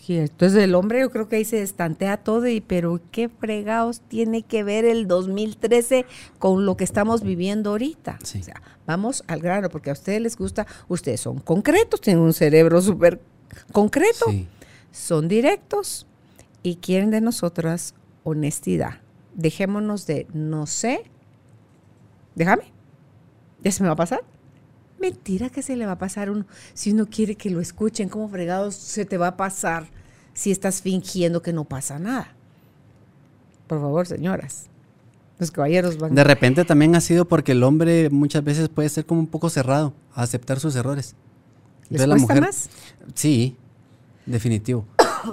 [0.09, 4.01] Y entonces el hombre yo creo que ahí se destantea todo, y pero qué fregados
[4.01, 6.07] tiene que ver el 2013
[6.41, 8.19] con lo que estamos viviendo ahorita.
[8.21, 12.33] O sea, vamos al grano, porque a ustedes les gusta, ustedes son concretos, tienen un
[12.33, 13.21] cerebro súper
[13.71, 14.27] concreto,
[14.91, 16.09] son directos
[16.65, 17.95] y quieren de nosotras
[18.25, 19.01] honestidad.
[19.35, 21.05] Dejémonos de no sé,
[22.35, 22.73] déjame,
[23.63, 24.23] ¿Ya se me va a pasar?
[24.99, 26.47] Mentira que se le va a pasar uno.
[26.75, 29.89] Si uno quiere que lo escuchen, ¿cómo fregados se te va a pasar
[30.35, 32.35] si estás fingiendo que no pasa nada?
[33.67, 34.67] Por favor, señoras.
[35.39, 36.15] Los caballeros van.
[36.15, 39.51] De repente también ha sido porque el hombre muchas veces puede ser como un poco
[39.51, 41.17] cerrado a aceptar sus errores.
[41.89, 42.71] ¿Les la mujer, más?
[43.15, 43.57] Sí,
[44.25, 44.87] definitivo.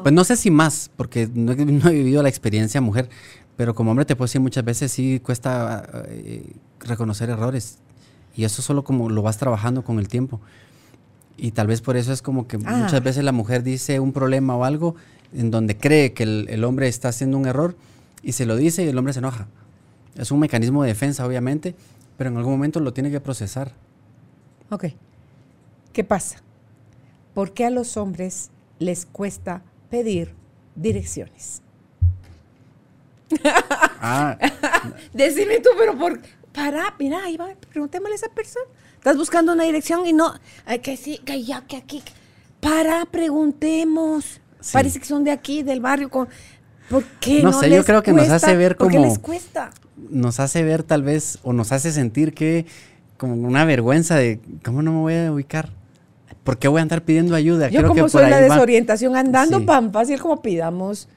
[0.04, 3.10] pues no sé si más, porque no, he vivido la experiencia mujer,
[3.56, 7.80] pero como hombre te puedo decir muchas veces sí cuesta eh, reconocer errores
[8.36, 10.40] y eso solo como lo vas trabajando con el tiempo.
[11.38, 12.78] Y tal vez por eso es como que ah.
[12.78, 14.96] muchas veces la mujer dice un problema o algo
[15.34, 17.76] en donde cree que el, hombre está haciendo un error
[18.24, 19.48] y se lo dice y el hombre se enoja.
[20.16, 21.76] Es un mecanismo de defensa, obviamente,
[22.18, 23.74] pero en algún momento lo tiene que procesar.
[24.70, 24.88] Ok.
[25.94, 26.42] ¿Qué pasa?
[27.34, 28.50] ¿Por qué a los hombres
[28.80, 30.34] les cuesta pedir
[30.76, 31.62] direcciones?
[34.02, 34.38] Ah.
[35.14, 36.20] Decime tú, pero ¿por,
[36.60, 38.66] para, mira, ahí va, preguntémosle a esa persona.
[38.96, 40.34] Estás buscando una dirección y no,
[40.66, 42.04] hay que sí, que ya, que aquí.
[42.60, 44.42] Para, preguntemos.
[44.60, 44.72] Sí.
[44.74, 46.10] Parece que son de aquí, del barrio.
[46.10, 46.28] Con,
[46.90, 49.20] ¿Por qué No no, sé, yo creo que nos hace ver ¿Por qué como- les
[49.20, 49.72] cuesta?
[50.10, 52.66] Nos hace ver tal vez, o nos hace sentir que
[53.18, 55.70] como una vergüenza de, ¿cómo no me voy a ubicar?
[56.44, 57.70] ¿Por qué voy a andar pidiendo ayuda?
[57.70, 58.56] Yo Creo como que por soy la ahí va.
[58.56, 59.66] desorientación andando Sí.
[59.66, 61.08] pan fácil como pidamos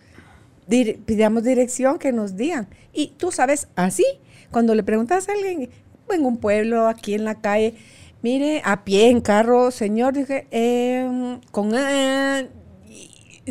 [0.68, 2.68] dir- pidamos dirección que nos digan.
[2.93, 4.05] Y tú sabes, así,
[4.51, 5.70] cuando le preguntas a alguien
[6.10, 7.74] en un pueblo, aquí en la calle,
[8.22, 12.48] mire, a pie, en carro, señor, dije, eh, con eh,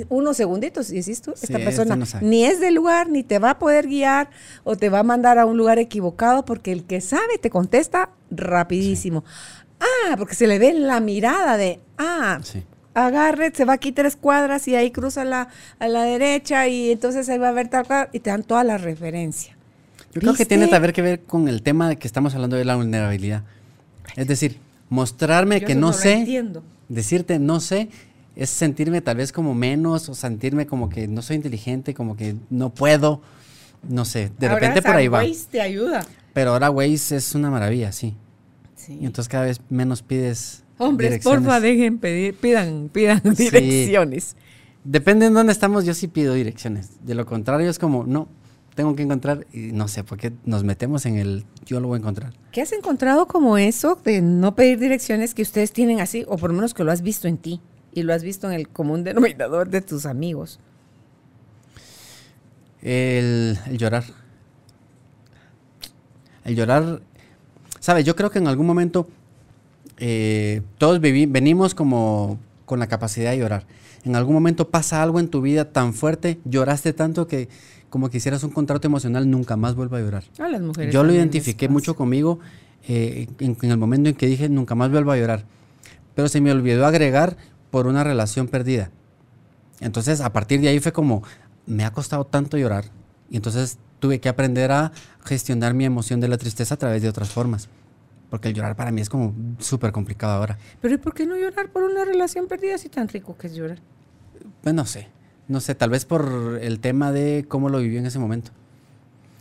[0.09, 3.51] unos segunditos, y decís tú, esta persona no ni es del lugar, ni te va
[3.51, 4.29] a poder guiar,
[4.63, 8.09] o te va a mandar a un lugar equivocado, porque el que sabe te contesta
[8.29, 9.23] rapidísimo.
[9.79, 12.63] Ah, porque se le ve en la mirada de, ah, Sí.
[12.93, 15.47] Agarre, se va aquí tres cuadras y ahí cruza la,
[15.79, 18.63] a la derecha y entonces ahí va a ver tal cual y te dan toda
[18.63, 19.55] la referencia.
[20.13, 22.65] Yo creo que tiene que que ver con el tema de que estamos hablando de
[22.65, 23.43] la vulnerabilidad.
[24.15, 24.57] Es decir,
[24.89, 26.63] mostrarme Yo que no, sé, entiendo.
[26.89, 27.87] decirte no sé,
[28.35, 32.35] es sentirme tal vez como menos o sentirme como que no soy inteligente, como que
[32.49, 33.21] no puedo,
[33.87, 35.23] no sé, de repente por ahí va.
[35.49, 36.05] te ayuda.
[36.33, 38.15] Pero ahora Waze es una maravilla, sí.
[38.75, 38.97] Sí.
[38.99, 43.49] Y entonces cada vez menos pides Hombres, porfa, dejen pedir, pidan, pidan Sí.
[43.49, 44.35] direcciones.
[44.83, 46.89] Depende en dónde estamos, yo sí pido direcciones.
[47.05, 48.27] De lo contrario es como, no,
[48.75, 51.97] tengo que encontrar y no sé por qué nos metemos en el yo lo voy
[51.97, 52.33] a encontrar.
[52.51, 56.49] ¿Qué has encontrado como eso de no pedir direcciones que ustedes tienen así, o por
[56.49, 57.61] lo menos que lo has visto en ti
[57.93, 60.59] y lo has visto en el común denominador de tus amigos?
[62.81, 64.03] El, el llorar.
[66.43, 67.01] El llorar,
[67.79, 68.03] ¿sabes?
[68.05, 69.07] Yo creo que en algún momento
[70.03, 73.67] eh, todos venimos como con la capacidad de llorar.
[74.03, 77.49] En algún momento pasa algo en tu vida tan fuerte, lloraste tanto que
[77.91, 80.23] como que hicieras un contrato emocional, nunca más vuelvo a llorar.
[80.39, 80.91] A las mujeres.
[80.91, 82.39] Yo lo identifiqué mucho conmigo
[82.87, 85.45] eh, en, en el momento en que dije nunca más vuelvo a llorar.
[86.15, 87.37] Pero se me olvidó agregar
[87.69, 88.89] por una relación perdida.
[89.81, 91.21] Entonces, a partir de ahí fue como,
[91.67, 92.85] me ha costado tanto llorar.
[93.29, 97.09] Y entonces tuve que aprender a gestionar mi emoción de la tristeza a través de
[97.09, 97.69] otras formas.
[98.31, 100.57] Porque el llorar para mí es como súper complicado ahora.
[100.79, 103.53] Pero ¿y por qué no llorar por una relación perdida si tan rico que es
[103.53, 103.79] llorar?
[104.63, 105.09] Pues no sé.
[105.49, 108.51] No sé, tal vez por el tema de cómo lo viví en ese momento.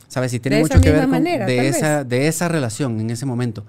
[0.08, 0.34] ¿Sabes?
[0.34, 3.26] Y tiene De mucho que ver con manera, de, esa, de esa relación en ese
[3.26, 3.64] momento.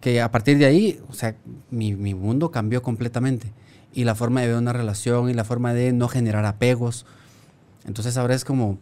[0.00, 1.36] Que a partir de ahí, o sea,
[1.70, 3.52] mi, mi mundo cambió completamente.
[3.94, 7.06] Y la forma de ver una relación y la forma de no generar apegos.
[7.86, 8.78] Entonces ahora es como,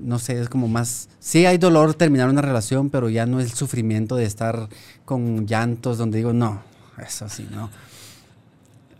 [0.00, 1.08] no sé, es como más...
[1.18, 4.68] Sí hay dolor terminar una relación, pero ya no es el sufrimiento de estar
[5.04, 6.62] con llantos donde digo, no,
[7.04, 7.70] eso sí, no.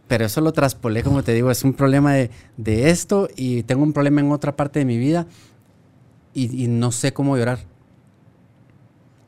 [0.06, 3.82] Pero eso lo traspolé, como te digo, es un problema de, de esto y tengo
[3.82, 5.26] un problema en otra parte de mi vida
[6.32, 7.58] y, y no sé cómo llorar.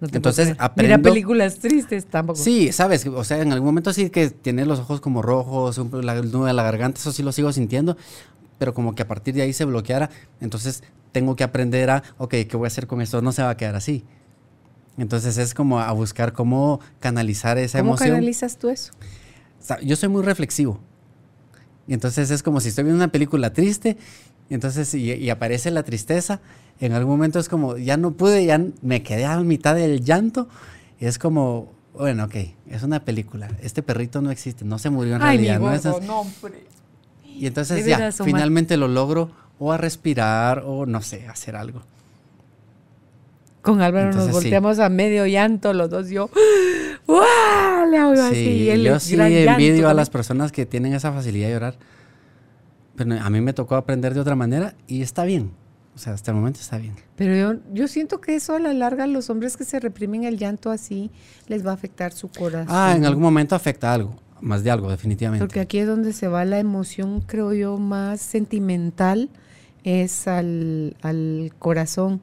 [0.00, 2.38] No Entonces, aprendo- Mira películas tristes tampoco.
[2.38, 6.14] Sí, sabes, o sea, en algún momento sí que tienes los ojos como rojos, la
[6.22, 7.98] nudo de la garganta, eso sí lo sigo sintiendo,
[8.58, 10.08] pero como que a partir de ahí se bloqueara,
[10.40, 13.20] entonces tengo que aprender a, ok, ¿qué voy a hacer con esto?
[13.22, 14.04] No se va a quedar así.
[14.98, 18.10] Entonces es como a buscar cómo canalizar esa ¿Cómo emoción.
[18.10, 18.92] canalizas tú eso?
[19.82, 20.80] Yo soy muy reflexivo.
[21.88, 23.96] Entonces es como si estoy viendo una película triste,
[24.48, 26.40] entonces y, y aparece la tristeza,
[26.78, 30.48] en algún momento es como, ya no pude, ya me quedé a mitad del llanto,
[31.00, 32.34] y es como, bueno, ok,
[32.68, 35.58] es una película, este perrito no existe, no se murió en realidad.
[35.58, 35.72] ¿no?
[35.72, 36.64] Esas- no, hombre.
[37.24, 39.30] y entonces ya, finalmente lo logro,
[39.60, 41.82] o a respirar, o no sé, hacer algo.
[43.62, 44.48] Con Álvaro Entonces, nos sí.
[44.48, 46.08] volteamos a medio llanto los dos.
[46.08, 46.30] Yo,
[47.06, 47.90] ¡guau!
[47.90, 48.34] Le hago así.
[48.34, 51.52] Sí, el yo sí gran llanto envidio a las personas que tienen esa facilidad de
[51.52, 51.74] llorar.
[52.96, 55.50] Pero a mí me tocó aprender de otra manera y está bien.
[55.94, 56.94] O sea, hasta el momento está bien.
[57.16, 60.38] Pero yo, yo siento que eso a la larga, los hombres que se reprimen el
[60.38, 61.10] llanto así,
[61.48, 62.68] les va a afectar su corazón.
[62.70, 65.44] Ah, en algún momento afecta algo, más de algo, definitivamente.
[65.44, 69.28] Porque aquí es donde se va la emoción, creo yo, más sentimental,
[69.84, 72.20] es al, al corazón.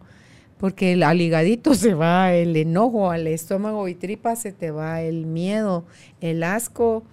[0.59, 5.01] Porque el, al higadito se va el enojo, al estómago y tripa se te va
[5.03, 5.85] el miedo,
[6.19, 7.03] el asco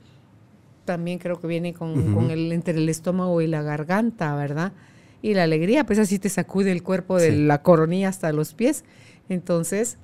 [0.87, 4.73] también creo que viene con, con el entre el estómago y la garganta, ¿verdad?
[5.21, 7.37] Y la alegría, pues así te sacude el cuerpo de Sí.
[7.45, 8.85] la coronilla hasta los pies.
[9.29, 9.99] Entonces,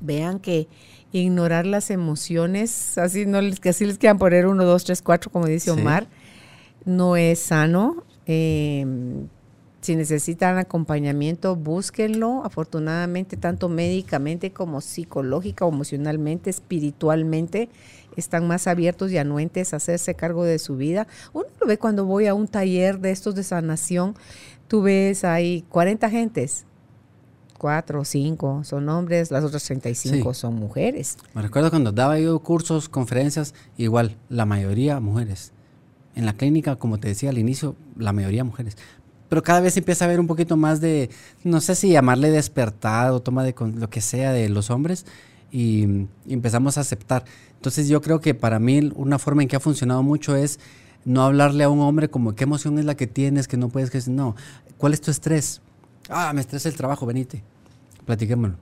[0.00, 0.68] vean que
[1.12, 5.30] ignorar las emociones, así no les, que así les quieran poner uno, dos, tres, cuatro,
[5.30, 5.78] como dice Sí.
[5.78, 6.06] Omar,
[6.86, 8.04] no es sano.
[8.26, 8.86] Eh,
[9.80, 12.44] si necesitan acompañamiento, búsquenlo.
[12.44, 17.68] Afortunadamente, tanto médicamente como psicológica emocionalmente, espiritualmente,
[18.16, 21.06] están más abiertos y anuentes a hacerse cargo de su vida.
[21.32, 24.16] Uno lo ve cuando voy a un taller de estos de sanación.
[24.66, 26.66] Tú ves ahí 40 gentes
[27.58, 31.18] cuatro o cinco son hombres, las otras 35 son mujeres.
[31.34, 35.52] Me recuerdo cuando daba yo cursos, conferencias, igual, la mayoría mujeres.
[36.14, 38.76] En la clínica, como te decía al inicio, la mayoría mujeres.
[39.28, 41.10] Pero cada vez empieza a haber un poquito más de,
[41.44, 45.04] no sé si llamarle despertado, toma de lo que sea de los hombres,
[45.50, 47.24] y, empezamos a aceptar.
[47.56, 50.60] Entonces yo creo que para mí una forma en que ha funcionado mucho es
[51.04, 53.90] no hablarle a un hombre como qué emoción es la que tienes, que no puedes,
[53.90, 54.36] que no,
[54.76, 55.60] ¿cuál es tu estrés?
[56.08, 57.42] Ah, me estresa el trabajo, venite,
[58.06, 58.56] platiquémoslo.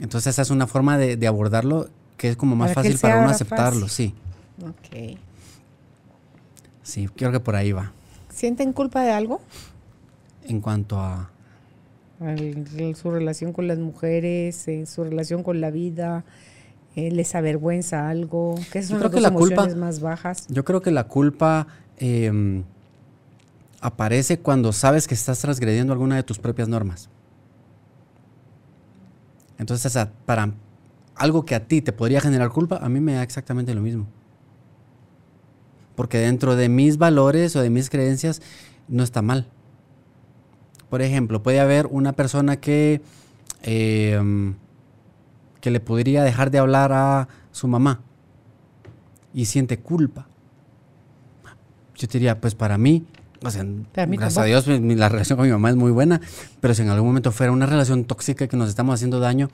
[0.00, 3.88] Entonces esa es una forma de, abordarlo que es como más fácil para uno aceptarlo,
[3.88, 4.14] sí.
[4.62, 5.18] Ok.
[6.82, 7.92] Sí, creo que por ahí va.
[8.32, 9.40] ¿Sienten culpa de algo?
[10.44, 11.30] En cuanto a...
[12.94, 16.24] su relación con las mujeres, en su relación con la vida,
[16.96, 20.46] eh, les avergüenza algo, ¿Qué son las emociones más bajas.
[20.48, 21.66] Yo creo que la culpa
[21.98, 22.64] em,
[23.80, 27.08] aparece cuando sabes que estás transgrediendo alguna de tus propias normas.
[29.58, 29.96] Entonces,
[30.26, 30.52] para
[31.14, 34.06] algo que a ti te podría generar culpa, a mí me da exactamente lo mismo.
[35.94, 38.40] Porque dentro de mis valores o de mis creencias
[38.88, 39.48] no está mal.
[40.88, 43.02] Por ejemplo, puede haber una persona que,
[43.62, 44.54] em,
[45.60, 48.00] que le podría dejar de hablar a su mamá
[49.32, 50.26] y siente culpa.
[51.96, 53.06] Yo diría, pues para mí
[54.18, 56.20] gracias a Dios, la relación con mi mamá es muy buena,
[56.60, 59.50] pero si en algún momento fuera una relación tóxica que nos estamos haciendo daño,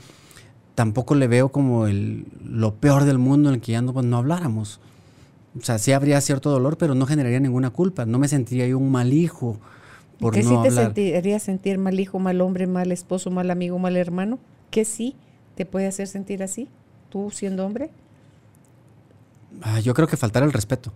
[0.74, 4.06] tampoco le veo como el, lo peor del mundo en el que ya no, pues,
[4.06, 4.80] no habláramos.
[5.60, 8.06] O sea, sí habría cierto dolor, pero no generaría ninguna culpa.
[8.06, 9.58] No me sentiría yo un mal hijo
[10.18, 13.96] por ¿Qué sí te sentiría sentir mal hijo, mal hombre, mal esposo, mal amigo, mal
[13.96, 14.38] hermano?
[14.70, 15.14] ¿Qué sí
[15.54, 16.68] te puede hacer sentir así,
[17.08, 17.90] tú siendo hombre?
[19.62, 20.92] Ah, yo creo que faltar el respeto.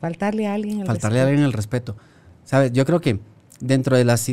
[0.00, 1.96] Faltarle a alguien el Faltarle a alguien el respeto.
[2.44, 2.72] ¿Sabes?
[2.72, 3.18] Yo creo que
[3.60, 4.30] dentro de las...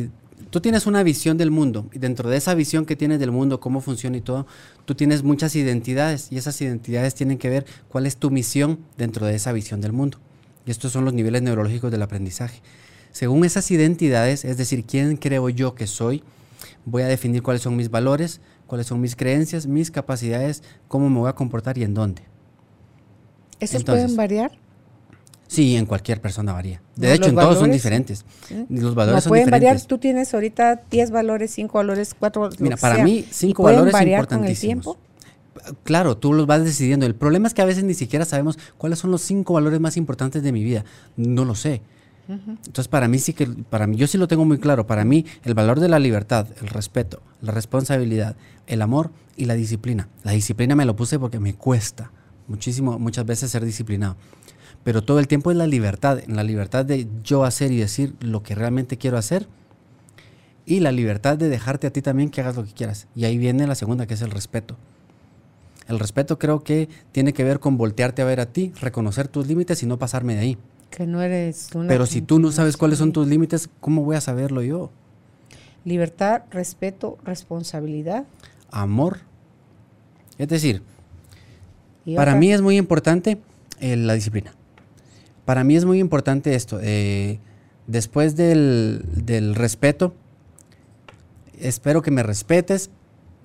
[0.49, 3.59] Tú tienes una visión del mundo y dentro de esa visión que tienes del mundo,
[3.59, 4.45] cómo funciona y todo,
[4.85, 9.25] tú tienes muchas identidades y esas identidades tienen que ver cuál es tu misión dentro
[9.25, 10.19] de esa visión del mundo.
[10.65, 12.61] Y estos son los niveles neurológicos del aprendizaje.
[13.11, 16.23] Según esas identidades, es decir, quién creo yo que soy,
[16.85, 21.19] voy a definir cuáles son mis valores, cuáles son mis creencias, mis capacidades, cómo me
[21.19, 22.23] voy a comportar y en dónde.
[23.59, 24.51] ¿Esos pueden variar?
[25.53, 26.81] Sí, en cualquier persona varía.
[26.95, 28.25] De hecho, en todos son diferentes.
[28.69, 29.79] Los valores no, pueden variar.
[29.81, 34.83] Tú tienes ahorita 10 valores, 5 valores, 4 Mira, para mí, 5 valores variar importantísimos.
[34.83, 35.77] Con el tiempo?
[35.83, 37.05] Claro, tú los vas decidiendo.
[37.05, 39.95] El problema es que a veces ni siquiera sabemos cuáles son los 5 valores más
[39.95, 40.85] importantes de mi vida.
[41.17, 41.83] No lo sé.
[42.27, 44.87] Entonces, para mí sí que, para mí, yo sí lo tengo muy claro.
[44.87, 48.35] Para mí, el valor de la libertad, el respeto, la responsabilidad,
[48.65, 50.09] el amor y la disciplina.
[50.23, 52.11] La disciplina me lo puse porque me cuesta
[52.47, 54.15] muchísimo, muchas veces ser disciplinado
[54.83, 58.13] pero todo el tiempo es la libertad, en la libertad de yo hacer y decir
[58.19, 59.47] lo que realmente quiero hacer
[60.65, 63.07] y la libertad de dejarte a ti también que hagas lo que quieras.
[63.15, 64.77] Y ahí viene la segunda, que es el respeto.
[65.87, 69.47] El respeto creo que tiene que ver con voltearte a ver a ti, reconocer tus
[69.47, 70.57] límites y no pasarme de ahí.
[70.89, 74.15] Que no eres una Pero si tú no sabes cuáles son tus límites, ¿cómo voy
[74.15, 74.91] a saberlo yo?
[75.83, 78.25] Libertad, respeto, responsabilidad.
[78.71, 79.19] Amor.
[80.37, 80.81] Es decir,
[82.15, 83.39] para mí es muy importante
[83.79, 84.53] eh, la disciplina.
[85.45, 86.79] Para mí es muy importante esto.
[86.81, 87.39] Eh,
[87.87, 90.13] después del, respeto,
[91.59, 92.89] espero que me respetes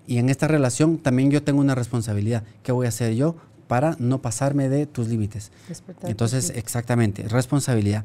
[0.06, 2.44] y en esta relación también yo tengo una responsabilidad.
[2.62, 5.50] ¿Qué voy a hacer yo para no pasarme de tus límites?
[6.02, 8.04] Entonces, exactamente, responsabilidad.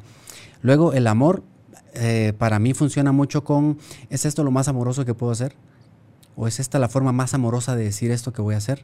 [0.62, 1.44] Luego, el amor,
[1.94, 3.78] eh, para mí funciona mucho con,
[4.10, 5.56] ¿es esto lo más amoroso que puedo hacer?
[6.36, 8.84] ¿O es esta la forma más amorosa de decir esto que voy a hacer?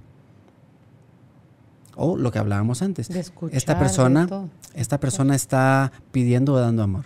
[2.02, 3.10] O lo que hablábamos antes.
[3.52, 4.26] esta persona,
[4.74, 7.04] esta persona está pidiendo o dando amor.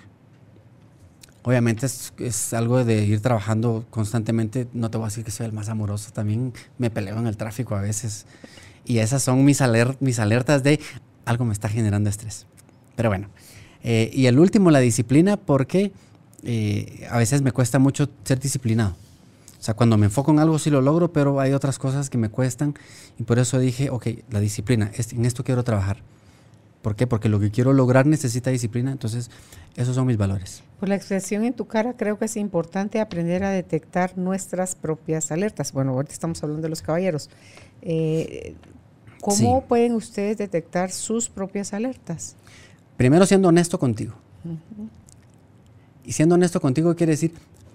[1.41, 4.67] Obviamente es, algo de ir trabajando constantemente.
[4.71, 6.11] No te voy a decir que soy el más amoroso.
[6.13, 8.27] También me peleo en el tráfico a veces.
[8.85, 9.63] Y esas son mis,
[9.99, 10.79] mis alertas de
[11.25, 12.45] algo me está generando estrés.
[12.95, 13.29] Pero bueno.
[13.81, 15.91] Eh, y el último, la disciplina, porque
[16.43, 18.95] eh, a veces me cuesta mucho ser disciplinado.
[19.63, 22.17] O sea, cuando me enfoco en algo sí lo logro, pero hay otras cosas que
[22.17, 22.73] me cuestan
[23.17, 25.99] y por eso dije, ok, la disciplina, en esto quiero trabajar.
[26.81, 27.07] ¿Por qué?
[27.07, 29.31] Porque lo que quiero lograr necesita disciplina, entonces
[29.77, 30.63] esos son mis valores.
[30.81, 35.31] Por la expresión en tu cara, creo que es importante aprender a detectar nuestras propias
[35.31, 35.71] alertas.
[35.71, 37.29] Bueno, ahorita estamos hablando de los caballeros.
[37.81, 38.55] Eh,
[39.21, 42.35] ¿Cómo pueden ustedes detectar sus propias alertas?
[42.97, 44.13] Primero siendo honesto contigo.
[46.03, 47.31] Y siendo honesto contigo quiere decir,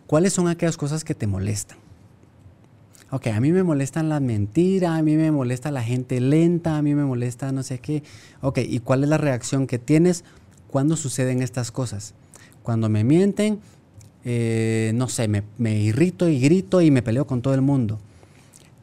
[0.08, 1.76] ¿Cuáles son aquellas cosas que te molestan?
[3.10, 6.82] Ok, a mí me molestan las mentiras, a mí me molesta la gente lenta, a
[6.82, 8.02] mí me molesta no sé qué.
[8.40, 10.24] Ok, ¿y cuál es la reacción que tienes
[10.66, 12.14] cuando suceden estas cosas?
[12.62, 13.60] Cuando me mienten,
[14.24, 17.98] eh, no sé, me, me irrito y grito y me peleo con todo el mundo.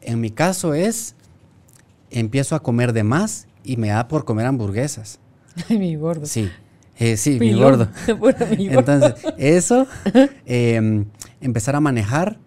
[0.02, 1.16] En mi caso es,
[2.12, 5.18] empiezo a comer de más y me da por comer hamburguesas.
[5.68, 6.24] Ay, mi gordo.
[6.26, 6.52] Sí,
[6.98, 7.62] eh, sí, mi Pilón.
[7.62, 7.88] gordo.
[8.18, 8.92] Pura mi gordo.
[8.92, 9.86] Entonces, eso,
[10.46, 11.04] eh,
[11.40, 12.38] empezar a manejar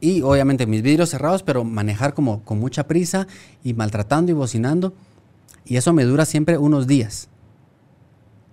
[0.00, 3.26] y obviamente mis vidrios cerrados, pero manejar como con mucha prisa
[3.64, 4.94] y maltratando y bocinando.
[5.64, 7.28] Y eso me dura siempre unos días.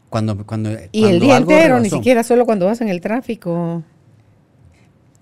[0.09, 3.83] Cuando, cuando, y cuando el día entero, ni siquiera solo cuando vas en el tráfico.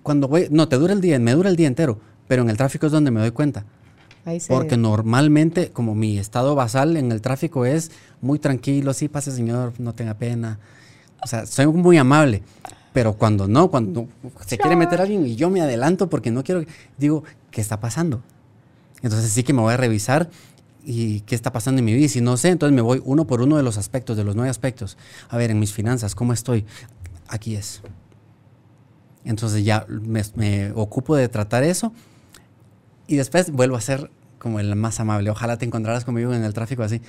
[0.01, 2.57] Cuando voy, no, te dura el día, me dura el día entero, pero en el
[2.57, 3.65] tráfico es donde me doy cuenta.
[4.25, 7.91] Ahí se Porque normalmente, como mi estado basal en el tráfico es
[8.21, 10.59] muy tranquilo, sí, pase señor, no tenga pena.
[11.21, 12.41] O sea, soy muy amable.
[12.93, 14.07] Pero cuando no, cuando
[14.45, 16.63] se quiere meter alguien y yo me adelanto porque no quiero,
[16.97, 18.21] digo, ¿qué está pasando?
[19.01, 20.29] Entonces sí que me voy a revisar
[20.85, 22.05] y qué está pasando en mi vida.
[22.05, 24.35] Y si no sé, entonces me voy uno por uno de los aspectos, de los
[24.35, 24.97] nueve aspectos.
[25.29, 26.65] A ver, en mis finanzas, ¿cómo estoy?
[27.27, 27.81] Aquí es.
[29.25, 31.93] Entonces ya me, me ocupo de tratar eso
[33.13, 34.09] y después vuelvo a ser
[34.39, 35.29] como el más amable.
[35.29, 36.99] Ojalá te encontraras conmigo en el tráfico así.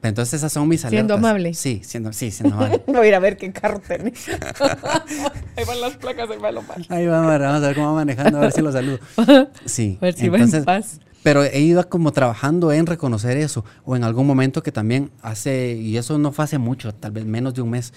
[0.00, 0.98] Pero entonces esas son mis alertas.
[0.98, 1.54] Siendo amable.
[1.54, 2.82] Sí, siendo, sí, siendo amable.
[2.86, 4.28] Voy a ir a ver qué carro tenés.
[5.56, 6.86] ahí van las placas, ahí va lo mal.
[6.90, 8.98] Ahí vamos, vamos a ver cómo va manejando, a ver si lo saludo.
[9.64, 9.96] Sí.
[10.02, 11.00] A ver si va en paz.
[11.22, 13.64] Pero he ido como trabajando en reconocer eso.
[13.86, 17.24] O en algún momento que también hace, y eso no fue hace mucho, tal vez
[17.24, 17.94] menos de un mes,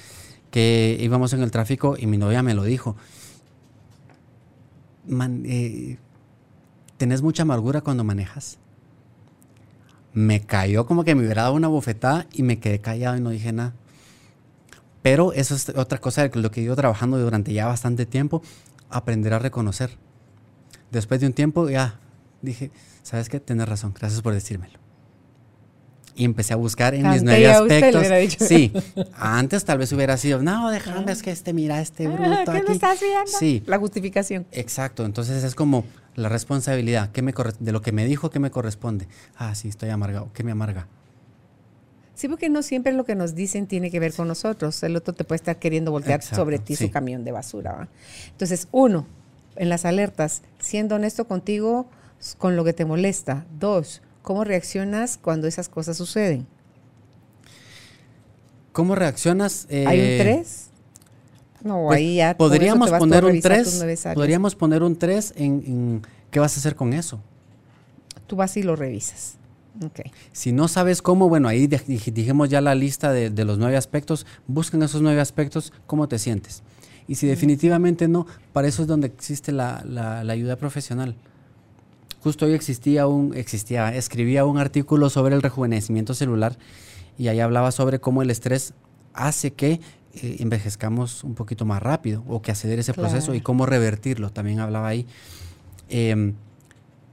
[0.49, 2.95] que íbamos en el tráfico y mi novia me lo dijo.
[5.05, 5.97] Man, eh,
[6.97, 8.57] ¿Tenés mucha amargura cuando manejas?
[10.13, 13.29] Me cayó como que me hubiera dado una bofetada y me quedé callado y no
[13.29, 13.73] dije nada.
[15.03, 18.41] Pero eso es otra cosa de lo que he ido trabajando durante ya bastante tiempo,
[18.89, 19.91] aprender a reconocer.
[20.91, 21.99] Después de un tiempo ya
[22.41, 22.71] dije,
[23.03, 23.39] ¿sabes qué?
[23.39, 24.86] Tienes razón, gracias por decírmelo.
[26.19, 28.39] Y empecé a buscar en mis nueve ya usted le aspectos.
[28.39, 28.45] dicho.
[28.45, 28.73] Sí,
[29.19, 32.57] antes tal vez hubiera sido, no, déjame, es que este, mira, este bruto Ah, ¿Qué
[32.57, 32.67] aquí.
[32.67, 33.27] me estás viendo?
[33.39, 34.47] Sí, La justificación.
[34.51, 35.83] Exacto, entonces es como
[36.15, 39.07] la responsabilidad, ¿qué me corre- de lo que me dijo, ¿qué me corresponde?
[39.37, 40.87] Ah, sí, estoy amargado, ¿qué me amarga?
[42.15, 44.81] Sí, porque no siempre lo que nos dicen tiene que ver con nosotros.
[44.81, 46.85] El otro te puede estar queriendo voltear Exacto, sobre ti sí.
[46.87, 47.73] su camión de basura.
[47.73, 47.87] ¿va?
[48.31, 49.05] Entonces, uno,
[49.55, 51.87] en las alertas, siendo honesto contigo
[52.39, 53.45] con lo que te molesta.
[53.59, 56.45] Dos, ¿cómo reaccionas cuando esas cosas suceden?
[58.73, 59.67] ¿Cómo reaccionas?
[59.69, 60.67] ¿Hay un Eh, tres?
[61.63, 62.35] No, pues, ahí ya.
[62.37, 64.15] podríamos poner un revisar tus 3, nueve áreas.
[64.15, 67.21] podríamos poner un 3 en, en qué vas a hacer con eso.
[68.27, 69.37] Tú vas y lo revisas.
[69.81, 70.01] Ok.
[70.33, 73.57] Si no sabes cómo, bueno, ahí dij- dij- dijimos ya la lista de, de los
[73.57, 76.63] nueve aspectos, buscan esos nueve aspectos, cómo te sientes.
[77.07, 81.15] Y si definitivamente no, para eso es donde existe la, la- la ayuda profesional.
[82.23, 86.57] Justo hoy existía un, existía, escribía un artículo sobre el rejuvenecimiento celular
[87.17, 88.73] y ahí hablaba sobre cómo el estrés
[89.13, 89.79] hace que
[90.13, 94.59] eh, envejezcamos un poquito más rápido o que acelere ese proceso y cómo revertirlo, también
[94.59, 95.05] hablaba ahí.
[95.89, 96.33] Em,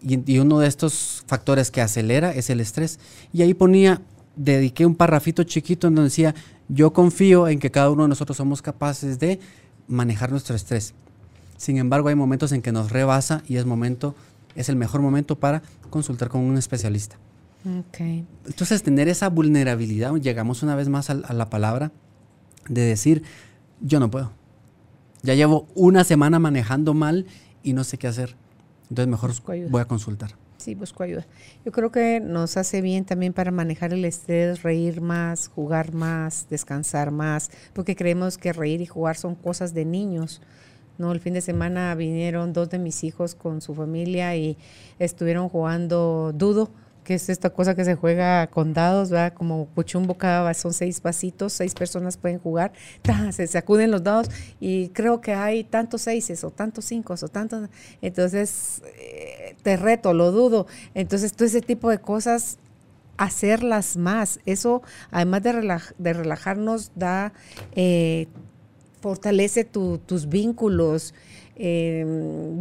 [0.03, 2.99] y, y uno de estos factores que acelera es el estrés.
[3.33, 4.03] Y ahí ponía,
[4.37, 6.35] dediqué un parrafito chiquito en donde decía,
[6.69, 9.39] yo confío en que cada uno de nosotros somos capaces de
[9.89, 10.95] manejar nuestro estrés.
[11.57, 14.15] Sin embargo, hay momentos en que nos rebasa y es momento,
[14.57, 17.17] es el mejor momento para consultar con un especialista.
[17.67, 18.01] Ok.
[18.47, 21.93] Entonces, tener esa vulnerabilidad, llegamos una vez más al- a, la palabra
[22.69, 23.23] de decir,
[23.81, 24.33] yo no puedo.
[25.23, 27.27] Ya llevo una semana manejando mal
[27.63, 28.37] y no sé qué hacer.
[28.91, 29.33] Entonces, mejor
[29.71, 30.35] voy a consultar.
[30.59, 31.27] Sí, busco ayuda.
[31.65, 36.47] Yo creo que nos hace bien también para manejar el estrés, reír más, jugar más,
[36.49, 40.41] descansar más, porque creemos que reír y jugar son cosas de niños.
[40.99, 44.57] No, el fin de semana vinieron dos de mis hijos con su familia y
[44.99, 46.71] estuvieron jugando dudo,
[47.03, 49.33] que es esta cosa que se juega con dados, ¿verdad?
[49.35, 52.73] Como puchumbo cada son seis vasitos, seis personas pueden jugar,
[53.33, 54.29] se sacuden los dados
[54.61, 57.69] y creo que hay tantos seises o tantos cinco o tantos,
[58.01, 60.67] entonces eh, te reto, lo dudo.
[60.95, 62.59] Entonces todo ese tipo de cosas
[63.17, 64.41] hacerlas más.
[64.47, 67.33] Eso, además de, relaj- de relajarnos, da,
[67.77, 68.27] eh,
[69.05, 71.13] fortalece tu- tus vínculos,
[71.57, 72.07] eh,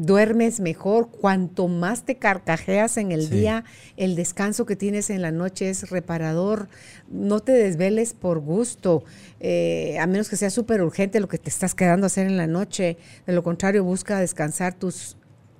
[0.02, 1.10] duermes mejor.
[1.10, 3.30] Cuanto más te carcajeas en el Sí.
[3.38, 3.64] día,
[3.96, 6.68] el descanso que tienes en la noche es reparador.
[7.10, 9.06] No te desveles por gusto,
[9.40, 12.36] eh, a menos que sea súper urgente lo que te estás quedando a hacer en
[12.36, 12.98] la noche.
[13.26, 15.16] De lo contrario, busca descansar tus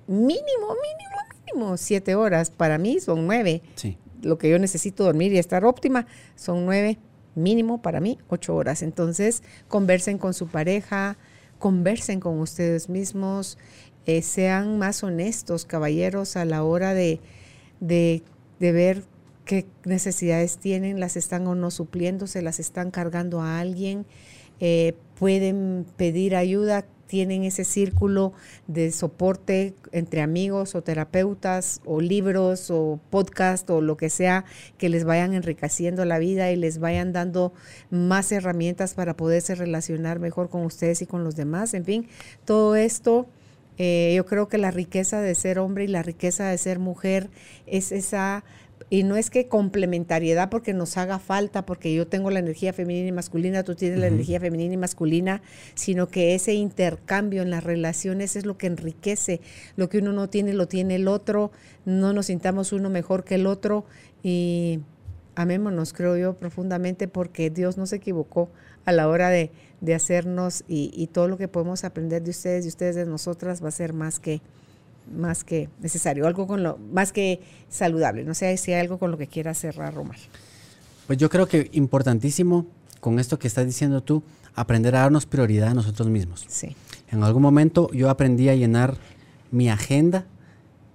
[0.06, 2.50] mínimo, mínimo, mínimo siete horas.
[2.50, 3.96] Para mí son nueve Sí.
[4.20, 6.06] lo que yo necesito dormir y estar óptima
[6.36, 6.98] son nueve,
[7.34, 8.82] mínimo para mí, ocho horas.
[8.82, 11.16] Entonces, conversen con su pareja,
[11.58, 13.58] conversen con ustedes mismos,
[14.06, 17.20] eh, sean más honestos, caballeros, a la hora de,
[17.80, 18.22] de,
[18.60, 19.04] ver
[19.44, 24.06] qué necesidades tienen, las están o no supliendo, se las están cargando a alguien.
[24.60, 28.32] eh, pueden pedir ayuda, tienen ese círculo
[28.66, 34.44] de soporte entre amigos o terapeutas o libros o podcast o lo que sea
[34.78, 37.52] que les vayan enriqueciendo la vida y les vayan dando
[37.88, 41.72] más herramientas para poderse relacionar mejor con ustedes y con los demás.
[41.74, 42.08] En fin,
[42.44, 43.28] todo esto
[43.78, 47.30] eh, yo creo que la riqueza de ser hombre y la riqueza de ser mujer
[47.68, 48.42] es esa
[48.90, 53.08] y no es que complementariedad porque nos haga falta, porque yo tengo la energía femenina
[53.08, 55.42] y masculina, tú tienes la energía femenina y masculina,
[55.74, 59.40] sino que ese intercambio en las relaciones es lo que enriquece.
[59.76, 61.50] Lo que uno no tiene, lo tiene el otro,
[61.84, 63.86] no nos sintamos uno mejor que el otro.
[64.22, 64.80] Y
[65.34, 68.50] amémonos, creo yo, profundamente, porque Dios no se equivocó
[68.84, 69.50] a la hora de,
[69.94, 73.68] hacernos y, y, todo lo que podemos aprender de ustedes y ustedes de nosotras va
[73.68, 74.40] a ser más que,
[75.12, 78.24] más que necesario, algo con lo, más que saludable.
[78.24, 80.18] No sé si hay algo con lo que quiera cerrar, Romar.
[81.06, 82.66] Pues yo creo que importantísimo
[83.00, 84.22] con esto que estás diciendo tú,
[84.54, 86.46] aprender a darnos prioridad a nosotros mismos.
[86.48, 86.74] Sí.
[87.10, 88.96] En algún momento yo aprendí a llenar
[89.50, 90.24] mi agenda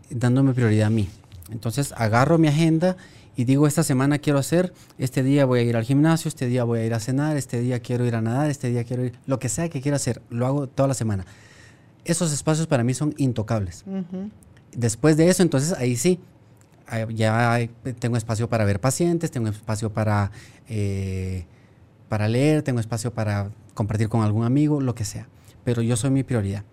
[0.09, 1.07] dándome prioridad a mí.
[1.51, 2.97] Entonces agarro mi agenda
[3.35, 6.63] y digo, esta semana quiero hacer, este día voy a ir al gimnasio, este día
[6.63, 9.13] voy a ir a cenar, este día quiero ir a nadar, este día quiero ir,
[9.27, 11.25] lo que sea que quiera hacer, lo hago toda la semana.
[12.09, 13.85] Esos espacios para mí son intocables.
[14.75, 16.19] Después de eso, entonces ahí sí,
[17.13, 17.59] ya
[17.99, 20.31] tengo espacio para ver pacientes, tengo espacio para,
[20.67, 21.45] eh,
[22.07, 25.27] para leer, tengo espacio para compartir con algún amigo, lo que sea.
[25.63, 26.63] Pero yo soy mi prioridad.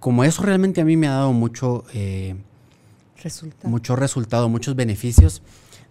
[0.00, 2.34] Como eso realmente a mí me ha dado mucho, eh,
[3.22, 3.68] resultado.
[3.68, 5.42] mucho resultado, muchos beneficios,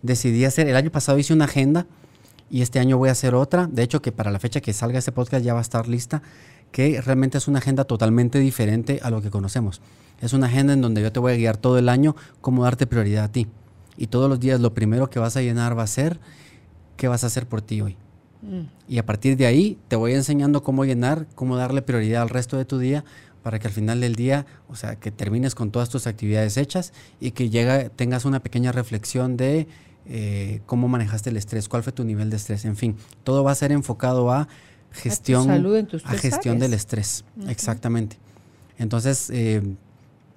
[0.02, 1.88] decidí hacer, el año pasado hice una agenda
[2.49, 3.68] y este año voy a hacer otra.
[3.68, 6.22] De hecho, que para la fecha que salga este podcast ya va a estar lista,
[6.76, 9.80] que realmente es una agenda totalmente diferente a lo que conocemos.
[10.19, 12.85] Es una agenda en donde yo te voy a guiar todo el año cómo darte
[12.85, 13.47] prioridad a ti.
[13.95, 16.19] Y todos los días lo primero que vas a llenar va a ser
[16.97, 17.95] qué vas a hacer por ti hoy.
[18.41, 18.64] Mm.
[18.89, 22.57] Y a partir de ahí te voy enseñando cómo llenar, cómo darle prioridad al resto
[22.57, 23.06] de tu día
[23.41, 26.91] para que al final del día, o sea, que termines con todas tus actividades hechas
[27.22, 29.69] y que llega, tengas una pequeña reflexión de
[30.07, 33.52] eh, cómo manejaste el estrés, cuál fue tu nivel de estrés, en fin, todo va
[33.52, 34.49] a ser enfocado a
[34.95, 38.17] gestión, a, gestión del estrés, exactamente.
[38.77, 39.61] Entonces, eh,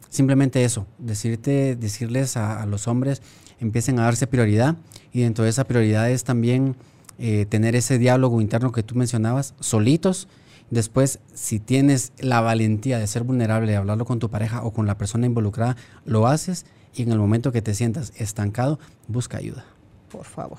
[0.08, 3.22] simplemente eso, decirte, decirles a, los hombres,
[3.60, 4.76] empiecen a darse prioridad
[5.12, 6.76] y dentro de esa prioridad es también
[7.18, 10.28] eh, tener ese diálogo interno que tú mencionabas, solitos.
[10.70, 14.86] Después, si tienes la valentía de ser vulnerable, de hablarlo con tu pareja o con
[14.86, 19.64] la persona involucrada, lo haces y en el momento que te sientas estancado, busca ayuda.
[20.10, 20.58] Por favor.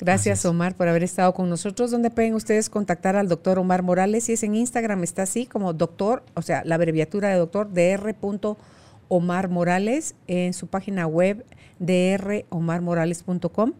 [0.00, 1.90] Gracias Omar por haber estado con nosotros.
[1.90, 4.24] ¿Dónde pueden ustedes contactar al doctor Omar Morales?
[4.24, 8.56] Si es en Instagram, está así como doctor, o sea, la abreviatura de doctor, dr.
[9.08, 11.44] Omar Morales, en su página web
[11.78, 13.72] dromarmorales.com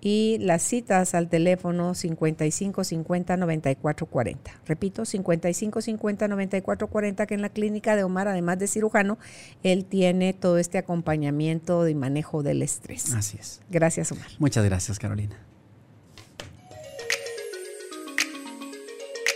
[0.00, 4.50] y las citas al teléfono 55 50 94 40.
[4.66, 9.16] Repito, 55 50 94 40, que en la clínica de Omar, además de cirujano,
[9.62, 13.14] él tiene todo este acompañamiento y manejo del estrés.
[13.14, 13.60] Así es.
[13.70, 14.26] Gracias, Omar.
[14.40, 15.36] Muchas gracias, Carolina.